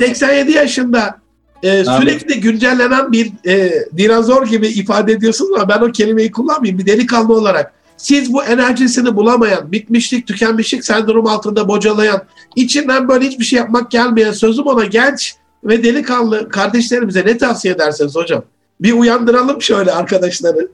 87 0.00 0.52
yaşında 0.52 1.18
e, 1.62 1.84
sürekli 1.84 2.40
güncellenen 2.40 3.12
bir 3.12 3.32
e, 3.46 3.72
dinozor 3.96 4.46
gibi 4.46 4.66
ifade 4.66 5.12
ediyorsunuz 5.12 5.50
ama 5.54 5.68
ben 5.68 5.80
o 5.80 5.92
kelimeyi 5.92 6.32
kullanmayayım. 6.32 6.78
Bir 6.78 6.86
delikanlı 6.86 7.34
olarak 7.34 7.72
siz 7.96 8.32
bu 8.32 8.44
enerjisini 8.44 9.16
bulamayan, 9.16 9.72
bitmişlik, 9.72 10.26
tükenmişlik 10.26 10.84
sendrom 10.84 11.26
altında 11.26 11.68
bocalayan, 11.68 12.22
içinden 12.56 13.08
böyle 13.08 13.26
hiçbir 13.26 13.44
şey 13.44 13.58
yapmak 13.58 13.90
gelmeyen 13.90 14.32
sözüm 14.32 14.66
ona 14.66 14.84
genç 14.84 15.34
ve 15.64 15.84
delikanlı 15.84 16.48
kardeşlerimize 16.48 17.26
ne 17.26 17.38
tavsiye 17.38 17.74
edersiniz 17.74 18.16
hocam? 18.16 18.42
Bir 18.80 18.92
uyandıralım 18.92 19.62
şöyle 19.62 19.92
arkadaşları. 19.92 20.68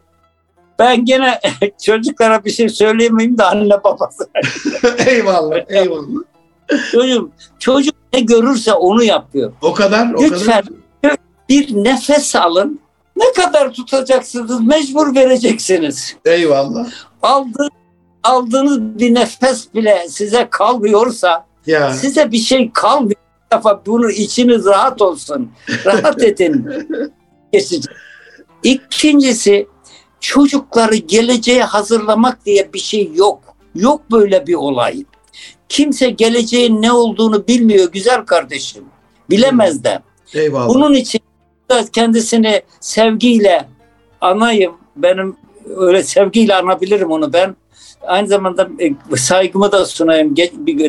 Ben 0.79 1.05
gene 1.05 1.41
çocuklara 1.85 2.45
bir 2.45 2.51
şey 2.51 2.69
söyleyemeyeyim 2.69 3.39
de 3.39 3.45
anne 3.45 3.85
babası. 3.85 4.29
eyvallah, 5.07 5.57
eyvallah. 5.69 6.34
Çocuk, 6.93 7.31
çocuk 7.59 7.95
ne 8.13 8.21
görürse 8.21 8.73
onu 8.73 9.05
yapıyor. 9.05 9.53
O 9.63 9.75
kadar, 9.75 10.13
o 10.15 10.23
Lütfen 10.23 10.63
kadar. 11.03 11.17
bir 11.49 11.75
nefes 11.85 12.37
alın. 12.37 12.81
Ne 13.17 13.33
kadar 13.33 13.73
tutacaksınız? 13.73 14.61
Mecbur 14.61 15.15
vereceksiniz. 15.15 16.17
Eyvallah. 16.25 16.87
Aldı, 17.23 17.69
aldığınız 18.23 18.79
bir 18.81 19.15
nefes 19.15 19.75
bile 19.75 20.07
size 20.09 20.49
kalmıyorsa 20.51 21.47
Ya 21.67 21.93
size 21.93 22.33
bir 22.33 22.39
şey 22.39 22.71
kalmıyor. 22.73 23.17
Bir 23.53 23.57
defa 23.57 23.83
bunu 23.87 24.11
içiniz 24.11 24.65
rahat 24.67 25.03
olsun. 25.03 25.51
Rahat 25.87 26.23
edin. 26.23 26.69
Geçecek. 27.53 27.95
İkincisi 28.63 29.67
çocukları 30.21 30.97
geleceğe 30.97 31.65
hazırlamak 31.65 32.47
diye 32.47 32.73
bir 32.73 32.79
şey 32.79 33.11
yok. 33.15 33.41
Yok 33.75 34.11
böyle 34.11 34.47
bir 34.47 34.55
olay. 34.55 35.05
Kimse 35.69 36.11
geleceğin 36.11 36.83
ne 36.83 36.93
olduğunu 36.93 37.49
bilmiyor 37.49 37.93
güzel 37.93 38.21
kardeşim. 38.21 38.85
Bilemez 39.31 39.85
de. 39.85 40.03
eyvallah. 40.35 40.69
Bunun 40.69 40.95
için 40.95 41.21
kendisini 41.93 42.63
sevgiyle 42.81 43.69
anayım. 44.21 44.73
Benim 44.97 45.37
öyle 45.77 46.03
sevgiyle 46.03 46.55
anabilirim 46.55 47.11
onu 47.11 47.33
ben. 47.33 47.57
Aynı 48.03 48.29
zamanda 48.29 48.69
e, 49.13 49.17
saygımı 49.17 49.73
da 49.73 49.87
sunayım. 49.87 50.37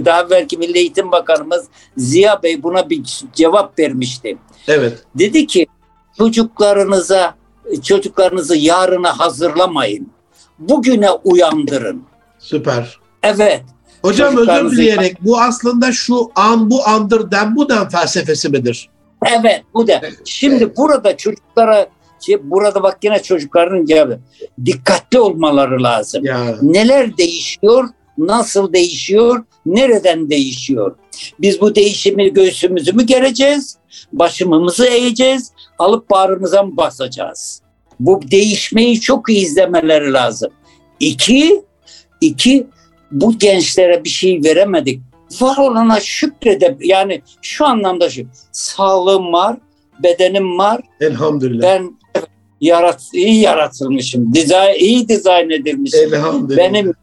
Daha 0.05 0.30
belki 0.30 0.57
Milli 0.57 0.78
Eğitim 0.78 1.11
Bakanımız 1.11 1.65
Ziya 1.97 2.43
Bey 2.43 2.63
buna 2.63 2.89
bir 2.89 3.03
cevap 3.34 3.80
vermişti. 3.80 4.38
Evet. 4.67 5.03
Dedi 5.15 5.47
ki 5.47 5.67
çocuklarınıza 6.17 7.36
çocuklarınızı 7.84 8.57
yarına 8.57 9.19
hazırlamayın. 9.19 10.09
Bugüne 10.59 11.11
uyandırın. 11.11 12.03
Süper. 12.39 12.99
Evet. 13.23 13.63
Hocam 14.06 14.38
özür 14.38 14.72
dileyerek 14.72 15.18
bu 15.26 15.41
aslında 15.41 15.91
şu 15.91 16.32
an 16.36 16.70
bu 16.70 16.88
andır 16.88 17.32
den 17.32 17.56
bu 17.56 17.70
den 17.70 17.89
felsefesi 17.89 18.49
midir? 18.49 18.89
Evet 19.39 19.62
bu 19.74 19.88
da. 19.88 20.01
Şimdi 20.26 20.64
Evet. 20.64 20.78
burada 20.78 21.18
çocuklara 21.18 21.88
şey, 22.26 22.38
burada 22.43 22.84
bak 22.84 22.97
yine 23.03 23.22
çocukların 23.22 23.86
cevabı. 23.86 24.20
Dikkatli 24.66 25.20
olmaları 25.20 25.84
lazım. 25.84 26.26
Ya 26.26 26.56
Neler 26.62 27.18
değişiyor? 27.18 27.89
Nasıl 28.18 28.74
değişiyor? 28.74 29.43
Nereden 29.66 30.30
değişiyor? 30.30 30.95
Biz 31.39 31.62
bu 31.62 31.76
değişimi 31.76 32.34
göğsümüzü 32.34 32.93
mü 32.93 33.03
gereceğiz? 33.03 33.78
Başımızı 34.14 34.86
eğeceğiz? 34.86 35.51
Alıp 35.80 36.10
bağrımıza 36.10 36.64
mı 36.64 36.78
basacağız? 36.78 37.62
Bu 37.99 38.22
değişmeyi 38.32 39.01
çok 39.01 39.30
iyi 39.30 39.45
izlemeleri 39.45 40.14
lazım. 40.14 40.51
İki, 40.99 41.62
iki 42.22 42.68
bu 43.12 43.38
gençlere 43.38 44.03
bir 44.03 44.10
şey 44.10 44.41
veremedik. 44.43 45.01
Var 45.41 45.58
olana 45.58 45.99
şükredip 45.99 46.86
yani 46.86 47.22
şu 47.41 47.66
anlamda 47.66 48.10
şu. 48.10 48.22
Sağlığım 48.51 49.34
var, 49.34 49.58
bedenim 50.03 50.58
var. 50.58 50.82
elhamdülillah. 51.01 51.64
Ben 51.64 51.97
yarat, 52.62 53.01
iyi 53.14 53.41
yaratılmışım. 53.41 54.34
Dizayn, 54.34 54.76
iyi 54.76 55.08
dizayn 55.08 55.49
edilmişim. 55.49 56.14
elhamdülillah. 56.14 56.58
Benim 56.58 56.93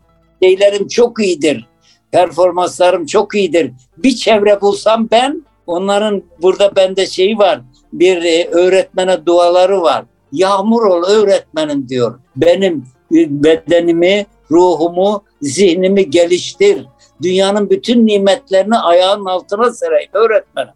şeylerim 0.42 0.88
çok 0.88 1.22
iyidir. 1.24 1.66
Performanslarım 2.12 3.06
çok 3.06 3.34
iyidir. 3.34 3.72
Bir 3.98 4.16
çevre 4.16 4.60
bulsam 4.60 5.08
ben 5.10 5.42
onların 5.66 6.22
burada 6.42 6.76
bende 6.76 7.06
şeyi 7.06 7.38
var. 7.38 7.60
Bir 7.92 8.22
e, 8.22 8.48
öğretmene 8.48 9.26
duaları 9.26 9.82
var. 9.82 10.04
Yağmur 10.32 10.82
ol 10.82 11.04
öğretmenim 11.04 11.88
diyor. 11.88 12.18
Benim 12.36 12.84
e, 13.14 13.44
bedenimi, 13.44 14.26
ruhumu, 14.52 15.24
zihnimi 15.42 16.10
geliştir. 16.10 16.86
Dünyanın 17.22 17.70
bütün 17.70 18.06
nimetlerini 18.06 18.78
ayağın 18.78 19.24
altına 19.24 19.72
sereyim 19.72 20.10
öğretmenim. 20.12 20.74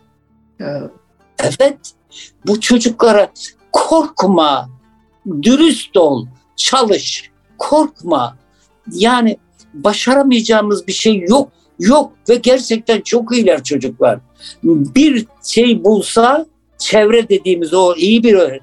Ya, 0.58 0.90
Evet. 1.38 1.78
Bu 2.46 2.60
çocuklara 2.60 3.32
korkma, 3.72 4.68
dürüst 5.42 5.96
ol, 5.96 6.26
çalış, 6.56 7.30
korkma. 7.58 8.36
Yani 8.92 9.36
başaramayacağımız 9.74 10.86
bir 10.86 10.92
şey 10.92 11.20
yok. 11.28 11.52
Yok 11.78 12.12
ve 12.28 12.34
gerçekten 12.34 13.00
çok 13.00 13.36
iyiler 13.36 13.62
çocuklar. 13.62 14.18
Bir 14.64 15.26
şey 15.44 15.84
bulsa 15.84 16.46
çevre 16.78 17.28
dediğimiz 17.28 17.74
o 17.74 17.94
iyi 17.94 18.22
bir. 18.22 18.60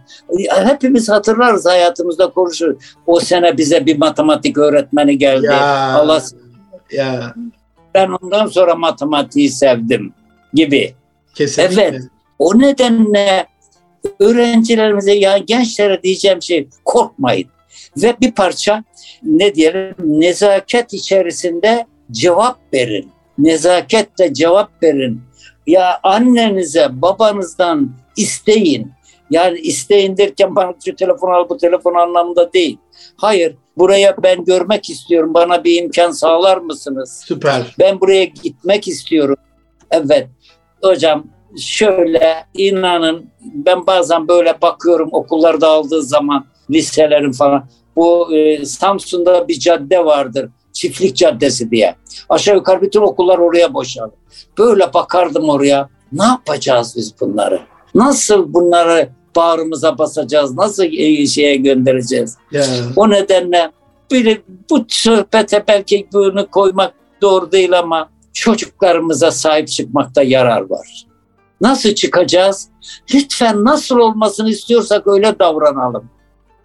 Hepimiz 0.50 1.10
hatırlarız 1.10 1.66
hayatımızda 1.66 2.30
konuşuruz. 2.30 2.78
O 3.08 3.20
sene 3.20 3.58
bize 3.58 3.86
bir 3.86 3.98
matematik 3.98 4.58
öğretmeni 4.58 5.18
geldi. 5.18 5.46
ya, 5.46 5.94
Allah 5.94 6.22
ya 6.92 7.34
ben 7.94 8.10
ondan 8.22 8.48
sonra 8.48 8.76
matematiği 8.76 9.50
sevdim 9.50 10.14
gibi. 10.54 10.96
kesinlikle. 11.36 11.82
Evet. 11.84 12.02
O 12.40 12.60
nedenle 12.60 13.48
öğrencilerimize 14.20 15.14
ya 15.14 15.38
gençlere 15.38 16.04
diyeceğim 16.04 16.42
şey 16.42 16.68
korkmayın. 16.86 17.48
Ve 17.98 18.16
bir 18.22 18.32
parça 18.32 18.84
ne 19.24 19.56
diyelim 19.56 19.96
nezaket 20.00 20.94
içerisinde 20.94 21.86
cevap 22.12 22.60
verin. 22.74 23.12
Nezaketle 23.38 24.34
cevap 24.34 24.84
verin. 24.84 25.22
Ya 25.68 26.00
annenize 26.04 26.88
babanızdan 26.92 27.92
isteyin. 28.18 28.92
Yani 29.30 29.60
isteyin 29.60 30.18
derken 30.18 30.56
bana 30.56 30.74
şu 30.86 30.96
telefon 30.96 31.32
al 31.32 31.50
bu 31.50 31.58
telefon 31.58 31.94
anlamında 31.94 32.54
değil. 32.54 32.78
Hayır 33.18 33.56
buraya 33.78 34.16
ben 34.24 34.46
görmek 34.46 34.90
istiyorum 34.90 35.34
bana 35.34 35.64
bir 35.64 35.82
imkan 35.82 36.12
sağlar 36.12 36.58
mısınız? 36.58 37.24
Süper. 37.26 37.76
Ben 37.80 38.02
buraya 38.02 38.24
gitmek 38.24 38.88
istiyorum. 38.88 39.36
Evet 39.92 40.28
hocam 40.84 41.24
şöyle 41.60 42.46
inanın 42.58 43.30
ben 43.42 43.88
bazen 43.88 44.28
böyle 44.28 44.62
bakıyorum 44.62 45.10
okullarda 45.12 45.68
aldığı 45.68 46.02
zaman 46.02 46.46
liselerin 46.72 47.32
falan. 47.32 47.66
Bu 47.96 48.36
e, 48.36 48.66
Samsun'da 48.66 49.48
bir 49.48 49.60
cadde 49.60 50.06
vardır. 50.06 50.50
Çiftlik 50.74 51.16
Caddesi 51.16 51.72
diye. 51.72 51.96
Aşağı 52.30 52.56
yukarı 52.56 52.82
bütün 52.82 53.02
okullar 53.02 53.38
oraya 53.38 53.74
boşaldı. 53.74 54.14
Böyle 54.58 54.94
bakardım 54.94 55.50
oraya. 55.50 55.90
Ne 56.12 56.24
yapacağız 56.24 56.94
biz 56.98 57.14
bunları? 57.22 57.62
Nasıl 57.96 58.54
bunları 58.54 59.10
bağrımıza 59.36 59.98
basacağız? 59.98 60.54
Nasıl 60.56 60.84
e, 60.84 61.28
şeye 61.28 61.56
göndereceğiz? 61.56 62.38
Ya, 62.52 62.66
O 62.96 63.10
nedenle 63.10 63.72
bir, 64.12 64.42
bu 64.70 64.86
sohbete 64.88 65.64
belki 65.68 66.08
bunu 66.14 66.48
koymak 66.52 66.94
doğru 67.22 67.52
değil 67.52 67.80
ama 67.80 68.10
çocuklarımıza 68.34 69.32
sahip 69.32 69.68
çıkmakta 69.68 70.24
yarar 70.24 70.70
var. 70.70 71.06
Nasıl 71.62 71.90
çıkacağız? 71.96 72.70
Lütfen 73.14 73.66
nasıl 73.66 73.98
olmasını 73.98 74.50
istiyorsak 74.50 75.08
öyle 75.08 75.40
davranalım. 75.40 76.10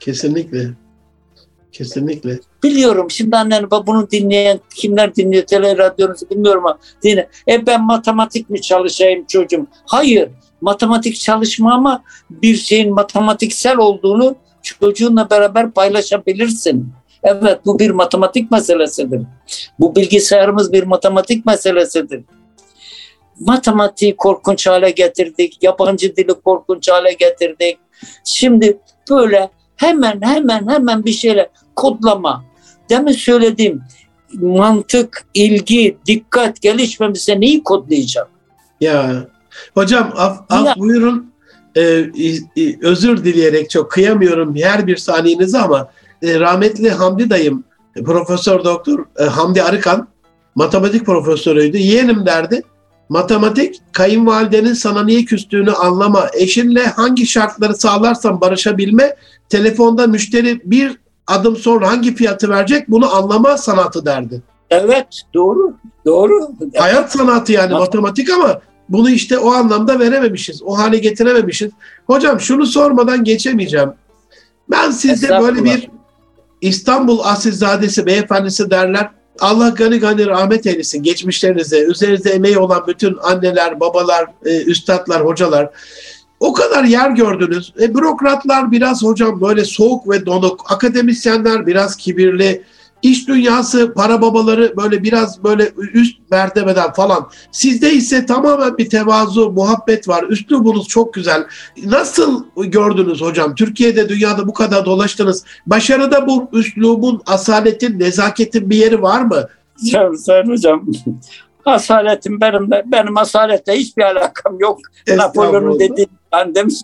kesinlikle. 0.00 0.70
Kesinlikle. 1.72 2.38
Biliyorum 2.62 3.10
şimdi 3.10 3.36
annen 3.36 3.70
bunu 3.70 4.10
dinleyen 4.10 4.60
kimler 4.74 5.14
dinliyor 5.14 5.42
tele 5.42 5.76
radyonuzu 5.76 6.30
bilmiyorum 6.30 6.66
ama 6.66 6.78
dinle. 7.02 7.28
E 7.48 7.66
ben 7.66 7.84
matematik 7.84 8.50
mi 8.50 8.62
çalışayım 8.62 9.24
çocuğum? 9.26 9.66
Hayır 9.86 10.28
matematik 10.60 11.20
çalışma 11.20 11.74
ama 11.74 12.02
bir 12.30 12.56
şeyin 12.56 12.94
matematiksel 12.94 13.76
olduğunu 13.76 14.36
çocuğunla 14.62 15.30
beraber 15.30 15.70
paylaşabilirsin. 15.70 16.92
Evet 17.22 17.60
bu 17.66 17.78
bir 17.78 17.90
matematik 17.90 18.50
meselesidir. 18.50 19.22
Bu 19.78 19.96
bilgisayarımız 19.96 20.72
bir 20.72 20.82
matematik 20.82 21.46
meselesidir. 21.46 22.24
Matematiği 23.40 24.16
korkunç 24.16 24.66
hale 24.66 24.90
getirdik. 24.90 25.62
Yabancı 25.62 26.16
dili 26.16 26.34
korkunç 26.34 26.90
hale 26.90 27.12
getirdik. 27.12 27.78
Şimdi 28.24 28.78
böyle 29.10 29.50
hemen 29.76 30.20
hemen 30.22 30.68
hemen 30.68 31.04
bir 31.04 31.12
şeyle 31.12 31.50
kodlama. 31.76 32.44
Demin 32.90 33.12
söylediğim 33.12 33.82
mantık, 34.32 35.26
ilgi, 35.34 35.98
dikkat 36.06 36.60
gelişmemişse 36.60 37.40
neyi 37.40 37.62
kodlayacak? 37.62 38.28
Ya 38.80 39.26
hocam 39.74 40.12
af, 40.16 40.38
af 40.50 40.66
Ya. 40.66 40.74
buyurun. 40.78 41.32
Ee, 41.76 42.06
özür 42.82 43.24
dileyerek 43.24 43.70
çok 43.70 43.90
kıyamıyorum 43.90 44.56
her 44.56 44.86
bir 44.86 44.96
saniyenizi 44.96 45.58
ama 45.58 45.88
e, 46.22 46.40
rahmetli 46.40 46.90
Hamdi 46.90 47.30
dayım 47.30 47.64
e, 47.96 48.02
Profesör 48.02 48.64
Doktor 48.64 49.04
e, 49.18 49.24
Hamdi 49.24 49.62
Arıkan 49.62 50.08
matematik 50.54 51.06
profesörüydü. 51.06 51.76
Yeğenim 51.76 52.26
derdi. 52.26 52.62
Matematik 53.08 53.80
kayınvalidenin 53.92 54.72
sana 54.72 55.04
niye 55.04 55.24
küstüğünü 55.24 55.72
anlama. 55.72 56.26
Eşinle 56.34 56.86
hangi 56.86 57.26
şartları 57.26 57.74
sağlarsan 57.74 58.40
barışabilme. 58.40 59.16
Telefonda 59.48 60.06
müşteri 60.06 60.60
bir 60.64 60.98
adım 61.26 61.56
sonra 61.56 61.88
hangi 61.88 62.14
fiyatı 62.14 62.48
verecek 62.48 62.90
bunu 62.90 63.14
anlama 63.16 63.56
sanatı 63.58 64.06
derdi. 64.06 64.42
Evet 64.70 65.06
doğru. 65.34 65.74
Doğru. 66.06 66.50
Hayat 66.76 67.12
sanatı 67.12 67.52
yani 67.52 67.72
Mat- 67.72 67.80
matematik 67.80 68.30
ama 68.30 68.60
bunu 68.88 69.10
işte 69.10 69.38
o 69.38 69.50
anlamda 69.50 69.98
verememişiz. 69.98 70.62
O 70.62 70.78
hale 70.78 70.98
getirememişiz. 70.98 71.70
Hocam 72.06 72.40
şunu 72.40 72.66
sormadan 72.66 73.24
geçemeyeceğim. 73.24 73.92
Ben 74.70 74.90
sizde 74.90 75.40
böyle 75.40 75.64
bir 75.64 75.90
İstanbul 76.60 77.18
asilzadesi 77.18 78.06
beyefendisi 78.06 78.70
derler. 78.70 79.10
Allah 79.40 79.68
gani 79.68 79.98
gani 79.98 80.26
rahmet 80.26 80.66
eylesin 80.66 81.02
geçmişlerinize, 81.02 81.80
üzerinizde 81.80 82.30
emeği 82.30 82.58
olan 82.58 82.84
bütün 82.86 83.16
anneler, 83.22 83.80
babalar, 83.80 84.26
e, 84.44 84.62
üstadlar, 84.62 85.24
hocalar. 85.24 85.70
O 86.40 86.52
kadar 86.52 86.84
yer 86.84 87.10
gördünüz. 87.10 87.72
E, 87.80 87.94
bürokratlar 87.94 88.70
biraz 88.72 89.02
hocam 89.02 89.40
böyle 89.40 89.64
soğuk 89.64 90.10
ve 90.10 90.26
donuk, 90.26 90.72
akademisyenler 90.72 91.66
biraz 91.66 91.96
kibirli, 91.96 92.62
İş 93.02 93.28
dünyası 93.28 93.94
para 93.94 94.22
babaları 94.22 94.76
böyle 94.76 95.02
biraz 95.02 95.44
böyle 95.44 95.68
üst 95.92 96.30
mertebeden 96.30 96.92
falan. 96.92 97.30
Sizde 97.52 97.92
ise 97.92 98.26
tamamen 98.26 98.78
bir 98.78 98.90
tevazu, 98.90 99.50
muhabbet 99.50 100.08
var. 100.08 100.24
Üslubunuz 100.28 100.88
çok 100.88 101.14
güzel. 101.14 101.46
Nasıl 101.84 102.44
gördünüz 102.56 103.20
hocam? 103.20 103.54
Türkiye'de, 103.54 104.08
dünyada 104.08 104.48
bu 104.48 104.54
kadar 104.54 104.84
dolaştınız. 104.84 105.44
Başarıda 105.66 106.26
bu 106.26 106.48
üslubun, 106.52 107.22
asaletin, 107.26 108.00
nezaketin 108.00 108.70
bir 108.70 108.76
yeri 108.76 109.02
var 109.02 109.22
mı? 109.22 109.48
Sayın 110.16 110.48
hocam. 110.48 110.86
Asaletim 111.64 112.40
benim 112.40 112.70
benim 112.70 113.16
asaletle 113.16 113.72
hiçbir 113.72 114.02
alakam 114.02 114.58
yok. 114.60 114.78
Napolyon'un 115.08 115.80
dediği 115.80 116.06
ben 116.32 116.54
demiş 116.54 116.74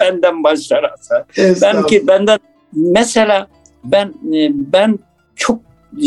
benden 0.00 0.44
başlarsa. 0.44 1.26
Ben 1.62 1.82
ki 1.82 2.06
benden 2.06 2.38
mesela 2.72 3.46
ben 3.84 4.06
e, 4.08 4.50
ben 4.72 4.98
çok 5.40 5.60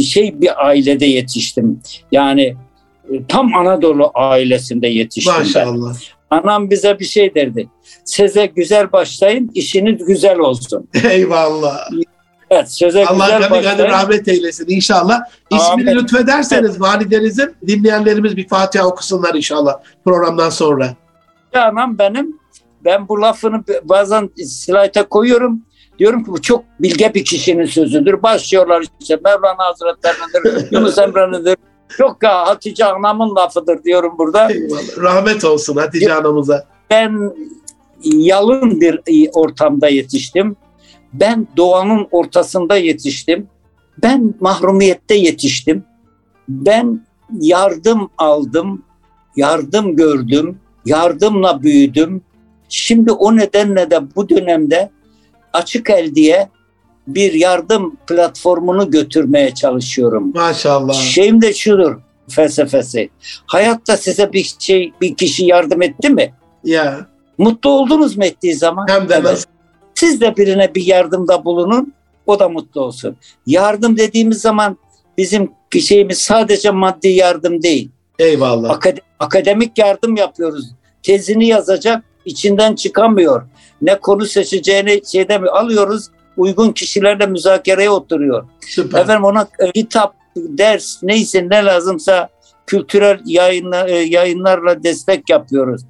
şey 0.04 0.42
bir 0.42 0.68
ailede 0.68 1.06
yetiştim. 1.06 1.80
Yani 2.12 2.56
e, 3.12 3.26
tam 3.28 3.56
Anadolu 3.56 4.12
ailesinde 4.14 4.88
yetiştim 4.88 5.34
Maşallah. 5.34 5.94
ben. 6.32 6.38
Anam 6.38 6.70
bize 6.70 7.00
bir 7.00 7.06
şey 7.06 7.36
derdi. 7.36 7.70
Size 8.06 8.46
güzel 8.46 8.92
başlayın, 8.92 9.52
işiniz 9.54 10.06
güzel 10.06 10.40
olsun. 10.40 10.90
Eyvallah. 11.10 11.90
Evet, 12.50 12.72
söze 12.72 13.06
Allah 13.06 13.26
güzel 13.26 13.52
başlayın. 13.52 13.92
rahmet 13.92 14.28
eylesin 14.28 14.66
inşallah. 14.68 15.22
İsmini 15.52 15.92
Amin. 15.92 16.02
lütfederseniz 16.02 16.82
validenizin 16.82 17.56
dinleyenlerimiz 17.68 18.38
bir 18.38 18.48
Fatiha 18.48 18.88
okusunlar 18.88 19.36
inşallah 19.36 19.74
programdan 20.06 20.50
sonra. 20.50 20.96
Anam 21.54 22.00
benim, 22.00 22.40
ben 22.86 23.08
bu 23.08 23.22
lafını 23.22 23.64
bazen 23.84 24.30
slayta 24.46 25.08
koyuyorum. 25.10 25.62
Diyorum 26.00 26.24
ki 26.24 26.32
bu 26.32 26.42
çok 26.42 26.64
bilge 26.80 27.14
bir 27.14 27.26
kişinin 27.26 27.66
sözüdür. 27.66 28.24
Başlıyorlar 28.24 28.86
işte 29.00 29.16
Mevlana 29.16 29.58
Hazretleri'nindir, 29.58 30.72
Yunus 30.72 30.98
Emre'nindir. 30.98 31.58
Yok 32.00 32.18
ya 32.24 32.48
Hatice 32.48 32.86
anamın 32.86 33.36
lafıdır 33.36 33.84
diyorum 33.84 34.14
burada. 34.18 34.52
Eyvallah. 34.52 34.98
Rahmet 34.98 35.46
olsun 35.46 35.76
Hatice 35.76 36.14
anamıza. 36.14 36.68
Ben 36.90 37.34
yalın 38.04 38.82
bir 38.82 39.00
ortamda 39.34 39.88
yetiştim. 39.88 40.56
Ben 41.14 41.48
doğanın 41.58 42.08
ortasında 42.12 42.78
yetiştim. 42.78 43.48
Ben 44.04 44.34
mahrumiyette 44.40 45.16
yetiştim. 45.16 45.84
Ben 46.50 47.06
yardım 47.40 48.10
aldım, 48.18 48.84
yardım 49.36 49.96
gördüm, 49.96 50.60
yardımla 50.86 51.64
büyüdüm. 51.64 52.22
Şimdi 52.70 53.12
o 53.12 53.36
nedenle 53.36 53.92
de 53.92 54.16
bu 54.16 54.30
dönemde 54.30 54.90
Açık 55.54 55.90
El 55.90 56.16
diye 56.16 56.50
bir 57.08 57.34
yardım 57.34 57.96
platformunu 58.08 58.92
götürmeye 58.92 59.54
çalışıyorum. 59.54 60.32
Maşallah. 60.36 60.94
Şeyim 60.94 61.42
de 61.42 61.54
şudur 61.54 61.96
felsefesi. 62.30 63.10
Hayatta 63.46 63.98
size 63.98 64.34
bir 64.34 64.56
şey 64.60 64.92
bir 65.02 65.16
kişi 65.16 65.46
yardım 65.46 65.82
etti 65.82 66.10
mi? 66.10 66.34
Ya 66.64 67.08
Mutlu 67.38 67.70
oldunuz 67.70 68.18
mu 68.18 68.26
ettiği 68.26 68.54
zaman? 68.56 68.88
hem 68.90 69.10
de 69.10 69.14
Evet. 69.14 69.24
nasıl? 69.24 69.46
Siz 69.96 70.22
de 70.22 70.38
birine 70.38 70.76
bir 70.76 70.86
yardımda 70.86 71.46
bulunun. 71.46 71.94
O 72.26 72.40
da 72.40 72.50
mutlu 72.50 72.82
olsun. 72.82 73.16
Yardım 73.46 73.98
dediğimiz 73.98 74.42
zaman 74.42 74.78
bizim 75.18 75.52
şeyimiz 75.82 76.18
sadece 76.18 76.72
maddi 76.72 77.08
yardım 77.08 77.62
değil. 77.64 77.90
Eyvallah. 78.20 78.70
Akade- 78.70 79.02
akademik 79.20 79.78
yardım 79.78 80.16
yapıyoruz. 80.16 80.72
Tezini 81.04 81.48
yazacak, 81.48 82.04
içinden 82.26 82.76
çıkamıyor. 82.76 83.42
Ne 83.82 84.00
konu 84.00 84.26
seçeceğini 84.26 85.02
şeyde 85.12 85.38
mi 85.38 85.50
alıyoruz? 85.50 86.10
Uygun 86.38 86.72
kişilerle 86.72 87.26
müzakereye 87.26 87.90
oturuyor. 87.90 88.46
Süper. 88.68 89.02
Efendim 89.02 89.24
ona 89.24 89.48
e, 89.60 89.72
kitap, 89.72 90.16
ders 90.38 91.04
neyse 91.04 91.50
ne 91.50 91.66
lazımsa 91.66 92.30
kültürel 92.68 93.20
yayınla, 93.26 93.90
e, 93.90 93.96
yayınlarla 93.96 94.84
destek 94.84 95.30
yapıyoruz. 95.30 95.82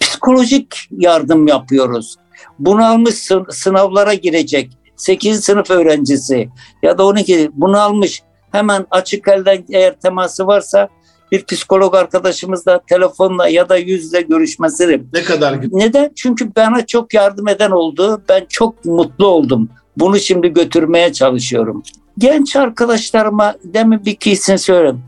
Psikolojik 0.00 0.76
yardım 0.90 1.46
yapıyoruz. 1.46 2.16
Bunalmış 2.58 3.14
sı- 3.14 3.44
sınavlara 3.50 4.14
girecek 4.14 4.70
8. 4.96 5.44
sınıf 5.44 5.70
öğrencisi 5.70 6.48
ya 6.82 6.98
da 6.98 7.06
12 7.06 7.50
bunalmış 7.54 8.22
hemen 8.52 8.86
açık 8.90 9.28
elden 9.28 9.64
eğer 9.70 10.00
teması 10.00 10.46
varsa 10.46 10.88
bir 11.32 11.44
psikolog 11.44 11.94
arkadaşımızla 11.94 12.80
telefonla 12.86 13.48
ya 13.48 13.68
da 13.68 13.76
yüzle 13.76 14.20
görüşmesini 14.20 15.00
Ne 15.14 15.22
kadar 15.22 15.54
güzel. 15.54 15.76
neden? 15.76 16.10
Çünkü 16.16 16.56
bana 16.56 16.86
çok 16.86 17.14
yardım 17.14 17.48
eden 17.48 17.70
oldu. 17.70 18.22
Ben 18.28 18.46
çok 18.48 18.84
mutlu 18.84 19.26
oldum. 19.26 19.68
Bunu 19.96 20.18
şimdi 20.18 20.48
götürmeye 20.52 21.12
çalışıyorum. 21.12 21.82
Genç 22.18 22.56
arkadaşlarıma 22.56 23.54
demin 23.64 24.04
bir 24.04 24.14
kesin 24.14 24.56
söyleyeyim. 24.56 25.02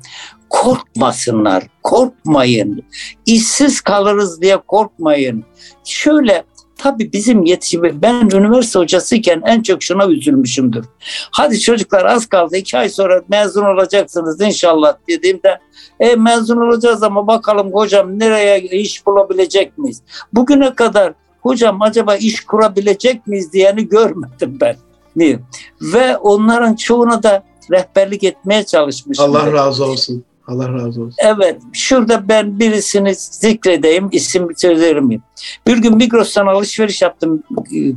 Korkmasınlar, 0.51 1.65
korkmayın. 1.83 2.83
İşsiz 3.27 3.81
kalırız 3.81 4.43
diye 4.43 4.57
korkmayın. 4.57 5.45
Şöyle 5.85 6.45
tabii 6.83 7.13
bizim 7.13 7.45
yetişimi 7.45 8.03
ben 8.03 8.29
üniversite 8.35 8.79
hocasıyken 8.79 9.43
en 9.47 9.63
çok 9.63 9.83
şuna 9.83 10.07
üzülmüşümdür. 10.07 10.85
Hadi 11.31 11.61
çocuklar 11.61 12.05
az 12.05 12.27
kaldı 12.27 12.57
iki 12.57 12.79
ay 12.79 12.89
sonra 12.89 13.23
mezun 13.29 13.65
olacaksınız 13.65 14.41
inşallah 14.41 14.97
dediğimde 15.09 15.59
e, 16.01 16.17
mezun 16.17 16.57
olacağız 16.57 17.03
ama 17.03 17.27
bakalım 17.27 17.73
hocam 17.73 18.19
nereye 18.19 18.61
iş 18.61 19.07
bulabilecek 19.07 19.79
miyiz? 19.79 20.03
Bugüne 20.33 20.75
kadar 20.75 21.13
hocam 21.41 21.83
acaba 21.83 22.17
iş 22.17 22.45
kurabilecek 22.45 23.27
miyiz 23.27 23.53
diyeni 23.53 23.89
görmedim 23.89 24.59
ben. 24.61 24.77
Niye? 25.17 25.39
Ve 25.81 26.17
onların 26.17 26.75
çoğuna 26.75 27.23
da 27.23 27.45
rehberlik 27.71 28.25
etmeye 28.25 28.65
çalışmışım. 28.65 29.25
Allah 29.25 29.53
razı 29.53 29.85
olsun. 29.85 30.25
Allah 30.51 30.73
razı 30.73 31.03
olsun. 31.03 31.15
Evet, 31.19 31.61
şurada 31.73 32.29
ben 32.29 32.59
birisini 32.59 33.15
zikredeyim, 33.15 34.09
isim 34.13 34.49
söylerim? 34.57 35.23
Bir 35.67 35.79
gün 35.79 35.97
Migros'tan 35.97 36.47
alışveriş 36.47 37.03
yaptım, 37.03 37.43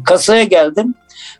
kasaya 0.06 0.44
geldim. 0.44 0.94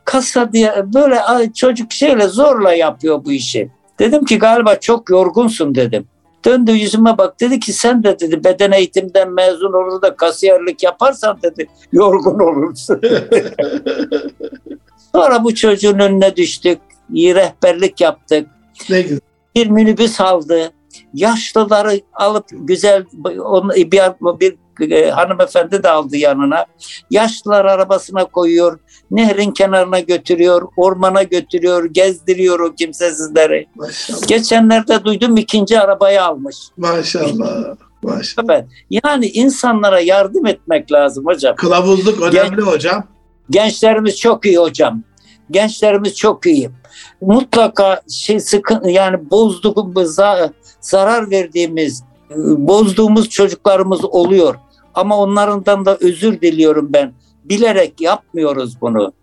Kasa 0.06 0.54
diye 0.54 0.74
böyle 0.94 1.20
çocuk 1.54 1.92
şeyle 1.92 2.28
zorla 2.28 2.74
yapıyor 2.74 3.26
bu 3.26 3.32
işi. 3.32 3.70
Dedim 4.00 4.26
ki 4.26 4.40
galiba 4.40 4.76
çok 4.76 5.10
yorgunsun 5.10 5.76
dedim. 5.76 6.06
Döndü 6.46 6.72
yüzüme 6.72 7.18
bak 7.18 7.40
dedi 7.40 7.60
ki 7.60 7.74
sen 7.74 8.04
de 8.04 8.20
dedi 8.20 8.44
beden 8.44 8.72
eğitimden 8.72 9.34
mezun 9.34 9.74
olur 9.74 10.02
da 10.02 10.16
kasiyerlik 10.16 10.84
yaparsan 10.84 11.40
dedi 11.44 11.68
yorgun 11.92 12.40
olursun. 12.40 13.02
Sonra 15.12 15.44
bu 15.44 15.56
çocuğun 15.56 16.00
önüne 16.00 16.36
düştük. 16.36 16.80
iyi 17.14 17.36
rehberlik 17.36 18.02
yaptık. 18.02 18.48
ne 18.90 19.02
güzel. 19.02 19.20
Bir 19.56 19.68
minibüs 19.68 20.22
aldı. 20.22 20.72
Yaşlıları 21.14 22.02
alıp 22.14 22.46
güzel 22.52 23.06
onu 23.40 23.74
bir, 23.76 24.02
bir 24.40 24.58
e, 24.92 25.12
hanımefendi 25.12 25.84
de 25.84 25.90
aldı 25.90 26.18
yanına. 26.18 26.66
Yaşlılar 27.12 27.66
arabasına 27.66 28.26
koyuyor. 28.26 28.80
Nehrin 29.12 29.52
kenarına 29.52 30.00
götürüyor. 30.00 30.68
Ormana 30.78 31.24
götürüyor. 31.24 31.86
Gezdiriyor 31.86 32.60
o 32.60 32.76
kimsesizleri. 32.76 33.68
Maşallah. 33.76 34.28
Geçenlerde 34.28 35.04
duydum 35.04 35.38
ikinci 35.38 35.80
arabayı 35.80 36.24
almış. 36.24 36.58
Maşallah. 36.78 37.76
Maşallah. 38.04 38.46
Evet. 38.50 38.66
Yani 38.90 39.26
insanlara 39.26 40.00
yardım 40.00 40.46
etmek 40.46 40.92
lazım 40.92 41.26
hocam. 41.26 41.56
Kılavuzluk 41.56 42.22
önemli 42.22 42.62
hocam. 42.62 43.04
Gençlerimiz 43.50 44.18
çok 44.18 44.46
iyi 44.46 44.58
hocam. 44.58 45.04
Gençlerimiz 45.54 46.16
çok 46.16 46.46
iyi. 46.46 46.70
Mutlaka 47.22 48.02
şey 48.10 48.40
sıkın 48.40 48.88
yani 48.88 49.30
bozduğumuz 49.30 50.16
zarar 50.82 51.32
verdiğimiz 51.32 52.04
bozduğumuz 52.58 53.30
çocuklarımız 53.30 54.06
oluyor. 54.06 54.56
Ama 54.94 55.18
onlardan 55.18 55.86
da 55.86 55.98
özür 56.02 56.42
diliyorum 56.42 56.90
ben. 56.94 57.14
Bilerek 57.46 58.02
yapmıyoruz 58.02 58.82
bunu. 58.82 59.14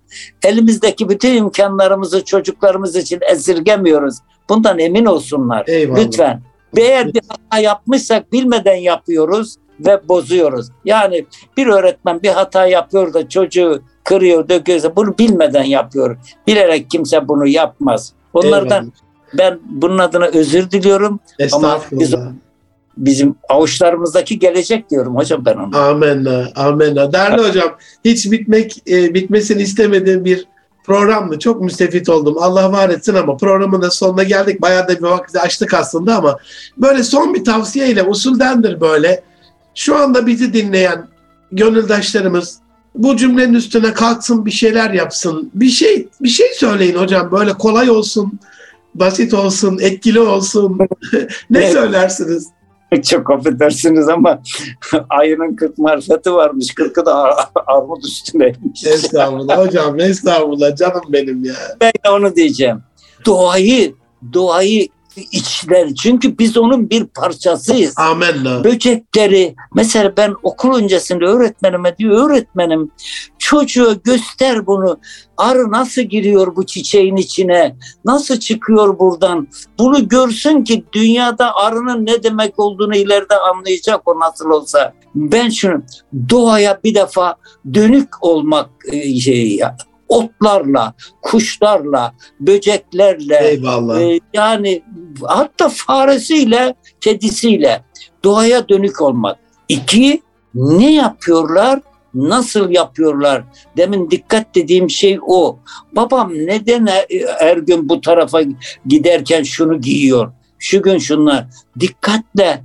Elimizdeki 0.45 1.09
bütün 1.09 1.37
imkanlarımızı 1.37 2.25
çocuklarımız 2.25 2.97
için 2.97 3.21
esirgemiyoruz. 3.33 4.19
Bundan 4.49 4.79
emin 4.79 5.05
olsunlar. 5.05 5.65
Eyvallah. 5.67 5.99
Lütfen. 5.99 6.43
Eğer 6.77 7.15
bir 7.15 7.23
hata 7.29 7.59
yapmışsak 7.59 8.33
bilmeden 8.33 8.77
yapıyoruz 8.77 9.57
ve 9.81 10.09
bozuyoruz. 10.09 10.69
Yani 10.85 11.27
bir 11.57 11.67
öğretmen 11.67 12.23
bir 12.23 12.29
hata 12.29 12.67
yapıyor 12.67 13.15
da 13.15 13.29
çocuğu 13.29 13.83
kırıyor, 14.11 14.49
döküyorsa 14.49 14.97
bunu 14.97 15.19
bilmeden 15.19 15.65
yapıyor. 15.65 16.17
Bilerek 16.47 16.91
kimse 16.91 17.29
bunu 17.29 17.47
yapmaz. 17.47 18.13
Onlardan 18.33 18.83
Eyvallah. 18.83 18.93
ben 19.39 19.59
bunun 19.71 19.99
adına 19.99 20.27
özür 20.27 20.71
diliyorum. 20.71 21.21
Estağfurullah. 21.39 22.33
Bizim 22.97 23.35
avuçlarımızdaki 23.49 24.39
gelecek 24.39 24.91
diyorum 24.91 25.17
hocam 25.17 25.45
ben 25.45 25.57
ona. 25.57 25.89
Amenna, 25.89 26.49
amenna. 26.57 27.13
Değerli 27.13 27.49
hocam, 27.49 27.77
hiç 28.05 28.31
bitmek, 28.31 28.83
e, 28.91 29.15
bitmesini 29.15 29.63
istemediğim 29.63 30.25
bir 30.25 30.47
programdı. 30.85 31.39
Çok 31.39 31.61
müstefit 31.61 32.09
oldum. 32.09 32.37
Allah 32.39 32.73
var 32.73 32.89
etsin 32.89 33.15
ama 33.15 33.37
programın 33.37 33.83
da 33.83 33.91
sonuna 33.91 34.23
geldik. 34.23 34.63
Bayağı 34.63 34.89
da 34.89 34.99
bir 34.99 35.03
vakti 35.03 35.41
açtık 35.41 35.75
aslında 35.75 36.17
ama 36.17 36.39
böyle 36.77 37.03
son 37.03 37.35
bir 37.35 37.45
tavsiyeyle 37.45 38.03
usuldendir 38.03 38.81
böyle. 38.81 39.23
Şu 39.75 39.97
anda 39.97 40.27
bizi 40.27 40.53
dinleyen 40.53 41.09
gönüldaşlarımız 41.53 42.59
bu 42.95 43.17
cümlenin 43.17 43.55
üstüne 43.55 43.93
kalksın 43.93 44.47
bir 44.47 44.51
şeyler 44.51 44.91
yapsın. 44.91 45.51
Bir 45.55 45.69
şey 45.69 46.09
bir 46.21 46.29
şey 46.29 46.47
söyleyin 46.55 46.95
hocam. 46.95 47.31
Böyle 47.33 47.53
kolay 47.53 47.91
olsun, 47.91 48.33
basit 48.95 49.35
olsun, 49.35 49.79
etkili 49.81 50.21
olsun. 50.21 50.79
ne 51.51 51.59
Evet. 51.59 51.73
söylersiniz? 51.73 52.49
Çok 53.05 53.31
affedersiniz 53.31 54.09
ama 54.09 54.43
ayının 55.11 55.57
40 55.57 55.79
marifeti 55.79 56.33
varmış. 56.33 56.67
40'ı 56.69 57.07
da 57.07 57.15
ar- 57.15 57.47
armut 57.67 58.05
üstüneymiş. 58.05 58.87
Estağfurullah 58.87 59.59
hocam, 59.67 60.01
estağfurullah 60.01 60.77
canım 60.77 61.03
benim 61.09 61.45
ya. 61.45 61.55
Ben 61.81 61.93
de 62.07 62.11
onu 62.11 62.37
diyeceğim. 62.37 62.83
Doğayı, 63.27 63.95
doğayı 64.33 64.89
içler. 65.17 65.95
Çünkü 65.95 66.39
biz 66.39 66.57
onun 66.57 66.91
bir 66.91 67.05
parçasıyız. 67.05 67.95
Amenna. 67.99 68.65
Böcekleri, 68.65 69.55
mesela 69.75 70.17
ben 70.17 70.35
okul 70.43 70.75
öncesinde 70.75 71.25
öğretmenime 71.25 71.97
diyor, 71.97 72.31
öğretmenim 72.31 72.91
çocuğa 73.39 73.93
göster 74.05 74.67
bunu. 74.67 75.01
Arı 75.37 75.71
nasıl 75.71 76.03
giriyor 76.03 76.57
bu 76.57 76.67
çiçeğin 76.67 77.17
içine? 77.17 77.77
Nasıl 78.05 78.37
çıkıyor 78.37 78.99
buradan? 78.99 79.49
Bunu 79.79 80.09
görsün 80.09 80.65
ki 80.65 80.85
dünyada 80.93 81.55
arının 81.55 82.07
ne 82.07 82.23
demek 82.23 82.59
olduğunu 82.59 82.97
ileride 82.97 83.37
anlayacak 83.37 84.09
o 84.09 84.21
nasıl 84.21 84.51
olsa. 84.51 84.93
Ben 85.15 85.49
şunu 85.49 85.83
doğaya 86.31 86.81
bir 86.85 86.95
defa 86.95 87.35
dönük 87.75 88.25
olmak 88.25 88.71
e, 88.93 89.21
şey. 89.21 89.61
Otlarla, 90.11 90.95
kuşlarla, 91.23 92.15
böceklerle, 92.41 93.39
Eyvallah. 93.49 94.01
ee, 94.01 94.21
yani 94.35 94.83
hatta 95.23 95.69
faresiyle, 95.69 96.75
kedisiyle 97.01 97.83
doğaya 98.25 98.69
dönük 98.69 99.03
olmak. 99.03 99.39
İki, 99.69 100.23
ne 100.55 100.93
yapıyorlar? 100.95 101.81
Nasıl 102.15 102.71
yapıyorlar? 102.71 103.45
Demin 103.77 104.11
dikkat 104.11 104.55
dediğim 104.55 104.91
şey 104.91 105.19
o. 105.27 105.59
Babam 105.93 106.33
neden 106.35 106.87
her- 106.87 107.07
her 107.39 107.57
gün 107.57 107.89
bu 107.89 108.01
tarafa 108.01 108.41
giderken 108.87 109.43
şunu 109.43 109.81
giyiyor? 109.81 110.33
Şu 110.59 110.83
gün 110.83 110.99
şunlar. 110.99 111.47
Dikkatle 111.81 112.63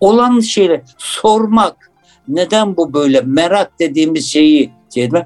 olan 0.00 0.40
şeyleri 0.40 0.82
sormak. 0.98 1.90
Neden 2.28 2.76
bu 2.76 2.92
böyle? 2.94 3.20
Merak 3.20 3.80
dediğimiz 3.80 4.32
şeyi 4.32 4.70
şey 4.94 5.04
etmek. 5.04 5.24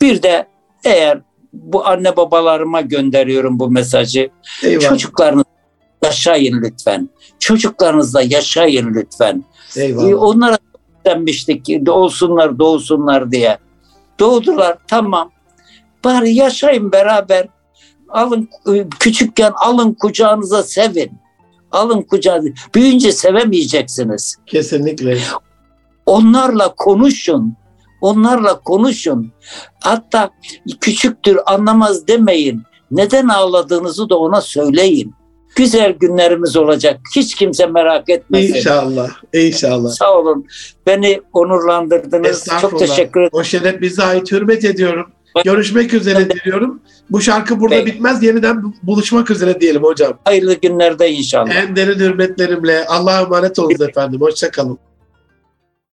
Bir 0.00 0.22
de 0.22 0.46
eğer 0.84 1.20
bu 1.52 1.86
anne 1.86 2.16
babalarıma 2.16 2.80
gönderiyorum 2.80 3.58
bu 3.58 3.70
mesajı. 3.70 4.30
Eyvallah. 4.62 4.88
Çocuklarınız 4.88 5.44
yaşayın 6.04 6.62
lütfen. 6.62 7.08
Çocuklarınızla 7.38 8.22
yaşayın 8.22 8.94
lütfen. 8.94 9.44
Ee, 9.76 9.84
Eyvallah. 9.84 10.22
onlara 10.22 10.58
denmiştik 11.06 11.64
ki 11.64 11.86
doğsunlar 11.86 12.58
doğsunlar 12.58 13.32
diye. 13.32 13.58
Doğdular 14.20 14.78
tamam. 14.86 15.30
Bari 16.04 16.34
yaşayın 16.34 16.92
beraber. 16.92 17.48
Alın 18.08 18.48
e, 18.74 18.88
küçükken 19.00 19.52
alın 19.56 19.94
kucağınıza 19.94 20.62
sevin. 20.62 21.12
Alın 21.72 22.02
kucağınıza. 22.02 22.48
Büyüyünce 22.74 23.12
sevemeyeceksiniz. 23.12 24.36
Kesinlikle. 24.46 25.18
Onlarla 26.06 26.74
konuşun. 26.74 27.56
Onlarla 28.04 28.60
konuşun. 28.60 29.32
Hatta 29.80 30.30
küçüktür 30.80 31.38
anlamaz 31.46 32.08
demeyin. 32.08 32.62
Neden 32.90 33.28
ağladığınızı 33.28 34.08
da 34.08 34.18
ona 34.18 34.40
söyleyin. 34.40 35.14
Güzel 35.56 35.92
günlerimiz 35.92 36.56
olacak. 36.56 37.00
Hiç 37.16 37.34
kimse 37.34 37.66
merak 37.66 38.08
etmesin. 38.08 38.54
İnşallah. 38.54 39.10
İnşallah. 39.32 39.90
Sağ 39.90 40.18
olun. 40.18 40.46
Beni 40.86 41.20
onurlandırdınız. 41.32 42.48
Çok 42.60 42.78
teşekkür 42.78 43.20
ederim. 43.20 43.30
O 43.32 43.44
şeref 43.44 43.80
bize 43.80 44.02
ait. 44.02 44.32
Hürmet 44.32 44.64
ediyorum. 44.64 45.06
Görüşmek 45.44 45.94
üzere 45.94 46.30
diliyorum. 46.30 46.80
Bu 47.10 47.20
şarkı 47.20 47.60
burada 47.60 47.74
Peki. 47.74 47.86
bitmez. 47.86 48.22
Yeniden 48.22 48.74
buluşmak 48.82 49.30
üzere 49.30 49.60
diyelim 49.60 49.82
hocam. 49.82 50.18
Hayırlı 50.24 50.54
günlerde 50.54 51.10
inşallah. 51.10 51.54
En 51.54 51.76
derin 51.76 51.98
hürmetlerimle. 51.98 52.86
Allah'a 52.86 53.20
emanet 53.20 53.58
olun 53.58 53.88
efendim. 53.88 54.20
Hoşçakalın. 54.20 54.78